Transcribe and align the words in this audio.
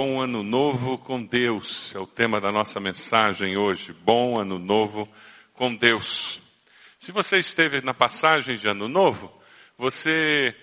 Bom 0.00 0.20
Ano 0.20 0.44
Novo 0.44 0.96
com 0.96 1.20
Deus 1.20 1.92
é 1.92 1.98
o 1.98 2.06
tema 2.06 2.40
da 2.40 2.52
nossa 2.52 2.78
mensagem 2.78 3.56
hoje. 3.56 3.92
Bom 3.92 4.38
Ano 4.38 4.56
Novo 4.56 5.08
com 5.54 5.74
Deus. 5.74 6.40
Se 7.00 7.10
você 7.10 7.40
esteve 7.40 7.80
na 7.80 7.92
passagem 7.92 8.56
de 8.56 8.68
Ano 8.68 8.86
Novo, 8.86 9.28
você 9.76 10.54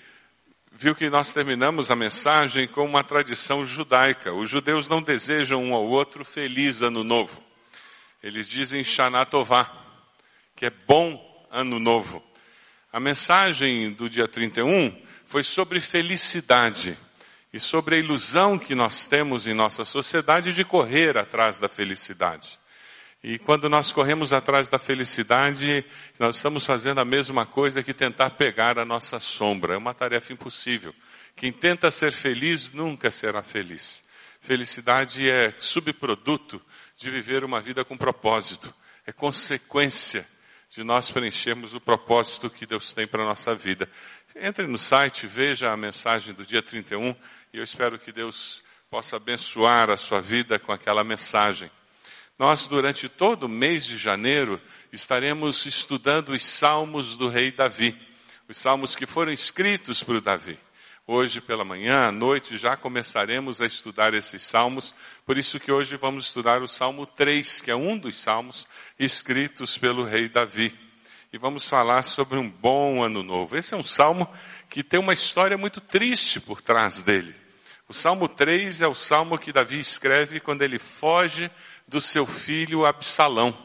viu 0.71 0.95
que 0.95 1.09
nós 1.09 1.33
terminamos 1.33 1.91
a 1.91 1.97
mensagem 1.97 2.65
com 2.65 2.85
uma 2.85 3.03
tradição 3.03 3.65
judaica. 3.65 4.31
Os 4.31 4.49
judeus 4.49 4.87
não 4.87 5.01
desejam 5.01 5.61
um 5.61 5.75
ao 5.75 5.85
outro 5.85 6.23
feliz 6.23 6.81
Ano 6.81 7.03
Novo. 7.03 7.43
Eles 8.23 8.49
dizem 8.49 8.85
Shana 8.85 9.25
Tová, 9.25 9.69
que 10.55 10.65
é 10.65 10.69
bom 10.69 11.45
Ano 11.51 11.77
Novo. 11.77 12.23
A 12.89 13.01
mensagem 13.01 13.91
do 13.91 14.09
dia 14.09 14.29
31 14.29 14.97
foi 15.25 15.43
sobre 15.43 15.81
felicidade 15.81 16.97
e 17.55 17.59
sobre 17.59 17.95
a 17.95 17.97
ilusão 17.97 18.59
que 18.59 18.75
nós 18.75 19.07
temos 19.07 19.47
em 19.47 19.53
nossa 19.53 19.85
sociedade 19.85 20.53
de 20.53 20.65
correr 20.65 21.17
atrás 21.17 21.57
da 21.57 21.69
felicidade. 21.69 22.59
E 23.23 23.39
quando 23.39 23.69
nós 23.69 23.93
corremos 23.93 24.33
atrás 24.33 24.67
da 24.67 24.77
felicidade, 24.77 25.85
nós 26.19 26.35
estamos 26.35 26.65
fazendo 26.65 26.99
a 26.99 27.05
mesma 27.05 27.45
coisa 27.45 27.81
que 27.81 27.93
tentar 27.93 28.31
pegar 28.31 28.77
a 28.77 28.83
nossa 28.83 29.21
sombra. 29.21 29.75
É 29.75 29.77
uma 29.77 29.93
tarefa 29.93 30.33
impossível. 30.33 30.93
Quem 31.33 31.49
tenta 31.49 31.89
ser 31.91 32.11
feliz 32.11 32.69
nunca 32.73 33.09
será 33.09 33.41
feliz. 33.41 34.03
Felicidade 34.41 35.31
é 35.31 35.53
subproduto 35.57 36.61
de 36.97 37.09
viver 37.09 37.45
uma 37.45 37.61
vida 37.61 37.85
com 37.85 37.95
propósito. 37.95 38.75
É 39.07 39.13
consequência 39.13 40.27
de 40.69 40.83
nós 40.83 41.09
preenchermos 41.09 41.73
o 41.73 41.79
propósito 41.79 42.49
que 42.49 42.65
Deus 42.65 42.91
tem 42.91 43.07
para 43.07 43.23
a 43.23 43.27
nossa 43.27 43.55
vida. 43.55 43.89
Entre 44.35 44.67
no 44.67 44.77
site, 44.77 45.25
veja 45.25 45.71
a 45.71 45.77
mensagem 45.77 46.33
do 46.33 46.45
dia 46.45 46.61
31 46.61 47.15
e 47.55 47.57
eu 47.57 47.63
espero 47.63 47.97
que 47.97 48.11
Deus 48.11 48.61
possa 48.89 49.15
abençoar 49.15 49.89
a 49.89 49.95
sua 49.95 50.19
vida 50.19 50.59
com 50.59 50.73
aquela 50.73 51.05
mensagem. 51.05 51.71
Nós, 52.37 52.67
durante 52.67 53.07
todo 53.07 53.43
o 53.43 53.49
mês 53.49 53.85
de 53.85 53.95
janeiro, 53.95 54.61
estaremos 54.91 55.65
estudando 55.65 56.33
os 56.33 56.45
salmos 56.45 57.15
do 57.15 57.29
rei 57.29 57.53
Davi, 57.53 57.97
os 58.49 58.57
salmos 58.57 58.93
que 58.93 59.05
foram 59.05 59.31
escritos 59.31 60.03
por 60.03 60.19
Davi. 60.19 60.59
Hoje 61.07 61.39
pela 61.39 61.63
manhã, 61.63 62.07
à 62.07 62.11
noite, 62.11 62.57
já 62.57 62.75
começaremos 62.75 63.61
a 63.61 63.65
estudar 63.65 64.13
esses 64.13 64.41
salmos, 64.41 64.93
por 65.25 65.37
isso 65.37 65.57
que 65.57 65.71
hoje 65.71 65.95
vamos 65.95 66.25
estudar 66.25 66.61
o 66.61 66.67
Salmo 66.67 67.05
3, 67.05 67.61
que 67.61 67.71
é 67.71 67.75
um 67.75 67.97
dos 67.97 68.19
salmos 68.19 68.67
escritos 68.99 69.77
pelo 69.77 70.03
rei 70.03 70.27
Davi. 70.27 70.77
E 71.31 71.37
vamos 71.37 71.65
falar 71.65 72.03
sobre 72.03 72.37
um 72.37 72.49
bom 72.49 73.01
ano 73.01 73.23
novo. 73.23 73.55
Esse 73.55 73.73
é 73.73 73.77
um 73.77 73.83
salmo 73.83 74.27
que 74.69 74.83
tem 74.83 74.99
uma 74.99 75.13
história 75.13 75.57
muito 75.57 75.79
triste 75.79 76.41
por 76.41 76.61
trás 76.61 77.01
dele. 77.01 77.44
O 77.87 77.93
Salmo 77.93 78.27
3 78.27 78.81
é 78.81 78.87
o 78.87 78.95
salmo 78.95 79.37
que 79.37 79.53
Davi 79.53 79.79
escreve 79.79 80.39
quando 80.39 80.63
ele 80.63 80.79
foge 80.79 81.51
do 81.87 82.01
seu 82.01 82.25
filho 82.25 82.83
Absalão. 82.83 83.55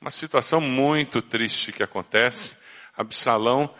Uma 0.00 0.10
situação 0.10 0.62
muito 0.62 1.20
triste 1.20 1.70
que 1.70 1.82
acontece. 1.82 2.56
Absalão 2.96 3.74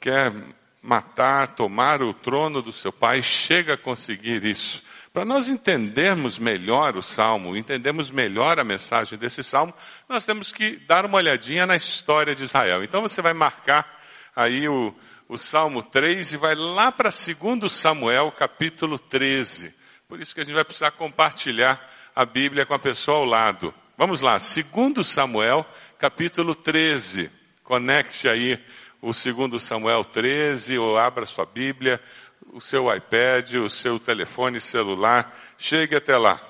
quer 0.00 0.32
matar, 0.80 1.48
tomar 1.48 2.00
o 2.00 2.14
trono 2.14 2.62
do 2.62 2.72
seu 2.72 2.90
pai, 2.90 3.22
chega 3.22 3.74
a 3.74 3.76
conseguir 3.76 4.42
isso. 4.44 4.82
Para 5.12 5.26
nós 5.26 5.46
entendermos 5.46 6.38
melhor 6.38 6.96
o 6.96 7.02
salmo, 7.02 7.54
entendermos 7.54 8.10
melhor 8.10 8.58
a 8.58 8.64
mensagem 8.64 9.18
desse 9.18 9.44
salmo, 9.44 9.74
nós 10.08 10.24
temos 10.24 10.50
que 10.50 10.76
dar 10.86 11.04
uma 11.04 11.18
olhadinha 11.18 11.66
na 11.66 11.76
história 11.76 12.34
de 12.34 12.44
Israel. 12.44 12.82
Então 12.82 13.02
você 13.02 13.20
vai 13.20 13.34
marcar 13.34 13.98
aí 14.34 14.66
o, 14.66 14.94
o 15.28 15.36
Salmo 15.36 15.82
3 15.82 16.32
e 16.32 16.36
vai 16.38 16.54
lá 16.54 16.90
para 16.90 17.10
2 17.10 17.70
Samuel, 17.70 18.32
capítulo 18.32 18.98
13. 18.98 19.74
Por 20.08 20.20
isso 20.20 20.34
que 20.34 20.40
a 20.40 20.44
gente 20.44 20.54
vai 20.54 20.64
precisar 20.64 20.92
compartilhar 20.92 21.78
a 22.16 22.24
Bíblia 22.24 22.64
com 22.64 22.72
a 22.72 22.78
pessoa 22.78 23.18
ao 23.18 23.24
lado. 23.26 23.74
Vamos 23.96 24.22
lá, 24.22 24.38
2 24.38 25.06
Samuel, 25.06 25.66
capítulo 25.98 26.54
13. 26.54 27.30
Conecte 27.62 28.26
aí 28.26 28.58
o 29.02 29.12
2 29.12 29.62
Samuel 29.62 30.02
13, 30.02 30.78
ou 30.78 30.96
abra 30.96 31.26
sua 31.26 31.44
Bíblia, 31.44 32.02
o 32.50 32.60
seu 32.60 32.92
iPad, 32.94 33.54
o 33.56 33.68
seu 33.68 34.00
telefone 34.00 34.62
celular, 34.62 35.38
chegue 35.58 35.94
até 35.94 36.16
lá. 36.16 36.40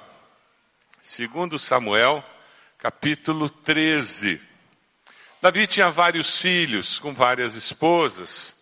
2 1.02 1.60
Samuel, 1.60 2.22
capítulo 2.78 3.50
13. 3.50 4.40
Davi 5.42 5.66
tinha 5.66 5.90
vários 5.90 6.38
filhos 6.38 7.00
com 7.00 7.12
várias 7.12 7.56
esposas. 7.56 8.56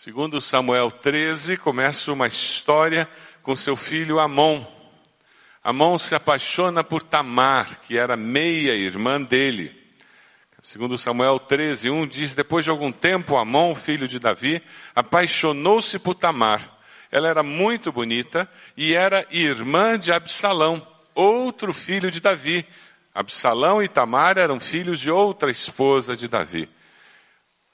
Segundo 0.00 0.40
Samuel 0.40 0.92
13, 0.92 1.56
começa 1.56 2.12
uma 2.12 2.28
história 2.28 3.08
com 3.42 3.56
seu 3.56 3.76
filho 3.76 4.20
Amon. 4.20 4.64
Amon 5.60 5.98
se 5.98 6.14
apaixona 6.14 6.84
por 6.84 7.02
Tamar, 7.02 7.80
que 7.80 7.98
era 7.98 8.16
meia 8.16 8.76
irmã 8.76 9.20
dele. 9.20 9.76
Segundo 10.62 10.96
Samuel 10.96 11.40
13, 11.40 11.90
1 11.90 12.06
diz, 12.06 12.32
depois 12.32 12.64
de 12.64 12.70
algum 12.70 12.92
tempo, 12.92 13.36
Amon, 13.36 13.74
filho 13.74 14.06
de 14.06 14.20
Davi, 14.20 14.62
apaixonou-se 14.94 15.98
por 15.98 16.14
Tamar. 16.14 16.78
Ela 17.10 17.28
era 17.28 17.42
muito 17.42 17.90
bonita 17.90 18.48
e 18.76 18.94
era 18.94 19.26
irmã 19.32 19.98
de 19.98 20.12
Absalão, 20.12 20.86
outro 21.12 21.72
filho 21.72 22.08
de 22.08 22.20
Davi. 22.20 22.64
Absalão 23.12 23.82
e 23.82 23.88
Tamar 23.88 24.38
eram 24.38 24.60
filhos 24.60 25.00
de 25.00 25.10
outra 25.10 25.50
esposa 25.50 26.16
de 26.16 26.28
Davi. 26.28 26.68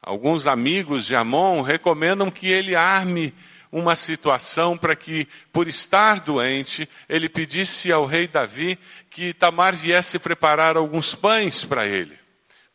Alguns 0.07 0.47
amigos 0.47 1.07
de 1.07 1.17
Amon 1.17 1.63
recomendam 1.63 2.31
que 2.31 2.47
ele 2.47 2.77
arme 2.77 3.33
uma 3.73 3.97
situação 3.97 4.77
para 4.77 4.95
que, 4.95 5.27
por 5.51 5.67
estar 5.67 6.21
doente, 6.21 6.87
ele 7.09 7.27
pedisse 7.27 7.91
ao 7.91 8.05
rei 8.05 8.29
Davi 8.29 8.79
que 9.09 9.33
Tamar 9.33 9.75
viesse 9.75 10.19
preparar 10.19 10.77
alguns 10.77 11.15
pães 11.15 11.65
para 11.65 11.87
ele, 11.87 12.19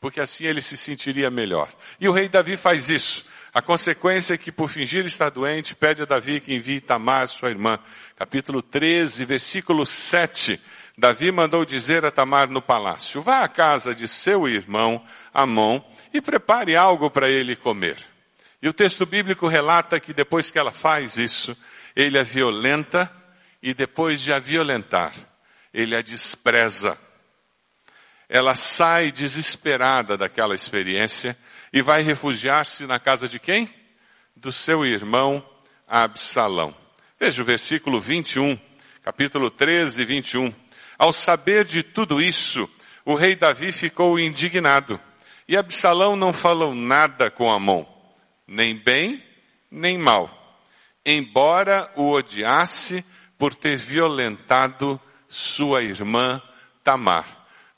porque 0.01 0.19
assim 0.19 0.45
ele 0.45 0.59
se 0.59 0.75
sentiria 0.75 1.29
melhor. 1.29 1.69
E 2.01 2.09
o 2.09 2.11
rei 2.11 2.27
Davi 2.27 2.57
faz 2.57 2.89
isso. 2.89 3.23
A 3.53 3.61
consequência 3.61 4.33
é 4.33 4.37
que, 4.37 4.51
por 4.51 4.67
fingir 4.67 5.05
estar 5.05 5.29
doente, 5.29 5.75
pede 5.75 6.01
a 6.01 6.05
Davi 6.05 6.39
que 6.39 6.55
envie 6.55 6.81
Tamar, 6.81 7.27
sua 7.27 7.51
irmã. 7.51 7.77
Capítulo 8.15 8.63
13, 8.63 9.23
versículo 9.23 9.85
7 9.85 10.59
Davi 10.99 11.31
mandou 11.31 11.63
dizer 11.63 12.03
a 12.03 12.11
Tamar 12.11 12.49
no 12.49 12.61
palácio, 12.61 13.21
vá 13.21 13.39
à 13.39 13.47
casa 13.47 13.95
de 13.95 14.05
seu 14.05 14.49
irmão 14.49 15.01
Amon 15.33 15.81
e 16.13 16.19
prepare 16.19 16.75
algo 16.75 17.09
para 17.09 17.29
ele 17.29 17.55
comer. 17.55 17.95
E 18.61 18.67
o 18.67 18.73
texto 18.73 19.05
bíblico 19.05 19.47
relata 19.47 19.97
que 19.97 20.13
depois 20.13 20.51
que 20.51 20.59
ela 20.59 20.73
faz 20.73 21.15
isso, 21.15 21.55
ele 21.95 22.19
a 22.19 22.23
violenta 22.23 23.09
e 23.63 23.73
depois 23.73 24.19
de 24.19 24.33
a 24.33 24.39
violentar, 24.39 25.13
ele 25.73 25.95
a 25.95 26.01
despreza. 26.01 26.97
Ela 28.27 28.53
sai 28.53 29.09
desesperada 29.09 30.17
daquela 30.17 30.53
experiência 30.53 31.37
e 31.71 31.81
vai 31.81 32.01
refugiar-se 32.01 32.85
na 32.85 32.99
casa 32.99 33.29
de 33.29 33.39
quem? 33.39 33.73
Do 34.35 34.51
seu 34.51 34.85
irmão 34.85 35.47
Absalão. 35.87 36.75
Veja 37.17 37.41
o 37.41 37.45
versículo 37.45 38.01
21, 38.01 38.59
capítulo 39.01 39.49
13, 39.49 40.03
21. 40.03 40.53
Ao 40.99 41.13
saber 41.13 41.63
de 41.63 41.81
tudo 41.81 42.21
isso, 42.21 42.69
o 43.05 43.15
rei 43.15 43.33
Davi 43.33 43.71
ficou 43.71 44.19
indignado. 44.19 44.99
E 45.47 45.55
Absalão 45.55 46.17
não 46.17 46.33
falou 46.33 46.75
nada 46.75 47.31
com 47.31 47.49
Amon, 47.49 47.85
nem 48.45 48.75
bem, 48.75 49.23
nem 49.71 49.97
mal, 49.97 50.29
embora 51.05 51.89
o 51.95 52.11
odiasse 52.11 53.03
por 53.37 53.55
ter 53.55 53.77
violentado 53.77 54.99
sua 55.27 55.81
irmã 55.81 56.41
Tamar. 56.83 57.25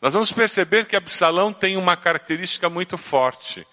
Nós 0.02 0.14
vamos 0.14 0.31
perceber 0.31 0.86
que 0.86 0.96
Absalão 0.96 1.54
tem 1.54 1.78
uma 1.78 1.96
característica 1.96 2.72
muito 2.72 2.98
forte. 2.98 3.66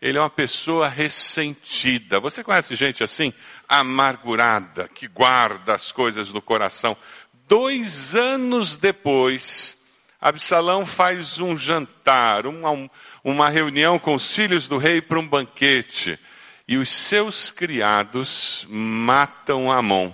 Ele 0.00 0.18
é 0.18 0.20
uma 0.20 0.30
pessoa 0.30 0.88
ressentida. 0.88 2.20
Você 2.20 2.42
conhece 2.42 2.74
gente 2.74 3.04
assim? 3.04 3.32
Amargurada, 3.68 4.88
que 4.88 5.06
guarda 5.06 5.74
as 5.74 5.92
coisas 5.92 6.30
no 6.30 6.42
coração. 6.42 6.96
Dois 7.46 8.16
anos 8.16 8.76
depois, 8.76 9.76
Absalão 10.20 10.86
faz 10.86 11.38
um 11.38 11.56
jantar, 11.56 12.46
uma, 12.46 12.90
uma 13.22 13.48
reunião 13.50 13.98
com 13.98 14.14
os 14.14 14.34
filhos 14.34 14.66
do 14.66 14.78
rei 14.78 15.02
para 15.02 15.18
um 15.18 15.28
banquete. 15.28 16.18
E 16.66 16.78
os 16.78 16.88
seus 16.90 17.50
criados 17.50 18.66
matam 18.70 19.70
Amon. 19.70 20.10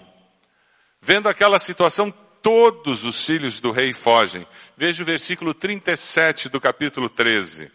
Vendo 1.00 1.29
aquela 1.29 1.61
situação, 1.61 2.12
todos 2.43 3.05
os 3.05 3.25
filhos 3.25 3.61
do 3.61 3.71
rei 3.71 3.93
fogem. 3.93 4.47
Veja 4.76 5.03
o 5.03 5.06
versículo 5.06 5.55
37 5.55 6.49
do 6.49 6.61
capítulo 6.61 7.09
13. 7.09 7.71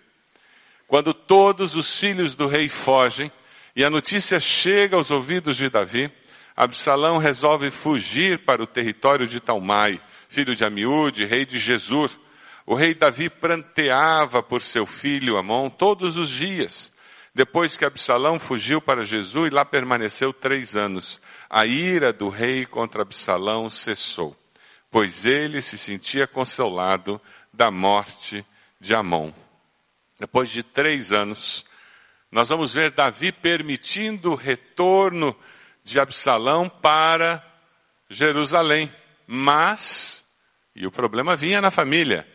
Quando 0.88 1.14
todos 1.14 1.74
os 1.74 1.98
filhos 1.98 2.36
do 2.36 2.48
rei 2.48 2.68
fogem, 2.68 3.32
e 3.76 3.84
a 3.84 3.90
notícia 3.90 4.40
chega 4.40 4.96
aos 4.96 5.12
ouvidos 5.12 5.58
de 5.58 5.70
Davi, 5.70 6.12
Absalão 6.56 7.18
resolve 7.18 7.70
fugir 7.70 8.40
para 8.40 8.64
o 8.64 8.68
território 8.68 9.28
de 9.28 9.40
Talmai, 9.40 10.02
filho 10.30 10.56
de 10.56 10.64
Amiúde, 10.64 11.26
rei 11.26 11.46
de 11.46 11.60
Jesus. 11.60 12.18
O 12.66 12.76
rei 12.76 12.96
Davi 12.96 13.30
pranteava 13.30 14.42
por 14.42 14.62
seu 14.62 14.86
filho 14.86 15.38
Amon 15.38 15.70
todos 15.70 16.18
os 16.18 16.30
dias. 16.30 16.94
depois 17.36 17.76
que 17.76 17.84
Absalão 17.84 18.40
fugiu 18.40 18.82
para 18.82 19.04
Jesus 19.04 19.52
e 19.52 19.54
lá 19.54 19.66
permaneceu 19.66 20.32
três 20.32 20.74
anos. 20.74 21.22
A 21.50 21.66
ira 21.66 22.14
do 22.14 22.30
rei 22.30 22.66
contra 22.66 23.02
Absalão 23.02 23.70
cessou, 23.70 24.34
pois 24.90 25.26
ele 25.26 25.62
se 25.62 25.78
sentia 25.78 26.26
consolado 26.26 27.22
da 27.54 27.70
morte 27.70 28.46
de 28.80 28.96
Amon. 28.96 29.34
Depois 30.18 30.50
de 30.50 30.64
três 30.64 31.12
anos, 31.12 31.66
nós 32.32 32.48
vamos 32.48 32.74
ver 32.74 32.92
Davi 32.92 33.34
permitindo 33.34 34.32
o 34.32 34.36
retorno 34.36 35.36
de 35.86 36.00
Absalão 36.00 36.68
para 36.68 37.42
Jerusalém. 38.10 38.94
Mas, 39.26 40.26
e 40.76 40.86
o 40.86 40.92
problema 40.92 41.36
vinha 41.36 41.62
na 41.62 41.72
família, 41.72 42.28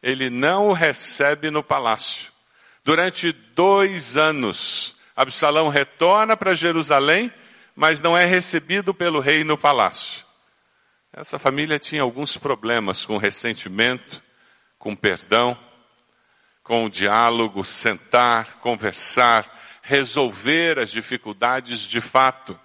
ele 0.00 0.30
não 0.30 0.68
o 0.68 0.72
recebe 0.72 1.50
no 1.50 1.64
palácio. 1.64 2.30
Durante 2.84 3.32
dois 3.32 4.16
anos, 4.16 4.94
Absalão 5.16 5.68
retorna 5.68 6.36
para 6.36 6.54
Jerusalém, 6.54 7.32
mas 7.74 8.00
não 8.00 8.16
é 8.16 8.24
recebido 8.24 8.94
pelo 8.94 9.20
rei 9.20 9.42
no 9.42 9.58
palácio. 9.58 10.24
Essa 11.12 11.38
família 11.38 11.78
tinha 11.78 12.02
alguns 12.02 12.36
problemas 12.36 13.04
com 13.04 13.16
ressentimento, 13.16 14.22
com 14.78 14.94
perdão, 14.94 15.58
com 16.62 16.84
o 16.84 16.90
diálogo, 16.90 17.64
sentar, 17.64 18.58
conversar, 18.58 19.80
resolver 19.82 20.78
as 20.78 20.90
dificuldades 20.90 21.80
de 21.80 22.00
fato. 22.00 22.58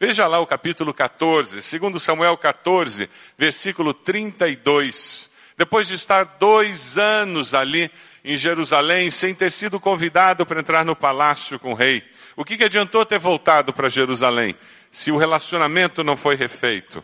Veja 0.00 0.28
lá 0.28 0.38
o 0.38 0.46
capítulo 0.46 0.94
14, 0.94 1.60
segundo 1.60 1.98
Samuel 1.98 2.36
14, 2.36 3.10
versículo 3.36 3.92
32. 3.92 5.28
Depois 5.56 5.88
de 5.88 5.94
estar 5.94 6.36
dois 6.38 6.96
anos 6.96 7.52
ali 7.52 7.90
em 8.24 8.38
Jerusalém, 8.38 9.10
sem 9.10 9.34
ter 9.34 9.50
sido 9.50 9.80
convidado 9.80 10.46
para 10.46 10.60
entrar 10.60 10.84
no 10.84 10.94
palácio 10.94 11.58
com 11.58 11.72
o 11.72 11.74
rei, 11.74 12.04
o 12.36 12.44
que, 12.44 12.56
que 12.56 12.62
adiantou 12.62 13.04
ter 13.04 13.18
voltado 13.18 13.72
para 13.72 13.88
Jerusalém, 13.88 14.54
se 14.92 15.10
o 15.10 15.16
relacionamento 15.16 16.04
não 16.04 16.16
foi 16.16 16.36
refeito? 16.36 17.02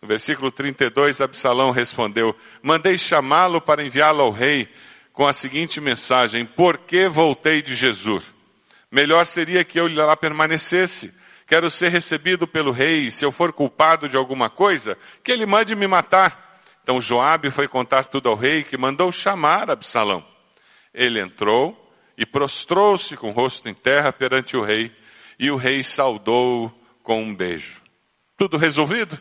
No 0.00 0.08
versículo 0.08 0.50
32, 0.50 1.20
Absalão 1.20 1.70
respondeu, 1.70 2.34
mandei 2.62 2.96
chamá-lo 2.96 3.60
para 3.60 3.84
enviá-lo 3.84 4.22
ao 4.22 4.30
rei, 4.30 4.70
com 5.12 5.26
a 5.26 5.34
seguinte 5.34 5.82
mensagem: 5.82 6.46
Por 6.46 6.78
que 6.78 7.08
voltei 7.08 7.60
de 7.60 7.74
Jesus? 7.74 8.24
Melhor 8.90 9.26
seria 9.26 9.62
que 9.64 9.78
eu 9.78 9.86
lá 9.86 10.16
permanecesse. 10.16 11.20
Quero 11.52 11.70
ser 11.70 11.90
recebido 11.90 12.48
pelo 12.48 12.72
rei, 12.72 13.10
se 13.10 13.26
eu 13.26 13.30
for 13.30 13.52
culpado 13.52 14.08
de 14.08 14.16
alguma 14.16 14.48
coisa, 14.48 14.96
que 15.22 15.30
ele 15.30 15.44
mande 15.44 15.74
me 15.74 15.86
matar. 15.86 16.62
Então 16.82 16.98
Joabe 16.98 17.50
foi 17.50 17.68
contar 17.68 18.06
tudo 18.06 18.30
ao 18.30 18.34
rei, 18.34 18.64
que 18.64 18.78
mandou 18.78 19.12
chamar 19.12 19.70
Absalão. 19.70 20.26
Ele 20.94 21.20
entrou 21.20 21.94
e 22.16 22.24
prostrou-se 22.24 23.14
com 23.18 23.28
o 23.28 23.32
rosto 23.34 23.68
em 23.68 23.74
terra 23.74 24.10
perante 24.10 24.56
o 24.56 24.64
rei, 24.64 24.96
e 25.38 25.50
o 25.50 25.56
rei 25.56 25.84
saudou 25.84 26.72
com 27.02 27.22
um 27.22 27.34
beijo. 27.34 27.82
Tudo 28.34 28.56
resolvido? 28.56 29.20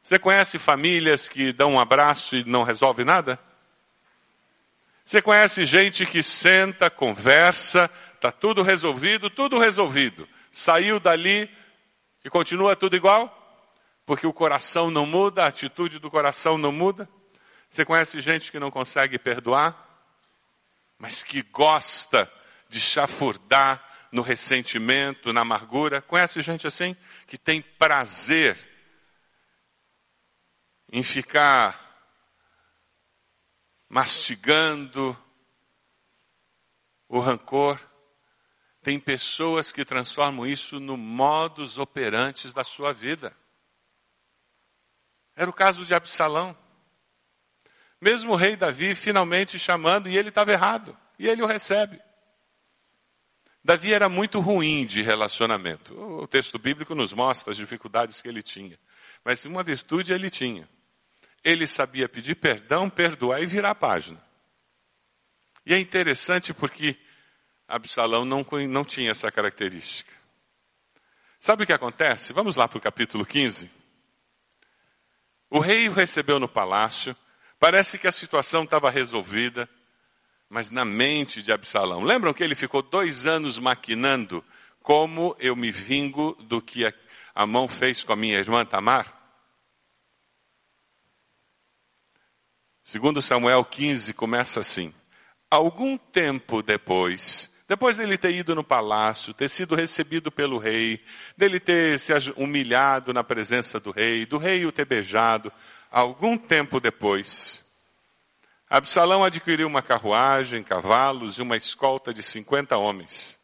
Você 0.00 0.20
conhece 0.20 0.56
famílias 0.56 1.28
que 1.28 1.52
dão 1.52 1.72
um 1.72 1.80
abraço 1.80 2.36
e 2.36 2.44
não 2.44 2.62
resolve 2.62 3.02
nada? 3.02 3.40
Você 5.04 5.20
conhece 5.20 5.64
gente 5.64 6.06
que 6.06 6.22
senta, 6.22 6.88
conversa, 6.88 7.90
está 8.22 8.30
tudo 8.30 8.62
resolvido, 8.62 9.28
tudo 9.28 9.58
resolvido. 9.58 10.28
Saiu 10.52 11.00
dali 11.00 11.50
e 12.24 12.30
continua 12.30 12.76
tudo 12.76 12.94
igual? 12.94 13.36
Porque 14.06 14.24
o 14.24 14.32
coração 14.32 14.92
não 14.92 15.04
muda, 15.04 15.42
a 15.42 15.48
atitude 15.48 15.98
do 15.98 16.08
coração 16.08 16.56
não 16.56 16.70
muda? 16.70 17.08
Você 17.68 17.84
conhece 17.84 18.20
gente 18.20 18.52
que 18.52 18.60
não 18.60 18.70
consegue 18.70 19.18
perdoar, 19.18 19.76
mas 20.96 21.24
que 21.24 21.42
gosta 21.42 22.30
de 22.68 22.78
chafurdar 22.78 23.84
no 24.12 24.22
ressentimento, 24.22 25.32
na 25.32 25.40
amargura? 25.40 26.00
Conhece 26.00 26.42
gente 26.42 26.64
assim? 26.64 26.96
Que 27.26 27.36
tem 27.36 27.60
prazer 27.60 28.56
em 30.92 31.02
ficar 31.02 31.80
mastigando 33.88 35.16
o 37.08 37.18
rancor. 37.18 37.80
Tem 38.82 38.98
pessoas 38.98 39.70
que 39.70 39.84
transformam 39.84 40.46
isso 40.46 40.80
no 40.80 40.96
modus 40.96 41.78
operantes 41.78 42.52
da 42.52 42.64
sua 42.64 42.92
vida. 42.92 43.34
Era 45.36 45.48
o 45.48 45.52
caso 45.52 45.84
de 45.84 45.94
Absalão. 45.94 46.56
Mesmo 48.00 48.32
o 48.32 48.36
rei 48.36 48.56
Davi 48.56 48.96
finalmente 48.96 49.58
chamando 49.58 50.08
e 50.08 50.18
ele 50.18 50.30
estava 50.30 50.50
errado. 50.50 50.98
E 51.16 51.28
ele 51.28 51.42
o 51.42 51.46
recebe. 51.46 52.00
Davi 53.64 53.94
era 53.94 54.08
muito 54.08 54.40
ruim 54.40 54.84
de 54.84 55.02
relacionamento. 55.02 55.94
O 55.94 56.26
texto 56.26 56.58
bíblico 56.58 56.96
nos 56.96 57.12
mostra 57.12 57.52
as 57.52 57.56
dificuldades 57.56 58.20
que 58.20 58.28
ele 58.28 58.42
tinha. 58.42 58.76
Mas 59.24 59.44
uma 59.44 59.62
virtude 59.62 60.12
ele 60.12 60.28
tinha. 60.28 60.68
Ele 61.44 61.68
sabia 61.68 62.08
pedir 62.08 62.34
perdão, 62.34 62.90
perdoar 62.90 63.40
e 63.40 63.46
virar 63.46 63.70
a 63.70 63.74
página. 63.74 64.20
E 65.64 65.72
é 65.72 65.78
interessante 65.78 66.52
porque 66.52 66.98
Absalão 67.72 68.26
não, 68.26 68.44
não 68.68 68.84
tinha 68.84 69.10
essa 69.10 69.32
característica. 69.32 70.12
Sabe 71.40 71.64
o 71.64 71.66
que 71.66 71.72
acontece? 71.72 72.32
Vamos 72.34 72.54
lá 72.54 72.68
para 72.68 72.76
o 72.76 72.80
capítulo 72.80 73.24
15. 73.24 73.70
O 75.48 75.58
rei 75.58 75.88
o 75.88 75.92
recebeu 75.92 76.38
no 76.38 76.48
palácio, 76.48 77.16
parece 77.58 77.98
que 77.98 78.06
a 78.06 78.12
situação 78.12 78.64
estava 78.64 78.90
resolvida, 78.90 79.68
mas 80.50 80.70
na 80.70 80.84
mente 80.84 81.42
de 81.42 81.50
Absalão. 81.50 82.04
Lembram 82.04 82.34
que 82.34 82.44
ele 82.44 82.54
ficou 82.54 82.82
dois 82.82 83.26
anos 83.26 83.58
maquinando 83.58 84.44
como 84.82 85.34
eu 85.38 85.56
me 85.56 85.72
vingo 85.72 86.34
do 86.42 86.60
que 86.60 86.84
a, 86.84 86.92
a 87.34 87.46
mão 87.46 87.66
fez 87.66 88.04
com 88.04 88.12
a 88.12 88.16
minha 88.16 88.38
irmã 88.38 88.66
Tamar? 88.66 89.18
Segundo 92.82 93.22
Samuel 93.22 93.64
15 93.64 94.12
começa 94.12 94.60
assim: 94.60 94.92
Algum 95.50 95.96
tempo 95.96 96.62
depois, 96.62 97.51
depois 97.68 97.96
dele 97.96 98.18
ter 98.18 98.32
ido 98.32 98.54
no 98.54 98.64
palácio, 98.64 99.32
ter 99.32 99.48
sido 99.48 99.74
recebido 99.74 100.30
pelo 100.30 100.58
rei, 100.58 101.02
dele 101.36 101.60
ter 101.60 101.98
se 101.98 102.12
humilhado 102.36 103.12
na 103.12 103.24
presença 103.24 103.78
do 103.78 103.90
rei, 103.90 104.26
do 104.26 104.38
rei 104.38 104.66
o 104.66 104.72
ter 104.72 104.84
beijado, 104.84 105.52
algum 105.90 106.36
tempo 106.36 106.80
depois, 106.80 107.64
Absalão 108.72 109.22
adquiriu 109.22 109.66
uma 109.66 109.82
carruagem, 109.82 110.62
cavalos 110.62 111.36
e 111.36 111.42
uma 111.42 111.58
escolta 111.58 112.10
de 112.10 112.22
50 112.22 112.74
homens. 112.78 113.38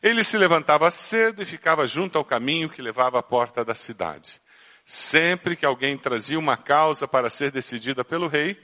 Ele 0.00 0.22
se 0.22 0.38
levantava 0.38 0.88
cedo 0.88 1.42
e 1.42 1.44
ficava 1.44 1.84
junto 1.84 2.16
ao 2.16 2.24
caminho 2.24 2.70
que 2.70 2.80
levava 2.80 3.18
à 3.18 3.22
porta 3.24 3.64
da 3.64 3.74
cidade. 3.74 4.40
Sempre 4.84 5.56
que 5.56 5.66
alguém 5.66 5.98
trazia 5.98 6.38
uma 6.38 6.56
causa 6.56 7.08
para 7.08 7.28
ser 7.28 7.50
decidida 7.50 8.04
pelo 8.04 8.28
rei, 8.28 8.56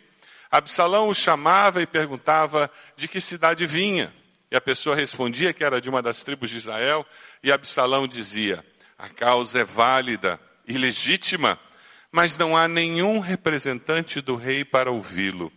Absalão 0.48 1.08
o 1.08 1.14
chamava 1.14 1.82
e 1.82 1.86
perguntava 1.86 2.70
de 2.94 3.08
que 3.08 3.20
cidade 3.20 3.66
vinha. 3.66 4.14
E 4.50 4.56
a 4.56 4.60
pessoa 4.60 4.96
respondia 4.96 5.52
que 5.52 5.62
era 5.62 5.80
de 5.80 5.88
uma 5.88 6.02
das 6.02 6.22
tribos 6.22 6.50
de 6.50 6.56
Israel, 6.56 7.06
e 7.42 7.52
Absalão 7.52 8.06
dizia: 8.06 8.64
a 8.96 9.08
causa 9.08 9.60
é 9.60 9.64
válida 9.64 10.40
e 10.66 10.78
legítima, 10.78 11.58
mas 12.10 12.36
não 12.36 12.56
há 12.56 12.66
nenhum 12.66 13.18
representante 13.18 14.20
do 14.20 14.36
rei 14.36 14.64
para 14.64 14.90
ouvi-lo. 14.90 15.52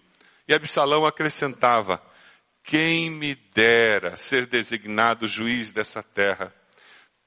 E 0.48 0.53
Absalão 0.53 1.05
acrescentava: 1.05 2.01
quem 2.63 3.10
me 3.10 3.36
dera 3.36 4.17
ser 4.17 4.45
designado 4.45 5.27
juiz 5.27 5.71
dessa 5.71 6.03
terra 6.03 6.53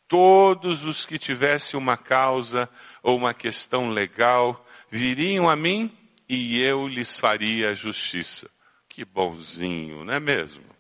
todos 0.09 0.85
os 0.85 1.07
que 1.07 1.19
tivessem 1.19 1.79
uma 1.79 1.97
causa 1.97 2.69
ou 3.03 3.17
uma 3.17 3.35
questão 3.35 3.91
legal 3.91 4.65
viriam 4.91 5.49
a 5.49 5.57
mim 5.57 5.91
e 6.29 6.61
eu 6.61 6.87
lhes 6.87 7.17
faria 7.17 7.75
justiça. 7.75 8.49
Que 8.89 9.05
bonzinho, 9.05 10.05
não 10.05 10.15
é 10.15 10.21
mesmo? 10.21 10.74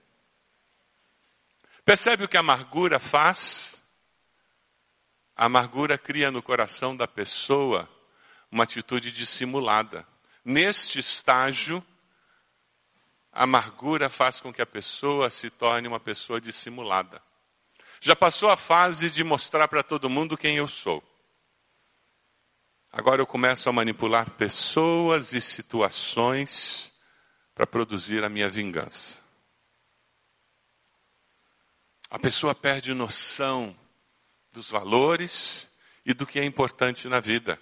Percebe 1.84 2.24
o 2.24 2.28
que 2.28 2.36
a 2.36 2.40
amargura 2.40 2.98
faz? 2.98 3.76
A 5.36 5.46
amargura 5.46 5.98
cria 5.98 6.30
no 6.30 6.42
coração 6.42 6.96
da 6.96 7.06
pessoa 7.06 7.88
uma 8.50 8.64
atitude 8.64 9.10
dissimulada. 9.10 10.06
Neste 10.44 10.98
estágio, 10.98 11.84
a 13.32 13.42
amargura 13.42 14.08
faz 14.08 14.40
com 14.40 14.52
que 14.52 14.62
a 14.62 14.66
pessoa 14.66 15.28
se 15.28 15.50
torne 15.50 15.88
uma 15.88 15.98
pessoa 15.98 16.40
dissimulada. 16.40 17.20
Já 18.00 18.14
passou 18.14 18.48
a 18.48 18.56
fase 18.56 19.10
de 19.10 19.24
mostrar 19.24 19.66
para 19.66 19.82
todo 19.82 20.10
mundo 20.10 20.36
quem 20.36 20.56
eu 20.56 20.68
sou. 20.68 21.02
Agora 22.92 23.20
eu 23.20 23.26
começo 23.26 23.68
a 23.68 23.72
manipular 23.72 24.30
pessoas 24.30 25.32
e 25.32 25.40
situações 25.40 26.92
para 27.54 27.66
produzir 27.66 28.22
a 28.22 28.28
minha 28.28 28.48
vingança. 28.48 29.23
A 32.14 32.18
pessoa 32.20 32.54
perde 32.54 32.94
noção 32.94 33.76
dos 34.52 34.70
valores 34.70 35.68
e 36.06 36.14
do 36.14 36.24
que 36.24 36.38
é 36.38 36.44
importante 36.44 37.08
na 37.08 37.18
vida. 37.18 37.58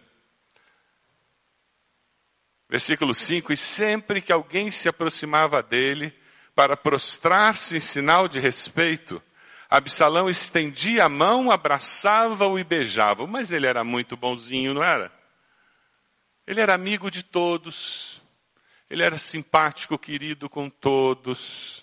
Versículo 2.68 3.14
5: 3.14 3.50
E 3.54 3.56
sempre 3.56 4.20
que 4.20 4.30
alguém 4.30 4.70
se 4.70 4.90
aproximava 4.90 5.62
dele, 5.62 6.14
para 6.54 6.76
prostrar-se 6.76 7.78
em 7.78 7.80
sinal 7.80 8.28
de 8.28 8.40
respeito, 8.40 9.22
Absalão 9.70 10.28
estendia 10.28 11.06
a 11.06 11.08
mão, 11.08 11.50
abraçava-o 11.50 12.58
e 12.58 12.62
beijava. 12.62 13.26
Mas 13.26 13.50
ele 13.52 13.66
era 13.66 13.82
muito 13.82 14.18
bonzinho, 14.18 14.74
não 14.74 14.84
era? 14.84 15.10
Ele 16.46 16.60
era 16.60 16.74
amigo 16.74 17.10
de 17.10 17.22
todos. 17.22 18.20
Ele 18.90 19.02
era 19.02 19.16
simpático, 19.16 19.98
querido 19.98 20.46
com 20.46 20.68
todos. 20.68 21.81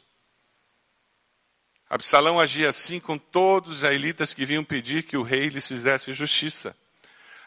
Absalão 1.89 2.39
agia 2.39 2.69
assim 2.69 2.99
com 2.99 3.17
todos 3.17 3.71
os 3.71 3.77
israelitas 3.77 4.33
que 4.33 4.45
vinham 4.45 4.63
pedir 4.63 5.03
que 5.03 5.17
o 5.17 5.23
rei 5.23 5.47
lhes 5.47 5.67
fizesse 5.67 6.13
justiça. 6.13 6.75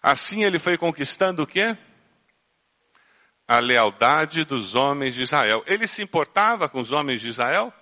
Assim 0.03 0.43
ele 0.43 0.59
foi 0.59 0.77
conquistando 0.77 1.45
o 1.45 1.47
quê? 1.47 1.77
A 3.47 3.61
lealdade 3.61 4.45
dos 4.45 4.75
homens 4.75 5.15
de 5.15 5.23
Israel. 5.23 5.63
Ele 5.65 5.87
se 5.87 6.03
importava 6.03 6.69
com 6.69 6.81
os 6.81 6.91
homens 6.91 7.21
de 7.21 7.29
Israel? 7.29 7.73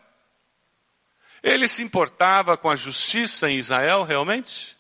Ele 1.43 1.67
se 1.67 1.83
importava 1.83 2.59
com 2.59 2.69
a 2.69 2.77
justiça 2.77 3.49
em 3.49 3.57
Israel 3.57 4.03
realmente? 4.03 4.77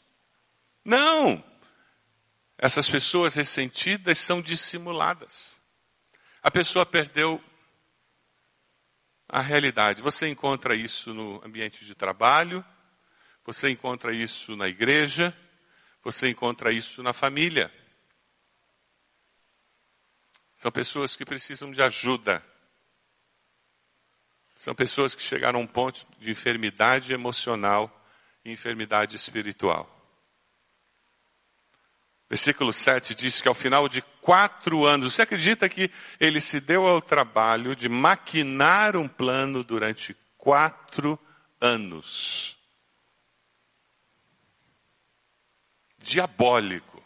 Não! 0.85 1.43
Essas 2.59 2.91
pessoas 2.91 3.33
ressentidas 3.33 4.19
são 4.19 4.43
dissimuladas. 4.43 5.59
A 6.43 6.51
pessoa 6.51 6.85
perdeu 6.85 7.43
a 9.31 9.41
realidade. 9.41 10.03
Você 10.03 10.29
encontra 10.29 10.75
isso 10.75 11.15
no 11.15 11.43
ambiente 11.45 11.85
de 11.85 11.95
trabalho, 11.95 12.65
você 13.45 13.71
encontra 13.71 14.13
isso 14.13 14.57
na 14.57 14.67
igreja, 14.67 15.37
você 16.03 16.29
encontra 16.29 16.73
isso 16.73 17.03
na 17.03 17.13
família. 17.13 17.73
São 20.57 20.71
pessoas 20.71 21.17
que 21.17 21.25
precisam 21.25 21.71
de 21.71 21.81
ajuda. 21.81 22.45
São 24.57 24.75
pessoas 24.75 25.15
que 25.15 25.23
chegaram 25.23 25.61
a 25.61 25.63
um 25.63 25.67
ponto 25.67 26.07
de 26.19 26.31
enfermidade 26.31 27.13
emocional 27.13 28.05
e 28.45 28.51
enfermidade 28.51 29.17
espiritual. 29.17 30.00
Versículo 32.31 32.73
7 32.73 33.13
diz 33.13 33.43
que 33.43 33.49
ao 33.49 33.55
final 33.55 33.89
de 33.89 34.01
quatro 34.23 34.87
anos, 34.87 35.15
você 35.15 35.23
acredita 35.23 35.69
que 35.69 35.91
ele 36.21 36.41
se 36.41 36.61
deu 36.61 36.87
ao 36.87 37.03
trabalho 37.03 37.75
de 37.75 37.89
maquinar 37.89 38.97
um 38.97 39.09
plano 39.09 39.65
durante 39.65 40.17
quatro 40.39 41.19
anos? 41.61 42.57
Diabólico 45.99 47.03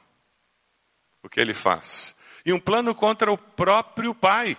o 1.23 1.29
que 1.29 1.41
ele 1.41 1.55
faz. 1.55 2.15
E 2.45 2.53
um 2.53 2.61
plano 2.61 2.95
contra 2.95 3.33
o 3.33 3.39
próprio 3.39 4.15
pai. 4.15 4.59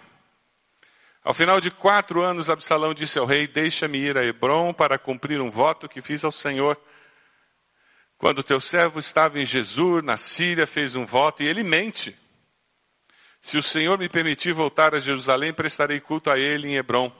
Ao 1.23 1.33
final 1.33 1.61
de 1.61 1.69
quatro 1.69 2.21
anos, 2.21 2.49
Absalão 2.49 2.93
disse 2.93 3.19
ao 3.19 3.25
rei: 3.25 3.47
Deixa-me 3.47 3.99
ir 3.99 4.17
a 4.17 4.25
Hebron 4.25 4.73
para 4.73 4.97
cumprir 4.97 5.39
um 5.39 5.51
voto 5.51 5.87
que 5.87 6.01
fiz 6.01 6.23
ao 6.23 6.31
Senhor. 6.31 6.75
Quando 8.17 8.43
teu 8.43 8.61
servo 8.61 8.99
estava 8.99 9.39
em 9.39 9.45
Jesus, 9.45 10.03
na 10.03 10.17
Síria, 10.17 10.65
fez 10.65 10.95
um 10.95 11.05
voto 11.05 11.43
e 11.43 11.47
ele 11.47 11.63
mente. 11.63 12.17
Se 13.41 13.57
o 13.57 13.63
Senhor 13.63 13.99
me 13.99 14.09
permitir 14.09 14.53
voltar 14.53 14.95
a 14.95 14.99
Jerusalém, 14.99 15.53
prestarei 15.53 15.99
culto 15.99 16.31
a 16.31 16.39
ele 16.39 16.67
em 16.67 16.75
Hebron. 16.75 17.11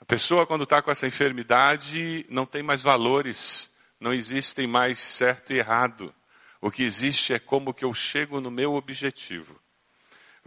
A 0.00 0.04
pessoa, 0.04 0.46
quando 0.46 0.64
está 0.64 0.80
com 0.80 0.90
essa 0.90 1.06
enfermidade, 1.06 2.24
não 2.28 2.46
tem 2.46 2.62
mais 2.62 2.82
valores, 2.82 3.68
não 3.98 4.12
existem 4.12 4.66
mais 4.66 5.00
certo 5.00 5.52
e 5.52 5.58
errado. 5.58 6.14
O 6.60 6.70
que 6.70 6.84
existe 6.84 7.32
é 7.32 7.38
como 7.38 7.74
que 7.74 7.84
eu 7.84 7.92
chego 7.92 8.40
no 8.40 8.50
meu 8.50 8.74
objetivo. 8.74 9.60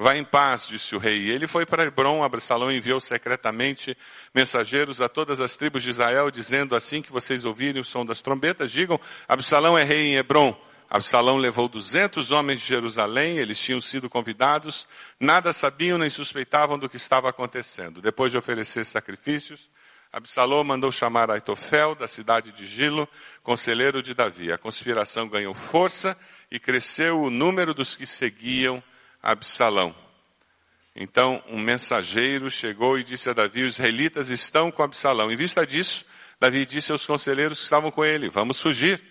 Vá 0.02 0.16
em 0.16 0.24
paz, 0.24 0.66
disse 0.66 0.96
o 0.96 0.98
rei. 0.98 1.30
Ele 1.30 1.46
foi 1.46 1.66
para 1.66 1.84
Hebron, 1.84 2.24
Absalão 2.24 2.72
enviou 2.72 3.02
secretamente 3.02 3.98
mensageiros 4.34 5.02
a 5.02 5.10
todas 5.10 5.42
as 5.42 5.58
tribos 5.58 5.84
de 5.84 5.90
Israel, 5.90 6.32
dizendo 6.32 6.74
assim 6.74 7.02
que 7.02 7.12
vocês 7.12 7.44
ouvirem 7.44 7.82
o 7.82 7.84
som 7.84 8.06
das 8.06 8.22
trombetas, 8.22 8.72
digam, 8.72 8.98
Absalão 9.28 9.78
é 9.78 9.84
rei 9.84 10.06
em 10.06 10.16
Hebron. 10.16 10.58
Absalão 10.90 11.36
levou 11.36 11.68
duzentos 11.68 12.32
homens 12.32 12.62
de 12.62 12.68
Jerusalém, 12.68 13.40
eles 13.40 13.60
tinham 13.60 13.82
sido 13.82 14.10
convidados, 14.10 14.88
nada 15.20 15.52
sabiam 15.52 15.98
nem 15.98 16.10
suspeitavam 16.10 16.80
do 16.80 16.88
que 16.88 16.96
estava 16.96 17.30
acontecendo. 17.30 18.02
Depois 18.02 18.32
de 18.32 18.38
oferecer 18.38 18.86
sacrifícios, 18.86 19.70
Absalão 20.14 20.64
mandou 20.64 20.94
chamar 20.94 21.30
Aitofel, 21.30 21.94
da 21.94 22.08
cidade 22.08 22.54
de 22.54 22.66
Gilo, 22.66 23.06
conselheiro 23.44 24.02
de 24.02 24.14
Davi. 24.14 24.50
A 24.50 24.58
conspiração 24.58 25.28
ganhou 25.28 25.54
força 25.54 26.18
e 26.50 26.58
cresceu 26.58 27.20
o 27.20 27.30
número 27.30 27.74
dos 27.74 27.98
que 27.98 28.06
seguiam 28.06 28.82
Absalão. 29.22 29.96
Então 30.96 31.44
um 31.48 31.60
mensageiro 31.60 32.50
chegou 32.50 32.98
e 32.98 33.04
disse 33.04 33.30
a 33.30 33.34
Davi, 33.34 33.64
os 33.64 33.76
israelitas 33.76 34.30
estão 34.30 34.72
com 34.72 34.84
Absalão. 34.84 35.32
Em 35.32 35.36
vista 35.36 35.66
disso, 35.66 36.06
Davi 36.40 36.66
disse 36.66 36.92
aos 36.92 37.06
conselheiros 37.06 37.60
que 37.60 37.64
estavam 37.64 37.92
com 37.92 38.04
ele, 38.04 38.30
vamos 38.30 38.62
fugir. 38.62 39.02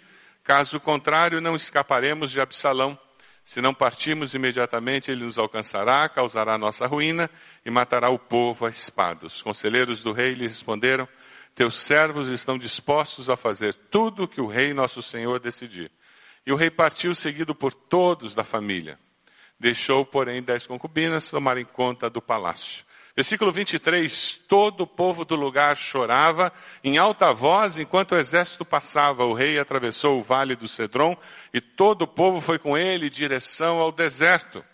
Caso 0.42 0.80
contrário, 0.80 1.40
não 1.40 1.54
escaparemos 1.54 2.30
de 2.30 2.40
Absalão. 2.40 2.98
Se 3.44 3.62
não 3.62 3.72
partirmos 3.72 4.34
imediatamente, 4.34 5.10
ele 5.10 5.24
nos 5.24 5.38
alcançará, 5.38 6.08
causará 6.08 6.58
nossa 6.58 6.86
ruína 6.86 7.30
e 7.64 7.70
matará 7.70 8.10
o 8.10 8.18
povo 8.18 8.66
à 8.66 8.70
espada. 8.70 9.26
Os 9.26 9.40
conselheiros 9.40 10.02
do 10.02 10.12
rei 10.12 10.34
lhe 10.34 10.46
responderam, 10.46 11.08
teus 11.54 11.80
servos 11.80 12.28
estão 12.28 12.58
dispostos 12.58 13.30
a 13.30 13.36
fazer 13.36 13.74
tudo 13.74 14.24
o 14.24 14.28
que 14.28 14.40
o 14.40 14.46
rei 14.46 14.74
nosso 14.74 15.02
senhor 15.02 15.40
decidir. 15.40 15.90
E 16.46 16.52
o 16.52 16.56
rei 16.56 16.70
partiu 16.70 17.14
seguido 17.14 17.54
por 17.54 17.72
todos 17.72 18.34
da 18.34 18.44
família. 18.44 18.98
Deixou, 19.58 20.04
porém, 20.06 20.42
dez 20.42 20.66
concubinas 20.66 21.28
tomarem 21.28 21.64
conta 21.64 22.08
do 22.08 22.22
palácio. 22.22 22.84
Versículo 23.16 23.50
23, 23.50 24.42
todo 24.46 24.82
o 24.82 24.86
povo 24.86 25.24
do 25.24 25.34
lugar 25.34 25.76
chorava 25.76 26.52
em 26.84 26.98
alta 26.98 27.32
voz 27.32 27.76
enquanto 27.76 28.12
o 28.12 28.16
exército 28.16 28.64
passava. 28.64 29.24
O 29.24 29.34
rei 29.34 29.58
atravessou 29.58 30.20
o 30.20 30.22
vale 30.22 30.54
do 30.54 30.68
Cedron 30.68 31.16
e 31.52 31.60
todo 31.60 32.02
o 32.02 32.06
povo 32.06 32.40
foi 32.40 32.60
com 32.60 32.78
ele 32.78 33.08
em 33.08 33.10
direção 33.10 33.80
ao 33.80 33.90
deserto. 33.90 34.64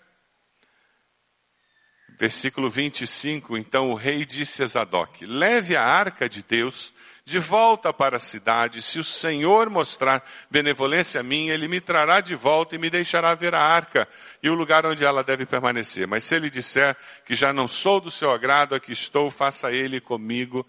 Versículo 2.19 2.69
25, 2.69 3.57
então 3.57 3.91
o 3.91 3.95
rei 3.95 4.27
disse 4.27 4.63
a 4.63 4.67
Zadok, 4.67 5.25
leve 5.25 5.75
a 5.75 5.83
arca 5.83 6.29
de 6.29 6.43
Deus 6.43 6.93
de 7.27 7.39
volta 7.39 7.93
para 7.93 8.17
a 8.17 8.21
cidade. 8.21 8.83
Se 8.83 8.99
o 8.99 9.05
Senhor 9.05 9.71
mostrar 9.71 10.23
benevolência 10.51 11.21
a 11.21 11.25
mim, 11.25 11.49
ele 11.49 11.67
me 11.67 11.81
trará 11.81 12.21
de 12.21 12.35
volta 12.35 12.75
e 12.75 12.79
me 12.79 12.91
deixará 12.91 13.35
ver 13.35 13.55
a 13.55 13.63
arca 13.63 14.07
e 14.43 14.51
o 14.51 14.55
lugar 14.55 14.85
onde 14.85 15.05
ela 15.05 15.25
deve 15.25 15.47
permanecer. 15.47 16.07
Mas 16.07 16.25
se 16.25 16.35
ele 16.35 16.51
disser 16.51 16.97
que 17.25 17.35
já 17.35 17.53
não 17.53 17.67
sou 17.67 17.99
do 17.99 18.11
seu 18.11 18.31
agrado, 18.31 18.75
aqui 18.75 18.93
estou, 18.93 19.31
faça 19.31 19.73
ele 19.73 20.01
comigo 20.01 20.67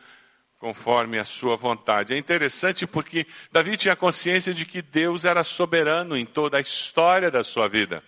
conforme 0.58 1.20
a 1.20 1.26
sua 1.26 1.58
vontade. 1.58 2.14
É 2.14 2.18
interessante 2.18 2.88
porque 2.88 3.28
Davi 3.52 3.76
tinha 3.76 3.96
consciência 3.96 4.54
de 4.54 4.66
que 4.66 4.82
Deus 4.82 5.26
era 5.26 5.44
soberano 5.44 6.16
em 6.16 6.26
toda 6.26 6.58
a 6.58 6.62
história 6.62 7.30
da 7.30 7.44
sua 7.44 7.68
vida. 7.68 8.02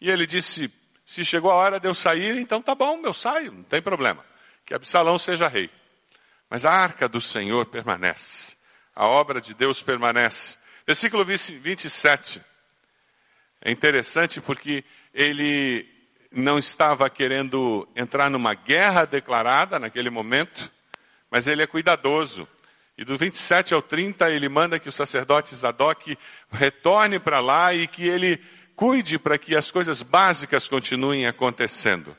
E 0.00 0.10
ele 0.10 0.26
disse, 0.26 0.72
se 1.04 1.24
chegou 1.24 1.52
a 1.52 1.54
hora 1.54 1.78
de 1.78 1.86
eu 1.86 1.94
sair, 1.94 2.36
então 2.36 2.60
tá 2.60 2.74
bom, 2.74 3.00
eu 3.04 3.14
saio, 3.14 3.52
não 3.52 3.62
tem 3.62 3.80
problema. 3.80 4.24
Que 4.66 4.74
Absalão 4.74 5.18
seja 5.18 5.46
rei. 5.46 5.70
Mas 6.50 6.64
a 6.64 6.72
arca 6.72 7.08
do 7.08 7.20
Senhor 7.20 7.64
permanece. 7.66 8.56
A 8.94 9.06
obra 9.06 9.40
de 9.40 9.54
Deus 9.54 9.80
permanece. 9.80 10.58
Versículo 10.84 11.24
27. 11.24 12.42
É 13.62 13.70
interessante 13.70 14.40
porque 14.40 14.84
ele 15.14 15.88
não 16.32 16.58
estava 16.58 17.08
querendo 17.08 17.88
entrar 17.94 18.28
numa 18.28 18.54
guerra 18.54 19.04
declarada 19.04 19.78
naquele 19.78 20.10
momento, 20.10 20.70
mas 21.30 21.46
ele 21.46 21.62
é 21.62 21.66
cuidadoso. 21.66 22.48
E 22.98 23.04
do 23.04 23.16
27 23.16 23.72
ao 23.72 23.80
30 23.80 24.30
ele 24.30 24.48
manda 24.48 24.78
que 24.78 24.88
o 24.88 24.92
sacerdote 24.92 25.54
Zadok 25.54 26.18
retorne 26.50 27.18
para 27.18 27.40
lá 27.40 27.72
e 27.72 27.86
que 27.86 28.06
ele 28.06 28.42
cuide 28.74 29.18
para 29.18 29.38
que 29.38 29.54
as 29.54 29.70
coisas 29.70 30.02
básicas 30.02 30.66
continuem 30.66 31.26
acontecendo. 31.26 32.16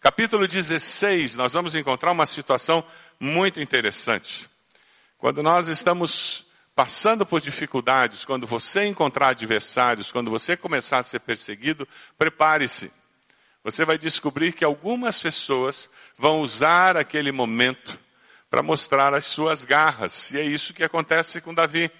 Capítulo 0.00 0.46
16, 0.46 1.34
nós 1.36 1.54
vamos 1.54 1.74
encontrar 1.74 2.12
uma 2.12 2.26
situação 2.26 2.84
muito 3.18 3.60
interessante. 3.60 4.48
Quando 5.18 5.42
nós 5.42 5.68
estamos 5.68 6.46
passando 6.74 7.24
por 7.24 7.40
dificuldades, 7.40 8.24
quando 8.24 8.46
você 8.46 8.84
encontrar 8.84 9.28
adversários, 9.28 10.12
quando 10.12 10.30
você 10.30 10.56
começar 10.56 10.98
a 10.98 11.02
ser 11.02 11.20
perseguido, 11.20 11.88
prepare-se. 12.18 12.92
Você 13.64 13.84
vai 13.84 13.96
descobrir 13.96 14.52
que 14.52 14.64
algumas 14.64 15.20
pessoas 15.20 15.88
vão 16.16 16.40
usar 16.40 16.96
aquele 16.96 17.32
momento 17.32 17.98
para 18.50 18.62
mostrar 18.62 19.14
as 19.14 19.26
suas 19.26 19.64
garras. 19.64 20.30
E 20.30 20.38
é 20.38 20.42
isso 20.42 20.74
que 20.74 20.84
acontece 20.84 21.40
com 21.40 21.54
Davi. 21.54 21.90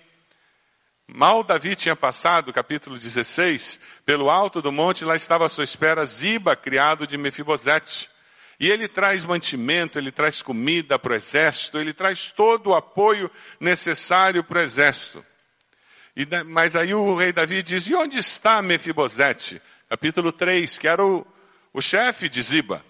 Mal 1.08 1.42
Davi 1.42 1.74
tinha 1.74 1.96
passado, 1.96 2.52
capítulo 2.52 2.98
16, 2.98 3.80
pelo 4.04 4.28
alto 4.28 4.60
do 4.60 4.72
monte, 4.72 5.04
lá 5.04 5.16
estava 5.16 5.46
à 5.46 5.48
sua 5.48 5.64
espera 5.64 6.04
Ziba, 6.04 6.54
criado 6.54 7.06
de 7.06 7.16
Mefibosete. 7.16 8.10
E 8.58 8.70
ele 8.70 8.88
traz 8.88 9.24
mantimento, 9.24 9.98
ele 9.98 10.10
traz 10.10 10.40
comida 10.40 10.98
para 10.98 11.12
o 11.12 11.16
exército, 11.16 11.78
ele 11.78 11.92
traz 11.92 12.30
todo 12.30 12.70
o 12.70 12.74
apoio 12.74 13.30
necessário 13.60 14.42
para 14.42 14.60
o 14.60 14.62
exército. 14.62 15.24
E, 16.16 16.26
mas 16.44 16.74
aí 16.74 16.94
o 16.94 17.14
rei 17.14 17.32
Davi 17.32 17.62
diz, 17.62 17.86
e 17.86 17.94
onde 17.94 18.16
está 18.18 18.62
Mefibosete? 18.62 19.60
Capítulo 19.88 20.32
3, 20.32 20.78
que 20.78 20.88
era 20.88 21.04
o, 21.04 21.26
o 21.72 21.82
chefe 21.82 22.28
de 22.28 22.40
Ziba. 22.40 22.82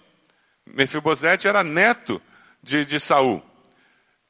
Mefibosete 0.65 1.47
era 1.47 1.63
neto 1.63 2.21
de, 2.63 2.85
de 2.85 2.99
Saul. 2.99 3.43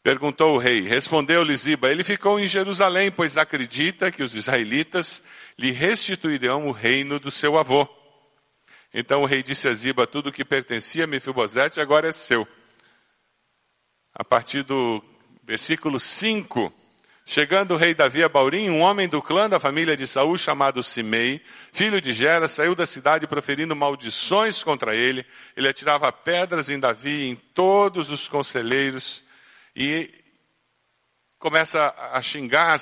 Perguntou 0.02 0.56
o 0.56 0.58
rei. 0.58 0.82
Respondeu-lhe 0.82 1.56
Ziba, 1.56 1.92
ele 1.92 2.04
ficou 2.04 2.40
em 2.40 2.48
Jerusalém, 2.48 3.12
pois 3.12 3.38
acredita 3.38 4.12
que 4.12 4.24
os 4.24 4.36
israelitas 4.36 5.22
lhe 5.60 5.72
restituirão 5.72 6.68
o 6.68 6.72
reino 6.72 7.20
do 7.20 7.30
seu 7.30 7.58
avô. 7.58 7.88
Então 8.94 9.22
o 9.22 9.26
rei 9.26 9.44
disse 9.44 9.68
a 9.68 9.74
Ziba, 9.74 10.08
tudo 10.08 10.32
que 10.32 10.46
pertencia 10.46 11.04
a 11.04 11.08
Mefibosete 11.08 11.80
agora 11.80 12.08
é 12.08 12.12
seu. 12.12 12.48
A 14.14 14.24
partir 14.24 14.64
do 14.64 15.04
versículo 15.44 16.00
5, 16.00 16.74
Chegando 17.30 17.74
o 17.74 17.78
rei 17.78 17.94
Davi 17.94 18.24
a 18.24 18.30
Baurim, 18.30 18.70
um 18.70 18.80
homem 18.80 19.06
do 19.06 19.22
clã 19.22 19.50
da 19.50 19.60
família 19.60 19.98
de 19.98 20.08
Saul 20.08 20.38
chamado 20.38 20.82
Simei, 20.82 21.42
filho 21.74 22.00
de 22.00 22.14
Gera, 22.14 22.48
saiu 22.48 22.74
da 22.74 22.86
cidade 22.86 23.28
proferindo 23.28 23.76
maldições 23.76 24.64
contra 24.64 24.96
ele. 24.96 25.26
Ele 25.54 25.68
atirava 25.68 26.10
pedras 26.10 26.70
em 26.70 26.80
Davi 26.80 27.10
e 27.10 27.28
em 27.28 27.36
todos 27.36 28.10
os 28.10 28.30
conselheiros 28.30 29.26
e 29.76 30.10
começa 31.38 31.94
a 32.14 32.22
xingar 32.22 32.80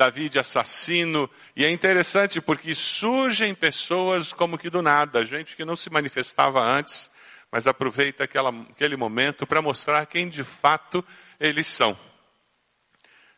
Davi 0.00 0.30
de 0.30 0.38
assassino. 0.38 1.28
E 1.54 1.62
é 1.62 1.70
interessante 1.70 2.40
porque 2.40 2.74
surgem 2.74 3.54
pessoas 3.54 4.32
como 4.32 4.56
que 4.56 4.70
do 4.70 4.80
nada, 4.80 5.26
gente 5.26 5.54
que 5.54 5.62
não 5.62 5.76
se 5.76 5.90
manifestava 5.90 6.64
antes, 6.64 7.10
mas 7.52 7.66
aproveita 7.66 8.24
aquela, 8.24 8.48
aquele 8.48 8.96
momento 8.96 9.46
para 9.46 9.60
mostrar 9.60 10.06
quem 10.06 10.26
de 10.26 10.42
fato 10.42 11.04
eles 11.38 11.66
são. 11.66 11.98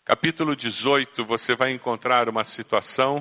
Capítulo 0.04 0.54
18, 0.54 1.24
você 1.24 1.56
vai 1.56 1.72
encontrar 1.72 2.28
uma 2.28 2.44
situação 2.44 3.20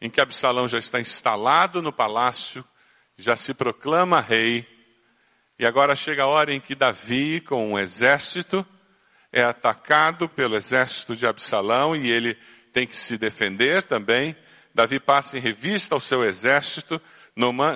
em 0.00 0.08
que 0.08 0.22
Absalão 0.22 0.66
já 0.66 0.78
está 0.78 0.98
instalado 0.98 1.82
no 1.82 1.92
palácio, 1.92 2.64
já 3.18 3.36
se 3.36 3.52
proclama 3.52 4.18
rei, 4.18 4.66
e 5.58 5.66
agora 5.66 5.94
chega 5.94 6.22
a 6.22 6.26
hora 6.26 6.54
em 6.54 6.60
que 6.60 6.74
Davi, 6.74 7.42
com 7.42 7.72
um 7.72 7.78
exército, 7.78 8.66
é 9.30 9.42
atacado 9.42 10.26
pelo 10.26 10.56
exército 10.56 11.14
de 11.14 11.26
Absalão 11.26 11.94
e 11.94 12.10
ele 12.10 12.38
tem 12.72 12.86
que 12.86 12.96
se 12.96 13.18
defender 13.18 13.82
também. 13.82 14.36
Davi 14.74 15.00
passa 15.00 15.36
em 15.36 15.40
revista 15.40 15.94
ao 15.94 16.00
seu 16.00 16.24
exército, 16.24 17.00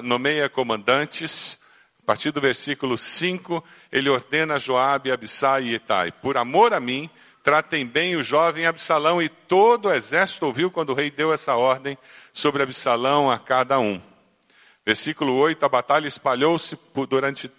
nomeia 0.02 0.48
comandantes. 0.48 1.58
A 2.02 2.06
partir 2.06 2.30
do 2.32 2.40
versículo 2.40 2.98
5, 2.98 3.64
ele 3.90 4.08
ordena 4.08 4.54
a 4.54 4.58
Joabe, 4.58 5.10
Abissai 5.10 5.64
e 5.64 5.74
Etai, 5.74 6.10
por 6.10 6.36
amor 6.36 6.74
a 6.74 6.80
mim, 6.80 7.08
tratem 7.42 7.86
bem 7.86 8.16
o 8.16 8.22
jovem 8.22 8.66
Absalão. 8.66 9.20
E 9.22 9.28
todo 9.28 9.88
o 9.88 9.92
exército 9.92 10.46
ouviu 10.46 10.70
quando 10.70 10.90
o 10.90 10.94
rei 10.94 11.10
deu 11.10 11.32
essa 11.32 11.54
ordem 11.54 11.96
sobre 12.32 12.62
Absalão 12.62 13.30
a 13.30 13.38
cada 13.38 13.78
um. 13.78 14.00
Versículo 14.84 15.34
8, 15.34 15.64
a 15.64 15.68
batalha 15.68 16.08
espalhou-se 16.08 16.74
por, 16.74 17.06
durante, 17.06 17.50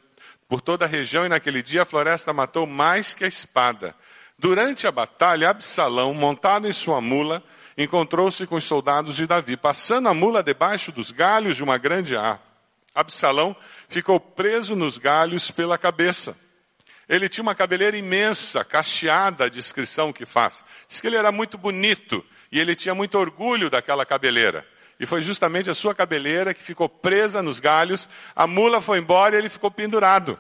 por 0.48 0.60
toda 0.62 0.86
a 0.86 0.90
região 0.90 1.26
e 1.26 1.30
naquele 1.30 1.64
dia 1.64 1.84
a 1.84 1.86
floresta 1.86 2.34
matou 2.34 2.68
mais 2.68 3.14
que 3.14 3.24
a 3.24 3.28
espada. 3.28 3.96
Durante 4.44 4.86
a 4.86 4.92
batalha, 4.92 5.52
Absalão, 5.52 6.14
montado 6.14 6.68
em 6.68 6.74
sua 6.74 7.00
mula, 7.00 7.42
encontrou-se 7.78 8.46
com 8.46 8.56
os 8.56 8.66
soldados 8.66 9.16
de 9.16 9.26
Davi, 9.26 9.56
passando 9.56 10.10
a 10.10 10.14
mula 10.14 10.44
debaixo 10.44 10.92
dos 10.92 11.12
galhos 11.12 11.56
de 11.56 11.64
uma 11.64 11.78
grande 11.78 12.14
árvore. 12.18 12.42
Absalão 12.94 13.56
ficou 13.88 14.20
preso 14.20 14.76
nos 14.76 14.98
galhos 14.98 15.50
pela 15.50 15.78
cabeça. 15.78 16.36
Ele 17.08 17.30
tinha 17.30 17.42
uma 17.42 17.56
cabeleira 17.56 17.96
imensa, 17.96 18.66
cacheada, 18.66 19.46
a 19.46 19.50
descrição 19.50 20.12
que 20.12 20.26
faz. 20.26 20.62
Diz 20.90 21.00
que 21.00 21.08
ele 21.08 21.16
era 21.16 21.32
muito 21.32 21.58
bonito 21.58 22.22
e 22.52 22.60
ele 22.60 22.76
tinha 22.76 22.94
muito 22.94 23.18
orgulho 23.18 23.70
daquela 23.70 24.06
cabeleira. 24.06 24.68
E 25.00 25.06
foi 25.06 25.22
justamente 25.22 25.70
a 25.70 25.74
sua 25.74 25.96
cabeleira 25.96 26.54
que 26.54 26.62
ficou 26.62 26.90
presa 26.90 27.42
nos 27.42 27.62
galhos, 27.62 28.10
a 28.36 28.46
mula 28.46 28.82
foi 28.82 29.00
embora 29.00 29.36
e 29.36 29.40
ele 29.40 29.48
ficou 29.48 29.72
pendurado. 29.72 30.38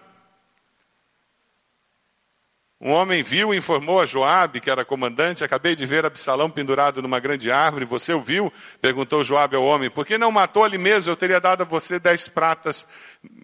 Um 2.85 2.91
homem 2.91 3.23
viu 3.23 3.53
e 3.53 3.57
informou 3.57 4.01
a 4.01 4.05
Joabe, 4.05 4.59
que 4.59 4.69
era 4.69 4.83
comandante, 4.83 5.41
acabei 5.41 5.73
de 5.73 5.85
ver 5.85 6.05
Absalão 6.05 6.49
pendurado 6.49 7.01
numa 7.01 7.17
grande 7.17 7.49
árvore, 7.49 7.85
você 7.85 8.11
o 8.13 8.19
viu? 8.19 8.51
Perguntou 8.81 9.23
Joabe 9.23 9.55
ao 9.55 9.63
homem, 9.63 9.89
por 9.89 10.05
que 10.05 10.17
não 10.17 10.29
matou 10.33 10.65
ali 10.65 10.77
mesmo? 10.77 11.09
Eu 11.09 11.15
teria 11.15 11.39
dado 11.39 11.61
a 11.61 11.65
você 11.65 11.97
dez 11.97 12.27
pratas, 12.27 12.85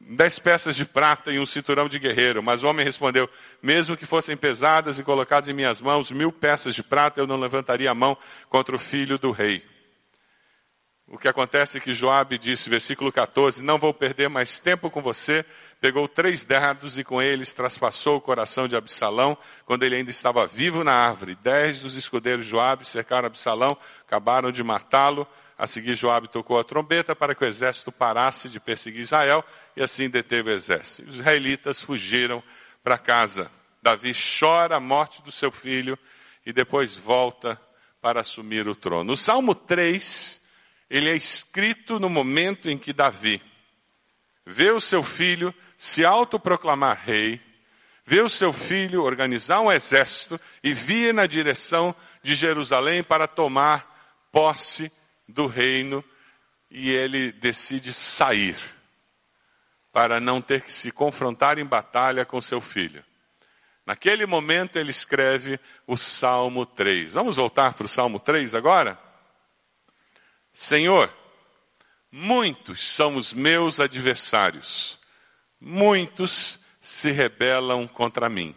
dez 0.01 0.37
peças 0.39 0.75
de 0.75 0.83
prata 0.83 1.31
e 1.31 1.39
um 1.39 1.45
cinturão 1.45 1.87
de 1.87 1.97
guerreiro. 1.97 2.43
Mas 2.43 2.63
o 2.63 2.67
homem 2.67 2.83
respondeu, 2.85 3.29
mesmo 3.63 3.95
que 3.95 4.05
fossem 4.05 4.35
pesadas 4.35 4.99
e 4.99 5.03
colocadas 5.03 5.47
em 5.47 5.53
minhas 5.53 5.79
mãos 5.79 6.11
mil 6.11 6.33
peças 6.33 6.75
de 6.75 6.83
prata, 6.83 7.21
eu 7.21 7.25
não 7.25 7.39
levantaria 7.39 7.89
a 7.89 7.95
mão 7.95 8.17
contra 8.49 8.75
o 8.75 8.79
filho 8.79 9.17
do 9.17 9.31
rei. 9.31 9.63
O 11.11 11.17
que 11.17 11.27
acontece 11.27 11.77
é 11.77 11.81
que 11.81 11.93
Joabe 11.93 12.37
disse, 12.37 12.69
versículo 12.69 13.11
14, 13.11 13.63
não 13.63 13.79
vou 13.79 13.91
perder 13.93 14.29
mais 14.29 14.59
tempo 14.59 14.91
com 14.91 15.01
você, 15.01 15.43
pegou 15.79 16.07
três 16.07 16.43
dados 16.43 16.97
e 16.97 17.03
com 17.03 17.21
eles 17.21 17.53
traspassou 17.53 18.17
o 18.17 18.21
coração 18.21 18.67
de 18.67 18.75
Absalão, 18.75 19.37
quando 19.65 19.83
ele 19.83 19.95
ainda 19.95 20.11
estava 20.11 20.45
vivo 20.45 20.83
na 20.83 20.93
árvore. 20.93 21.35
Dez 21.41 21.79
dos 21.79 21.95
escudeiros 21.95 22.45
de 22.45 22.51
Joabe 22.51 22.85
cercaram 22.85 23.27
Absalão, 23.27 23.77
acabaram 24.05 24.51
de 24.51 24.63
matá-lo. 24.63 25.27
A 25.57 25.67
seguir, 25.67 25.95
Joabe 25.95 26.29
tocou 26.29 26.59
a 26.59 26.63
trombeta 26.63 27.15
para 27.15 27.35
que 27.35 27.43
o 27.43 27.47
exército 27.47 27.91
parasse 27.91 28.47
de 28.49 28.59
perseguir 28.59 29.01
Israel 29.01 29.43
e 29.75 29.83
assim 29.83 30.09
deteve 30.09 30.51
o 30.51 30.53
exército. 30.53 31.09
Os 31.09 31.15
israelitas 31.15 31.81
fugiram 31.81 32.43
para 32.83 32.97
casa. 32.97 33.51
Davi 33.81 34.13
chora 34.13 34.75
a 34.75 34.79
morte 34.79 35.21
do 35.21 35.31
seu 35.31 35.51
filho 35.51 35.97
e 36.45 36.53
depois 36.53 36.95
volta 36.95 37.59
para 38.01 38.21
assumir 38.21 38.67
o 38.67 38.75
trono. 38.75 39.13
O 39.13 39.17
Salmo 39.17 39.53
3, 39.53 40.41
ele 40.89 41.09
é 41.09 41.15
escrito 41.15 41.99
no 41.99 42.09
momento 42.09 42.69
em 42.69 42.77
que 42.77 42.93
Davi 42.93 43.41
vê 44.45 44.71
o 44.71 44.79
seu 44.79 45.03
filho 45.03 45.53
se 45.79 46.03
autoproclamar 46.03 47.03
rei, 47.05 47.41
vê 48.03 48.19
o 48.19 48.27
seu 48.27 48.51
filho 48.51 49.01
organizar 49.01 49.61
um 49.61 49.71
exército 49.71 50.37
e 50.61 50.73
vir 50.73 51.13
na 51.13 51.25
direção 51.25 51.95
de 52.21 52.35
Jerusalém 52.35 53.01
para 53.01 53.29
tomar 53.29 54.27
posse 54.29 54.91
do 55.25 55.47
reino 55.47 56.03
e 56.69 56.91
ele 56.91 57.31
decide 57.31 57.93
sair 57.93 58.57
para 59.89 60.19
não 60.19 60.41
ter 60.41 60.63
que 60.63 60.73
se 60.73 60.91
confrontar 60.91 61.57
em 61.57 61.65
batalha 61.65 62.25
com 62.25 62.41
seu 62.41 62.59
filho. 62.59 63.01
Naquele 63.85 64.25
momento 64.25 64.77
ele 64.77 64.91
escreve 64.91 65.57
o 65.87 65.95
Salmo 65.95 66.65
3. 66.65 67.13
Vamos 67.13 67.37
voltar 67.37 67.73
para 67.73 67.85
o 67.85 67.89
Salmo 67.89 68.19
3 68.19 68.53
agora? 68.53 68.99
Senhor, 70.51 71.09
muitos 72.11 72.85
são 72.85 73.15
os 73.15 73.31
meus 73.31 73.79
adversários 73.79 74.98
muitos 75.59 76.59
se 76.79 77.11
rebelam 77.11 77.87
contra 77.87 78.29
mim. 78.29 78.55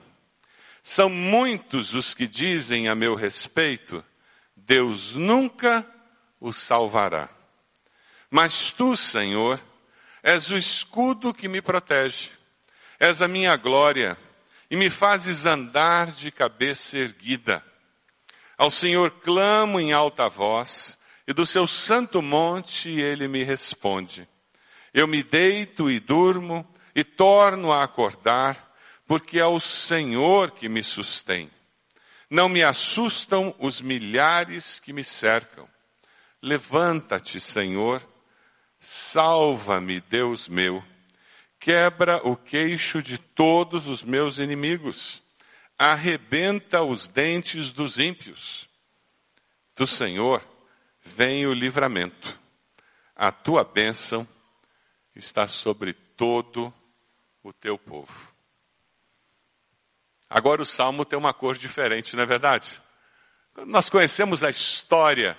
São 0.82 1.08
muitos 1.08 1.94
os 1.94 2.14
que 2.14 2.26
dizem 2.26 2.88
a 2.88 2.94
meu 2.94 3.14
respeito, 3.14 4.04
Deus 4.56 5.14
nunca 5.14 5.86
o 6.40 6.52
salvará. 6.52 7.28
Mas 8.30 8.70
tu, 8.70 8.96
Senhor, 8.96 9.60
és 10.22 10.48
o 10.50 10.56
escudo 10.56 11.34
que 11.34 11.48
me 11.48 11.60
protege, 11.60 12.30
és 12.98 13.20
a 13.20 13.28
minha 13.28 13.56
glória 13.56 14.16
e 14.70 14.76
me 14.76 14.88
fazes 14.88 15.44
andar 15.44 16.10
de 16.10 16.30
cabeça 16.30 16.96
erguida. 16.96 17.64
Ao 18.56 18.70
Senhor 18.70 19.10
clamo 19.10 19.78
em 19.78 19.92
alta 19.92 20.28
voz, 20.28 20.98
e 21.26 21.32
do 21.32 21.44
seu 21.44 21.66
santo 21.66 22.22
monte 22.22 22.88
ele 22.88 23.28
me 23.28 23.42
responde. 23.42 24.26
Eu 24.92 25.06
me 25.06 25.22
deito 25.22 25.90
e 25.90 26.00
durmo, 26.00 26.66
e 26.94 27.02
torno 27.02 27.72
a 27.72 27.82
acordar, 27.82 28.72
porque 29.06 29.38
é 29.38 29.46
o 29.46 29.60
Senhor 29.60 30.50
que 30.50 30.68
me 30.68 30.82
sustém. 30.82 31.50
Não 32.28 32.48
me 32.48 32.62
assustam 32.62 33.54
os 33.58 33.80
milhares 33.80 34.80
que 34.80 34.92
me 34.92 35.04
cercam. 35.04 35.68
Levanta-te, 36.40 37.38
Senhor, 37.38 38.02
salva-me, 38.80 40.00
Deus 40.00 40.48
meu. 40.48 40.82
Quebra 41.60 42.26
o 42.26 42.36
queixo 42.36 43.02
de 43.02 43.18
todos 43.18 43.86
os 43.86 44.02
meus 44.02 44.38
inimigos. 44.38 45.22
Arrebenta 45.78 46.82
os 46.82 47.06
dentes 47.06 47.72
dos 47.72 47.98
ímpios. 47.98 48.68
Do 49.76 49.86
Senhor 49.86 50.42
vem 51.02 51.46
o 51.46 51.52
livramento. 51.52 52.40
A 53.14 53.30
tua 53.30 53.62
bênção 53.62 54.26
está 55.14 55.46
sobre 55.46 55.92
todo 55.92 56.72
o 57.42 57.52
teu 57.52 57.78
povo. 57.78 58.32
Agora 60.28 60.62
o 60.62 60.66
salmo 60.66 61.04
tem 61.04 61.18
uma 61.18 61.34
cor 61.34 61.56
diferente, 61.56 62.16
não 62.16 62.22
é 62.22 62.26
verdade? 62.26 62.80
Nós 63.66 63.90
conhecemos 63.90 64.42
a 64.42 64.50
história 64.50 65.36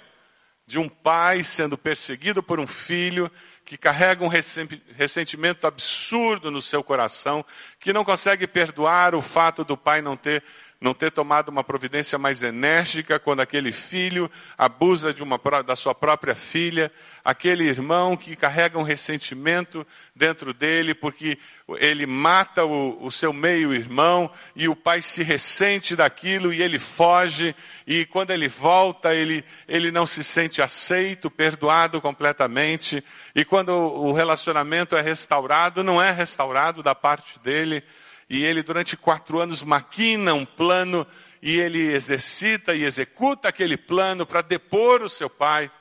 de 0.68 0.78
um 0.78 0.88
pai 0.88 1.44
sendo 1.44 1.78
perseguido 1.78 2.44
por 2.44 2.60
um 2.60 2.68
filho 2.68 3.30
que 3.66 3.78
carrega 3.78 4.24
um 4.24 4.28
ressentimento 4.28 5.66
absurdo 5.66 6.52
no 6.52 6.62
seu 6.62 6.84
coração, 6.84 7.46
que 7.80 7.94
não 7.94 8.04
consegue 8.04 8.46
perdoar 8.46 9.16
o 9.16 9.22
fato 9.22 9.64
do 9.64 9.78
pai 9.78 10.02
não 10.02 10.18
ter 10.18 10.44
não 10.84 10.94
ter 10.94 11.12
tomado 11.12 11.48
uma 11.48 11.64
providência 11.64 12.20
mais 12.20 12.44
enérgica 12.44 13.18
quando 13.18 13.40
aquele 13.40 13.72
filho 13.72 14.30
abusa 14.58 15.14
de 15.14 15.24
uma, 15.24 15.40
da 15.66 15.78
sua 15.78 15.96
própria 15.96 16.36
filha, 16.36 16.92
aquele 17.24 17.64
irmão 17.64 18.18
que 18.18 18.36
carrega 18.36 18.78
um 18.78 18.84
ressentimento 18.84 19.88
dentro 20.14 20.54
dele 20.54 20.94
porque 20.94 21.40
ele 21.80 22.06
mata 22.06 22.66
o, 22.66 23.02
o 23.02 23.10
seu 23.10 23.32
meio-irmão 23.32 24.30
e 24.54 24.68
o 24.68 24.76
pai 24.76 25.02
se 25.02 25.24
ressente 25.24 25.96
daquilo 25.96 26.52
e 26.54 26.62
ele 26.62 26.78
foge 26.78 27.56
e 27.88 28.06
quando 28.06 28.32
ele 28.32 28.50
volta 28.50 29.16
ele, 29.16 29.42
ele 29.70 29.90
não 29.90 30.06
se 30.06 30.22
sente 30.22 30.62
aceito, 30.62 31.32
perdoado 31.32 32.02
completamente 32.02 33.02
e 33.34 33.46
quando 33.46 33.70
o 33.70 34.12
relacionamento 34.12 34.98
é 34.98 35.02
restaurado, 35.02 35.82
não 35.82 36.02
é 36.02 36.12
restaurado 36.12 36.84
da 36.84 36.94
parte 36.94 37.40
dele, 37.40 37.82
e 38.30 38.46
ele 38.46 38.64
durante 38.64 38.98
quatro 38.98 39.40
anos 39.40 39.62
maquina 39.62 40.34
um 40.34 40.46
plano 40.46 41.06
e 41.42 41.60
ele 41.60 41.92
exercita 41.94 42.74
e 42.74 42.84
executa 42.84 43.50
aquele 43.50 43.78
plano 43.78 44.26
para 44.26 44.42
depor 44.42 45.04
o 45.04 45.10
seu 45.10 45.30
pai 45.30 45.72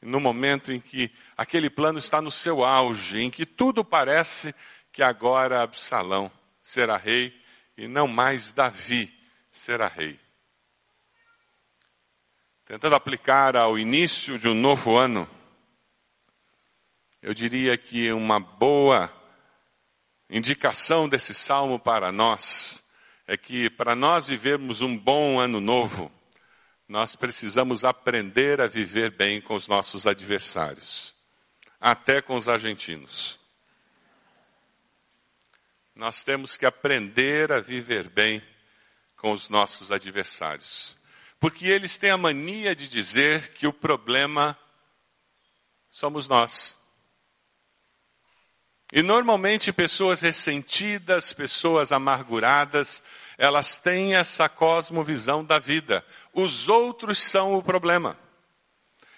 no 0.00 0.20
momento 0.20 0.70
em 0.70 0.80
que 0.80 1.10
aquele 1.36 1.70
plano 1.70 1.98
está 1.98 2.20
no 2.20 2.30
seu 2.30 2.64
auge, 2.64 3.20
em 3.20 3.30
que 3.30 3.46
tudo 3.46 3.84
parece 3.84 4.54
que 4.92 5.02
agora 5.02 5.62
Absalão 5.62 6.30
será 6.62 6.96
rei 6.96 7.34
e 7.76 7.88
não 7.88 8.06
mais 8.06 8.52
Davi 8.52 9.12
será 9.50 9.88
rei. 9.88 10.20
Tentando 12.66 12.94
aplicar 12.94 13.56
ao 13.56 13.78
início 13.78 14.38
de 14.38 14.48
um 14.48 14.54
novo 14.54 14.96
ano, 14.96 15.28
eu 17.20 17.34
diria 17.34 17.76
que 17.76 18.12
uma 18.12 18.38
boa 18.38 19.12
indicação 20.28 21.08
desse 21.08 21.34
salmo 21.34 21.78
para 21.78 22.10
nós 22.10 22.84
é 23.26 23.36
que 23.36 23.70
para 23.70 23.94
nós 23.94 24.26
vivermos 24.26 24.80
um 24.80 24.96
bom 24.96 25.38
ano 25.38 25.60
novo, 25.60 26.12
nós 26.88 27.16
precisamos 27.16 27.84
aprender 27.84 28.60
a 28.60 28.66
viver 28.66 29.10
bem 29.10 29.40
com 29.40 29.54
os 29.54 29.66
nossos 29.66 30.06
adversários, 30.06 31.14
até 31.80 32.20
com 32.20 32.36
os 32.36 32.48
argentinos. 32.48 33.38
Nós 35.94 36.24
temos 36.24 36.56
que 36.56 36.66
aprender 36.66 37.52
a 37.52 37.60
viver 37.60 38.08
bem 38.08 38.42
com 39.16 39.30
os 39.32 39.48
nossos 39.48 39.90
adversários. 39.92 40.96
Porque 41.38 41.66
eles 41.66 41.96
têm 41.96 42.10
a 42.10 42.18
mania 42.18 42.74
de 42.74 42.88
dizer 42.88 43.52
que 43.52 43.66
o 43.66 43.72
problema 43.72 44.58
somos 45.88 46.26
nós. 46.26 46.76
E 48.92 49.02
normalmente 49.02 49.72
pessoas 49.72 50.20
ressentidas, 50.20 51.32
pessoas 51.32 51.90
amarguradas, 51.90 53.02
elas 53.36 53.78
têm 53.78 54.14
essa 54.14 54.48
cosmovisão 54.48 55.44
da 55.44 55.58
vida. 55.58 56.04
Os 56.32 56.68
outros 56.68 57.20
são 57.20 57.54
o 57.54 57.62
problema. 57.62 58.18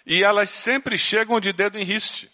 E 0.06 0.22
elas 0.22 0.50
sempre 0.50 0.96
chegam 0.96 1.40
de 1.40 1.52
dedo 1.52 1.78
em 1.78 1.84
riste, 1.84 2.30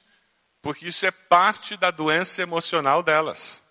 porque 0.61 0.89
isso 0.89 1.07
é 1.07 1.11
parte 1.11 1.77
da 1.77 1.91
doença 1.91 2.43
emocional 2.43 3.03
delas. 3.03 3.63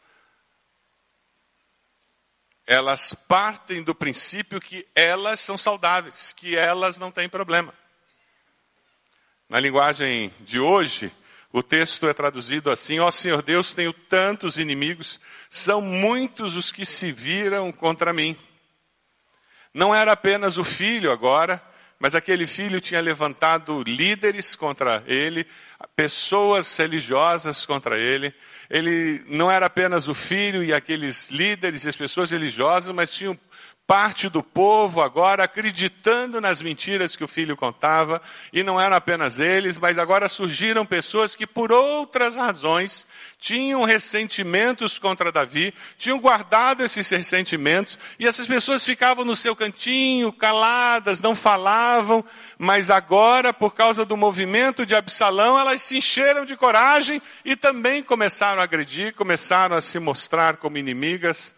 Elas 2.66 3.14
partem 3.14 3.84
do 3.84 3.94
princípio 3.94 4.60
que 4.60 4.88
elas 4.96 5.40
são 5.40 5.58
saudáveis, 5.58 6.34
que 6.34 6.56
elas 6.56 6.98
não 6.98 7.12
têm 7.12 7.30
problema. 7.30 7.74
Na 9.48 9.60
linguagem 9.60 10.34
de 10.40 10.60
hoje, 10.60 11.14
o 11.54 11.62
texto 11.62 12.08
é 12.08 12.14
traduzido 12.14 12.72
assim: 12.72 13.00
Ó 13.00 13.08
oh, 13.08 13.12
Senhor 13.12 13.42
Deus, 13.42 13.74
tenho 13.74 13.92
tantos 13.92 14.58
inimigos, 14.58 15.20
são 15.50 15.82
muitos 15.82 16.56
os 16.56 16.72
que 16.72 16.86
se 16.86 17.12
viram 17.12 17.72
contra 17.72 18.14
mim. 18.14 18.38
Não 19.74 19.94
era 19.94 20.12
apenas 20.12 20.58
o 20.58 20.64
filho 20.64 21.12
agora, 21.12 21.62
mas 22.00 22.16
aquele 22.16 22.48
filho 22.48 22.82
tinha 22.82 23.00
levantado 23.00 23.84
líderes 23.84 24.56
contra 24.56 25.04
ele, 25.06 25.46
pessoas 25.96 26.76
religiosas 26.76 27.66
contra 27.66 27.98
ele. 27.98 28.34
Ele 28.70 29.24
não 29.28 29.52
era 29.52 29.66
apenas 29.66 30.08
o 30.08 30.14
filho 30.14 30.64
e 30.64 30.74
aqueles 30.74 31.30
líderes 31.30 31.84
e 31.84 31.90
as 31.90 31.96
pessoas 31.96 32.32
religiosas, 32.32 32.94
mas 32.94 33.14
tinham 33.14 33.38
parte 33.86 34.30
do 34.30 34.42
povo 34.42 35.02
agora 35.02 35.44
acreditando 35.44 36.40
nas 36.40 36.62
mentiras 36.62 37.16
que 37.16 37.24
o 37.24 37.28
filho 37.28 37.58
contava, 37.58 38.22
e 38.54 38.64
não 38.64 38.80
eram 38.80 38.96
apenas 38.96 39.38
eles, 39.38 39.78
mas 39.78 39.98
agora 39.98 40.30
surgiram 40.30 40.86
pessoas 40.86 41.36
que 41.36 41.46
por 41.46 41.72
outras 41.74 42.36
razões 42.36 43.06
tinham 43.38 43.84
ressentimentos 43.84 44.98
contra 44.98 45.32
Davi, 45.32 45.74
tinham 45.98 46.20
guardado 46.20 46.86
esses 46.86 47.10
ressentimentos, 47.10 48.00
e 48.18 48.26
essas 48.26 48.48
pessoas 48.48 48.86
ficavam 48.86 49.26
no 49.26 49.36
seu 49.36 49.56
cantinho, 49.56 50.32
caladas, 50.32 51.20
não 51.20 51.36
falavam, 51.36 52.24
mas 52.58 52.90
agora, 52.90 53.52
por 53.52 53.76
causa 53.76 54.06
do 54.06 54.16
movimento 54.16 54.86
de 54.86 54.96
Absalão, 54.96 55.60
elas 55.60 55.82
se 55.82 55.98
encheram 55.98 56.46
de 56.46 56.56
coragem 56.56 57.22
e 57.44 57.56
também 57.56 58.02
começaram 58.02 58.62
a 58.62 58.64
agredir, 58.64 59.14
começaram 59.16 59.76
a 59.76 59.82
se 59.82 60.00
mostrar 60.00 60.58
como 60.58 60.78
inimigas, 60.78 61.54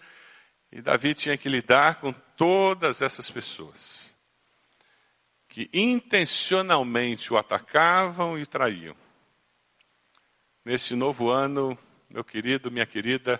e 0.76 0.82
Davi 0.82 1.14
tinha 1.14 1.38
que 1.38 1.48
lidar 1.48 2.00
com 2.00 2.12
todas 2.12 3.04
essas 3.04 3.30
pessoas 3.30 4.12
que 5.48 5.70
intencionalmente 5.72 7.32
o 7.32 7.38
atacavam 7.38 8.40
e 8.40 8.46
traíam. 8.46 8.96
Nesse 10.66 10.96
novo 10.96 11.30
ano, 11.30 11.78
meu 12.10 12.24
querido, 12.24 12.72
minha 12.72 12.88
querida, 12.88 13.40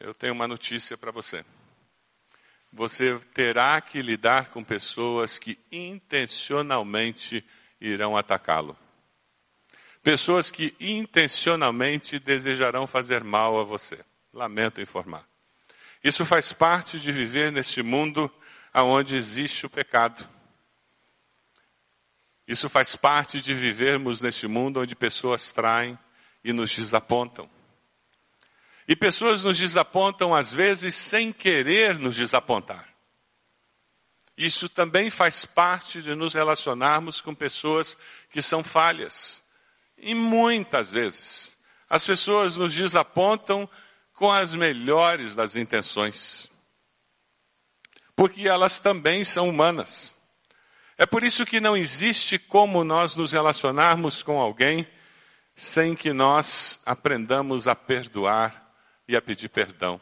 eu 0.00 0.14
tenho 0.14 0.32
uma 0.32 0.48
notícia 0.48 0.96
para 0.96 1.10
você. 1.10 1.44
Você 2.72 3.18
terá 3.34 3.78
que 3.82 4.00
lidar 4.00 4.48
com 4.48 4.64
pessoas 4.64 5.38
que 5.38 5.58
intencionalmente 5.70 7.44
irão 7.78 8.16
atacá-lo. 8.16 8.74
Pessoas 10.02 10.50
que 10.50 10.74
intencionalmente 10.80 12.18
desejarão 12.18 12.86
fazer 12.86 13.22
mal 13.22 13.58
a 13.58 13.64
você. 13.64 14.02
Lamento 14.32 14.80
informar. 14.80 15.28
Isso 16.02 16.24
faz 16.24 16.52
parte 16.52 16.98
de 16.98 17.10
viver 17.10 17.50
neste 17.50 17.82
mundo 17.82 18.30
onde 18.74 19.16
existe 19.16 19.66
o 19.66 19.70
pecado. 19.70 20.28
Isso 22.46 22.68
faz 22.68 22.96
parte 22.96 23.40
de 23.40 23.52
vivermos 23.52 24.22
neste 24.22 24.46
mundo 24.46 24.80
onde 24.80 24.94
pessoas 24.94 25.52
traem 25.52 25.98
e 26.42 26.52
nos 26.52 26.74
desapontam. 26.74 27.50
E 28.86 28.96
pessoas 28.96 29.44
nos 29.44 29.58
desapontam 29.58 30.34
às 30.34 30.52
vezes 30.52 30.94
sem 30.94 31.32
querer 31.32 31.98
nos 31.98 32.16
desapontar. 32.16 32.88
Isso 34.34 34.68
também 34.68 35.10
faz 35.10 35.44
parte 35.44 36.00
de 36.00 36.14
nos 36.14 36.32
relacionarmos 36.32 37.20
com 37.20 37.34
pessoas 37.34 37.98
que 38.30 38.40
são 38.40 38.62
falhas. 38.62 39.42
E 39.98 40.14
muitas 40.14 40.92
vezes 40.92 41.58
as 41.90 42.06
pessoas 42.06 42.56
nos 42.56 42.74
desapontam 42.74 43.68
com 44.18 44.30
as 44.32 44.52
melhores 44.52 45.34
das 45.36 45.54
intenções. 45.54 46.50
Porque 48.16 48.48
elas 48.48 48.80
também 48.80 49.24
são 49.24 49.48
humanas. 49.48 50.18
É 50.98 51.06
por 51.06 51.22
isso 51.22 51.46
que 51.46 51.60
não 51.60 51.76
existe 51.76 52.36
como 52.36 52.82
nós 52.82 53.14
nos 53.14 53.30
relacionarmos 53.30 54.20
com 54.20 54.40
alguém 54.40 54.86
sem 55.54 55.94
que 55.94 56.12
nós 56.12 56.80
aprendamos 56.84 57.68
a 57.68 57.76
perdoar 57.76 58.72
e 59.06 59.14
a 59.14 59.22
pedir 59.22 59.48
perdão. 59.48 60.00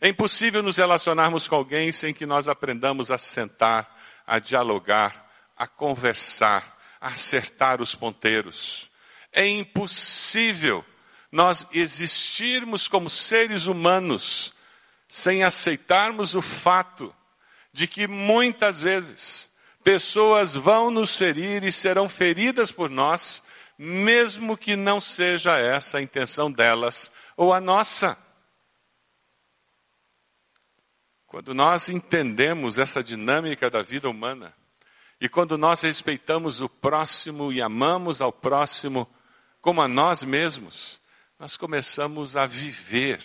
É 0.00 0.08
impossível 0.08 0.62
nos 0.62 0.76
relacionarmos 0.76 1.48
com 1.48 1.56
alguém 1.56 1.90
sem 1.90 2.14
que 2.14 2.26
nós 2.26 2.46
aprendamos 2.46 3.10
a 3.10 3.18
sentar, 3.18 4.00
a 4.24 4.38
dialogar, 4.38 5.28
a 5.56 5.66
conversar, 5.66 6.78
a 7.00 7.08
acertar 7.08 7.82
os 7.82 7.96
ponteiros. 7.96 8.88
É 9.32 9.44
impossível 9.44 10.84
nós 11.34 11.66
existirmos 11.72 12.86
como 12.86 13.10
seres 13.10 13.66
humanos 13.66 14.54
sem 15.08 15.42
aceitarmos 15.42 16.36
o 16.36 16.40
fato 16.40 17.12
de 17.72 17.88
que 17.88 18.06
muitas 18.06 18.80
vezes 18.80 19.50
pessoas 19.82 20.54
vão 20.54 20.92
nos 20.92 21.16
ferir 21.16 21.64
e 21.64 21.72
serão 21.72 22.08
feridas 22.08 22.70
por 22.70 22.88
nós, 22.88 23.42
mesmo 23.76 24.56
que 24.56 24.76
não 24.76 25.00
seja 25.00 25.58
essa 25.58 25.98
a 25.98 26.00
intenção 26.00 26.52
delas 26.52 27.10
ou 27.36 27.52
a 27.52 27.60
nossa. 27.60 28.16
Quando 31.26 31.52
nós 31.52 31.88
entendemos 31.88 32.78
essa 32.78 33.02
dinâmica 33.02 33.68
da 33.68 33.82
vida 33.82 34.08
humana, 34.08 34.54
e 35.20 35.28
quando 35.28 35.58
nós 35.58 35.80
respeitamos 35.80 36.60
o 36.60 36.68
próximo 36.68 37.52
e 37.52 37.60
amamos 37.60 38.20
ao 38.20 38.32
próximo 38.32 39.12
como 39.60 39.82
a 39.82 39.88
nós 39.88 40.22
mesmos, 40.22 41.02
nós 41.38 41.56
começamos 41.56 42.36
a 42.36 42.46
viver 42.46 43.20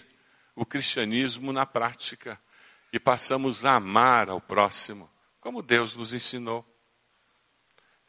o 0.56 0.66
cristianismo 0.66 1.54
na 1.54 1.66
prática 1.66 2.40
e 2.92 3.00
passamos 3.00 3.64
a 3.66 3.76
amar 3.76 4.30
ao 4.30 4.42
próximo, 4.42 5.10
como 5.40 5.62
Deus 5.62 5.96
nos 5.96 6.14
ensinou. 6.14 6.66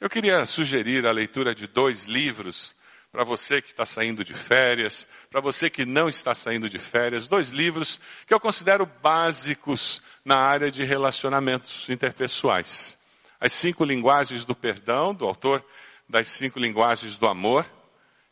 Eu 0.00 0.08
queria 0.08 0.46
sugerir 0.46 1.06
a 1.06 1.12
leitura 1.12 1.54
de 1.54 1.66
dois 1.66 2.04
livros 2.04 2.74
para 3.12 3.24
você 3.24 3.60
que 3.60 3.70
está 3.70 3.84
saindo 3.84 4.24
de 4.24 4.32
férias, 4.32 5.06
para 5.30 5.40
você 5.40 5.68
que 5.68 5.84
não 5.84 6.08
está 6.08 6.34
saindo 6.34 6.68
de 6.68 6.78
férias, 6.78 7.26
dois 7.26 7.50
livros 7.50 8.00
que 8.26 8.32
eu 8.32 8.40
considero 8.40 8.86
básicos 8.86 10.00
na 10.24 10.38
área 10.38 10.70
de 10.70 10.84
relacionamentos 10.84 11.88
interpessoais. 11.88 12.96
As 13.40 13.52
cinco 13.52 13.84
linguagens 13.84 14.44
do 14.44 14.54
perdão, 14.54 15.12
do 15.12 15.26
autor 15.26 15.64
das 16.08 16.28
cinco 16.28 16.58
linguagens 16.58 17.18
do 17.18 17.26
amor. 17.26 17.66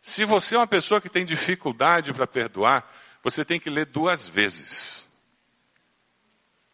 Se 0.09 0.25
você 0.25 0.55
é 0.55 0.59
uma 0.59 0.67
pessoa 0.67 1.03
que 1.03 1.11
tem 1.11 1.23
dificuldade 1.23 2.15
para 2.15 2.27
perdoar, 2.27 2.91
você 3.23 3.45
tem 3.45 3.61
que 3.61 3.69
ler 3.69 3.85
duas 3.85 4.27
vezes. 4.27 5.07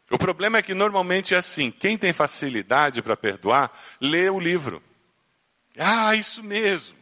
O 0.09 0.17
problema 0.17 0.59
é 0.59 0.63
que 0.63 0.73
normalmente 0.73 1.35
é 1.35 1.39
assim: 1.39 1.73
quem 1.73 1.99
tem 1.99 2.13
facilidade 2.13 3.03
para 3.03 3.17
perdoar, 3.17 3.77
lê 4.01 4.31
o 4.31 4.39
livro. 4.39 4.81
Ah, 5.77 6.15
isso 6.15 6.45
mesmo. 6.45 6.97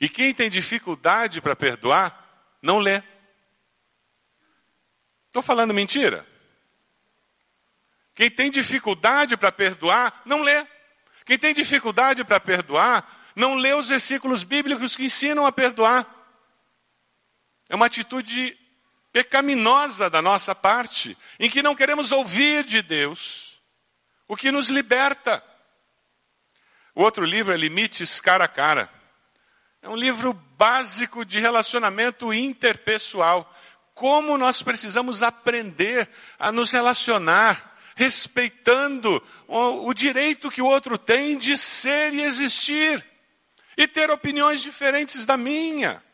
E 0.00 0.08
quem 0.08 0.32
tem 0.32 0.48
dificuldade 0.48 1.42
para 1.42 1.54
perdoar, 1.54 2.48
não 2.62 2.78
lê. 2.78 3.02
Estou 5.26 5.42
falando 5.42 5.74
mentira? 5.74 6.26
Quem 8.14 8.30
tem 8.30 8.50
dificuldade 8.50 9.36
para 9.36 9.52
perdoar, 9.52 10.22
não 10.24 10.40
lê. 10.40 10.66
Quem 11.26 11.36
tem 11.36 11.52
dificuldade 11.52 12.24
para 12.24 12.40
perdoar, 12.40 13.19
não 13.34 13.54
lê 13.54 13.74
os 13.74 13.88
versículos 13.88 14.42
bíblicos 14.42 14.96
que 14.96 15.04
ensinam 15.04 15.46
a 15.46 15.52
perdoar. 15.52 16.06
É 17.68 17.74
uma 17.74 17.86
atitude 17.86 18.58
pecaminosa 19.12 20.08
da 20.08 20.22
nossa 20.22 20.54
parte, 20.54 21.16
em 21.38 21.50
que 21.50 21.62
não 21.62 21.74
queremos 21.74 22.12
ouvir 22.12 22.64
de 22.64 22.82
Deus 22.82 23.60
o 24.28 24.36
que 24.36 24.52
nos 24.52 24.68
liberta. 24.68 25.42
O 26.94 27.02
outro 27.02 27.24
livro 27.24 27.52
é 27.52 27.56
Limites 27.56 28.20
Cara 28.20 28.44
a 28.44 28.48
Cara. 28.48 28.90
É 29.82 29.88
um 29.88 29.96
livro 29.96 30.32
básico 30.32 31.24
de 31.24 31.40
relacionamento 31.40 32.32
interpessoal. 32.32 33.52
Como 33.94 34.38
nós 34.38 34.62
precisamos 34.62 35.22
aprender 35.22 36.08
a 36.38 36.52
nos 36.52 36.70
relacionar, 36.70 37.76
respeitando 37.96 39.22
o, 39.48 39.88
o 39.88 39.94
direito 39.94 40.50
que 40.50 40.62
o 40.62 40.66
outro 40.66 40.96
tem 40.96 41.36
de 41.36 41.56
ser 41.56 42.14
e 42.14 42.22
existir, 42.22 43.04
e 43.80 43.88
ter 43.88 44.10
opiniões 44.10 44.60
diferentes 44.60 45.24
da 45.24 45.38
minha. 45.38 46.04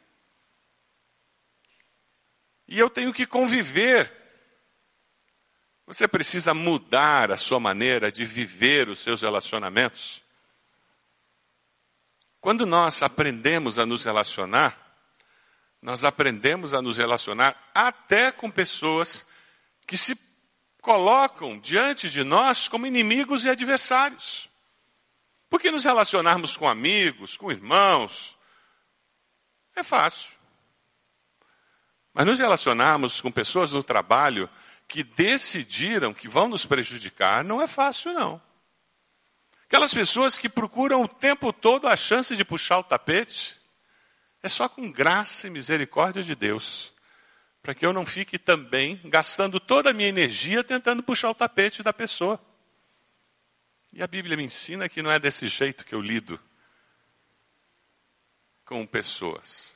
E 2.68 2.78
eu 2.78 2.88
tenho 2.88 3.12
que 3.12 3.26
conviver. 3.26 4.12
Você 5.84 6.06
precisa 6.06 6.54
mudar 6.54 7.32
a 7.32 7.36
sua 7.36 7.58
maneira 7.58 8.12
de 8.12 8.24
viver 8.24 8.88
os 8.88 9.00
seus 9.00 9.20
relacionamentos. 9.20 10.22
Quando 12.40 12.64
nós 12.64 13.02
aprendemos 13.02 13.80
a 13.80 13.84
nos 13.84 14.04
relacionar, 14.04 14.78
nós 15.82 16.04
aprendemos 16.04 16.72
a 16.72 16.80
nos 16.80 16.98
relacionar 16.98 17.60
até 17.74 18.30
com 18.30 18.48
pessoas 18.48 19.26
que 19.84 19.96
se 19.96 20.16
colocam 20.80 21.58
diante 21.58 22.08
de 22.08 22.22
nós 22.22 22.68
como 22.68 22.86
inimigos 22.86 23.44
e 23.44 23.48
adversários. 23.48 24.48
Porque 25.48 25.70
nos 25.70 25.84
relacionarmos 25.84 26.56
com 26.56 26.68
amigos, 26.68 27.36
com 27.36 27.50
irmãos, 27.50 28.36
é 29.74 29.82
fácil. 29.82 30.30
Mas 32.12 32.26
nos 32.26 32.38
relacionarmos 32.38 33.20
com 33.20 33.30
pessoas 33.30 33.72
no 33.72 33.82
trabalho 33.82 34.48
que 34.88 35.04
decidiram 35.04 36.14
que 36.14 36.28
vão 36.28 36.48
nos 36.48 36.64
prejudicar, 36.64 37.44
não 37.44 37.60
é 37.60 37.66
fácil, 37.66 38.12
não. 38.12 38.40
Aquelas 39.66 39.92
pessoas 39.92 40.38
que 40.38 40.48
procuram 40.48 41.02
o 41.02 41.08
tempo 41.08 41.52
todo 41.52 41.88
a 41.88 41.96
chance 41.96 42.36
de 42.36 42.44
puxar 42.44 42.78
o 42.78 42.84
tapete, 42.84 43.60
é 44.42 44.48
só 44.48 44.68
com 44.68 44.90
graça 44.90 45.48
e 45.48 45.50
misericórdia 45.50 46.22
de 46.22 46.36
Deus, 46.36 46.94
para 47.60 47.74
que 47.74 47.84
eu 47.84 47.92
não 47.92 48.06
fique 48.06 48.38
também 48.38 49.00
gastando 49.04 49.58
toda 49.58 49.90
a 49.90 49.92
minha 49.92 50.08
energia 50.08 50.62
tentando 50.62 51.02
puxar 51.02 51.30
o 51.30 51.34
tapete 51.34 51.82
da 51.82 51.92
pessoa. 51.92 52.40
E 53.96 54.02
a 54.02 54.06
Bíblia 54.06 54.36
me 54.36 54.44
ensina 54.44 54.90
que 54.90 55.00
não 55.00 55.10
é 55.10 55.18
desse 55.18 55.48
jeito 55.48 55.82
que 55.82 55.94
eu 55.94 56.02
lido 56.02 56.38
com 58.62 58.86
pessoas. 58.86 59.74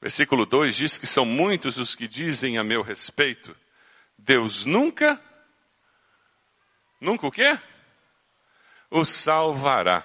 Versículo 0.00 0.46
2 0.46 0.76
diz 0.76 0.96
que 0.96 1.08
são 1.08 1.24
muitos 1.24 1.76
os 1.76 1.96
que 1.96 2.06
dizem 2.06 2.56
a 2.56 2.62
meu 2.62 2.82
respeito: 2.82 3.56
Deus 4.16 4.64
nunca 4.64 5.20
Nunca 7.00 7.26
o 7.26 7.32
quê? 7.32 7.58
O 8.88 9.04
salvará. 9.04 10.04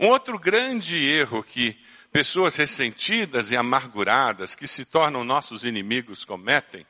Um 0.00 0.08
outro 0.08 0.36
grande 0.36 0.96
erro 0.96 1.44
que 1.44 1.78
pessoas 2.10 2.56
ressentidas 2.56 3.52
e 3.52 3.56
amarguradas, 3.56 4.56
que 4.56 4.66
se 4.66 4.84
tornam 4.84 5.22
nossos 5.22 5.62
inimigos, 5.62 6.24
cometem, 6.24 6.84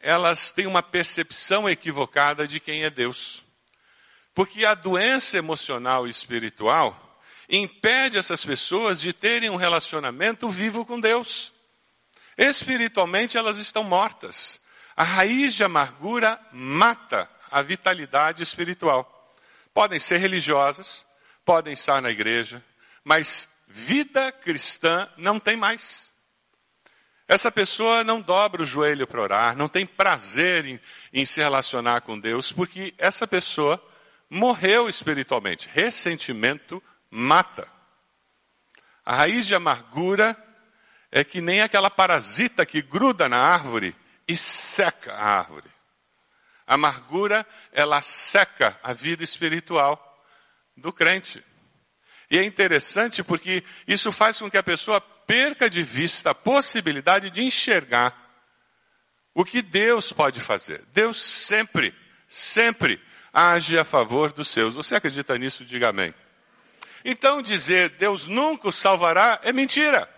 elas 0.00 0.52
têm 0.52 0.66
uma 0.66 0.82
percepção 0.82 1.68
equivocada 1.68 2.46
de 2.46 2.60
quem 2.60 2.84
é 2.84 2.90
Deus. 2.90 3.42
Porque 4.34 4.64
a 4.64 4.74
doença 4.74 5.36
emocional 5.36 6.06
e 6.06 6.10
espiritual 6.10 7.20
impede 7.48 8.16
essas 8.16 8.44
pessoas 8.44 9.00
de 9.00 9.12
terem 9.12 9.50
um 9.50 9.56
relacionamento 9.56 10.48
vivo 10.50 10.84
com 10.84 11.00
Deus. 11.00 11.52
Espiritualmente 12.36 13.36
elas 13.36 13.56
estão 13.56 13.82
mortas. 13.82 14.60
A 14.94 15.02
raiz 15.02 15.54
de 15.54 15.64
amargura 15.64 16.40
mata 16.52 17.28
a 17.50 17.62
vitalidade 17.62 18.42
espiritual. 18.42 19.34
Podem 19.72 19.98
ser 19.98 20.18
religiosas, 20.18 21.04
podem 21.44 21.72
estar 21.72 22.00
na 22.00 22.10
igreja, 22.10 22.64
mas 23.02 23.48
vida 23.66 24.30
cristã 24.30 25.08
não 25.16 25.40
tem 25.40 25.56
mais. 25.56 26.07
Essa 27.28 27.52
pessoa 27.52 28.02
não 28.02 28.22
dobra 28.22 28.62
o 28.62 28.66
joelho 28.66 29.06
para 29.06 29.20
orar, 29.20 29.56
não 29.56 29.68
tem 29.68 29.84
prazer 29.84 30.64
em, 30.64 30.80
em 31.12 31.26
se 31.26 31.42
relacionar 31.42 32.00
com 32.00 32.18
Deus, 32.18 32.50
porque 32.50 32.94
essa 32.96 33.28
pessoa 33.28 33.78
morreu 34.30 34.88
espiritualmente. 34.88 35.68
Ressentimento 35.70 36.82
mata. 37.10 37.70
A 39.04 39.14
raiz 39.14 39.46
de 39.46 39.54
amargura 39.54 40.34
é 41.12 41.22
que 41.22 41.42
nem 41.42 41.60
aquela 41.60 41.90
parasita 41.90 42.64
que 42.64 42.80
gruda 42.80 43.28
na 43.28 43.38
árvore 43.38 43.94
e 44.26 44.34
seca 44.34 45.12
a 45.12 45.38
árvore. 45.38 45.70
A 46.66 46.74
amargura, 46.74 47.46
ela 47.72 48.00
seca 48.00 48.78
a 48.82 48.94
vida 48.94 49.22
espiritual 49.22 50.02
do 50.74 50.92
crente. 50.92 51.44
E 52.30 52.38
é 52.38 52.44
interessante 52.44 53.22
porque 53.22 53.62
isso 53.86 54.12
faz 54.12 54.38
com 54.38 54.50
que 54.50 54.58
a 54.58 54.62
pessoa 54.62 55.02
perca 55.28 55.68
de 55.68 55.82
vista 55.82 56.30
a 56.30 56.34
possibilidade 56.34 57.28
de 57.28 57.44
enxergar 57.44 58.16
o 59.34 59.44
que 59.44 59.60
Deus 59.60 60.10
pode 60.10 60.40
fazer. 60.40 60.82
Deus 60.94 61.22
sempre, 61.22 61.94
sempre 62.26 62.98
age 63.32 63.78
a 63.78 63.84
favor 63.84 64.32
dos 64.32 64.48
seus. 64.48 64.74
Você 64.74 64.96
acredita 64.96 65.36
nisso? 65.36 65.66
Diga 65.66 65.90
amém. 65.90 66.14
Então 67.04 67.42
dizer 67.42 67.90
Deus 67.90 68.26
nunca 68.26 68.68
o 68.68 68.72
salvará 68.72 69.38
é 69.42 69.52
mentira. 69.52 70.08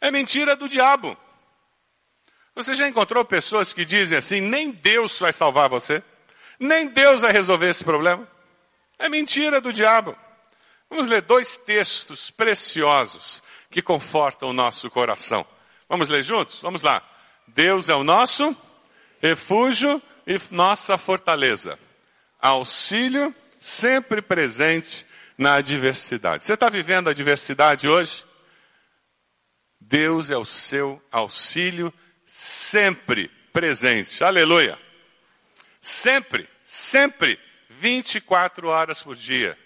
É 0.00 0.10
mentira 0.10 0.56
do 0.56 0.70
diabo. 0.70 1.16
Você 2.54 2.74
já 2.74 2.88
encontrou 2.88 3.24
pessoas 3.26 3.74
que 3.74 3.84
dizem 3.84 4.16
assim: 4.16 4.40
nem 4.40 4.70
Deus 4.70 5.18
vai 5.18 5.34
salvar 5.34 5.68
você? 5.68 6.02
Nem 6.58 6.88
Deus 6.88 7.20
vai 7.20 7.30
resolver 7.30 7.68
esse 7.68 7.84
problema? 7.84 8.26
É 8.98 9.06
mentira 9.06 9.60
do 9.60 9.72
diabo. 9.72 10.16
Vamos 10.88 11.08
ler 11.08 11.20
dois 11.22 11.56
textos 11.58 12.30
preciosos 12.30 13.42
que 13.74 13.82
confortam 13.82 14.50
o 14.50 14.52
nosso 14.52 14.88
coração. 14.88 15.44
Vamos 15.88 16.08
ler 16.08 16.22
juntos? 16.22 16.62
Vamos 16.62 16.82
lá. 16.82 17.02
Deus 17.48 17.88
é 17.88 17.94
o 17.96 18.04
nosso 18.04 18.56
refúgio 19.20 20.00
e 20.24 20.38
nossa 20.52 20.96
fortaleza. 20.96 21.76
Auxílio 22.40 23.34
sempre 23.58 24.22
presente 24.22 25.04
na 25.36 25.54
adversidade. 25.54 26.44
Você 26.44 26.54
está 26.54 26.70
vivendo 26.70 27.08
a 27.08 27.10
adversidade 27.10 27.88
hoje? 27.88 28.24
Deus 29.80 30.30
é 30.30 30.36
o 30.36 30.44
seu 30.44 31.02
auxílio 31.10 31.92
sempre 32.24 33.28
presente. 33.52 34.22
Aleluia. 34.22 34.78
Sempre, 35.80 36.48
sempre, 36.64 37.40
24 37.70 38.68
horas 38.68 39.02
por 39.02 39.16
dia, 39.16 39.58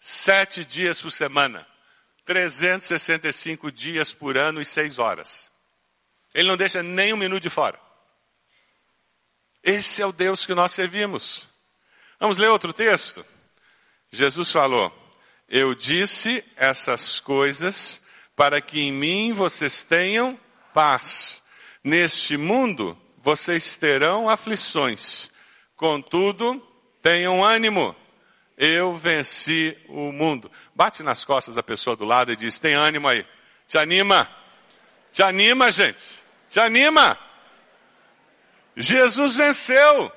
sete 0.00 0.64
dias 0.64 1.00
por 1.00 1.12
semana, 1.12 1.64
365 2.28 3.72
dias 3.72 4.12
por 4.12 4.36
ano 4.36 4.60
e 4.60 4.64
seis 4.66 4.98
horas. 4.98 5.50
Ele 6.34 6.46
não 6.46 6.58
deixa 6.58 6.82
nem 6.82 7.14
um 7.14 7.16
minuto 7.16 7.42
de 7.42 7.48
fora. 7.48 7.80
Esse 9.64 10.02
é 10.02 10.06
o 10.06 10.12
Deus 10.12 10.44
que 10.44 10.52
nós 10.52 10.72
servimos. 10.72 11.48
Vamos 12.20 12.36
ler 12.36 12.50
outro 12.50 12.70
texto? 12.74 13.24
Jesus 14.12 14.52
falou: 14.52 14.92
Eu 15.48 15.74
disse 15.74 16.44
essas 16.54 17.18
coisas 17.18 17.98
para 18.36 18.60
que 18.60 18.78
em 18.78 18.92
mim 18.92 19.32
vocês 19.32 19.82
tenham 19.82 20.38
paz. 20.74 21.42
Neste 21.82 22.36
mundo 22.36 22.94
vocês 23.16 23.74
terão 23.74 24.28
aflições, 24.28 25.30
contudo, 25.74 26.62
tenham 27.00 27.42
ânimo. 27.42 27.96
Eu 28.60 28.92
venci 28.92 29.78
o 29.88 30.10
mundo. 30.10 30.50
Bate 30.74 31.00
nas 31.04 31.24
costas 31.24 31.54
da 31.54 31.62
pessoa 31.62 31.94
do 31.94 32.04
lado 32.04 32.32
e 32.32 32.36
diz: 32.36 32.58
tem 32.58 32.74
ânimo 32.74 33.06
aí. 33.06 33.24
Te 33.68 33.78
anima. 33.78 34.28
Te 35.12 35.22
anima, 35.22 35.70
gente. 35.70 36.00
Te 36.50 36.58
anima. 36.58 37.16
Jesus 38.76 39.36
venceu. 39.36 40.10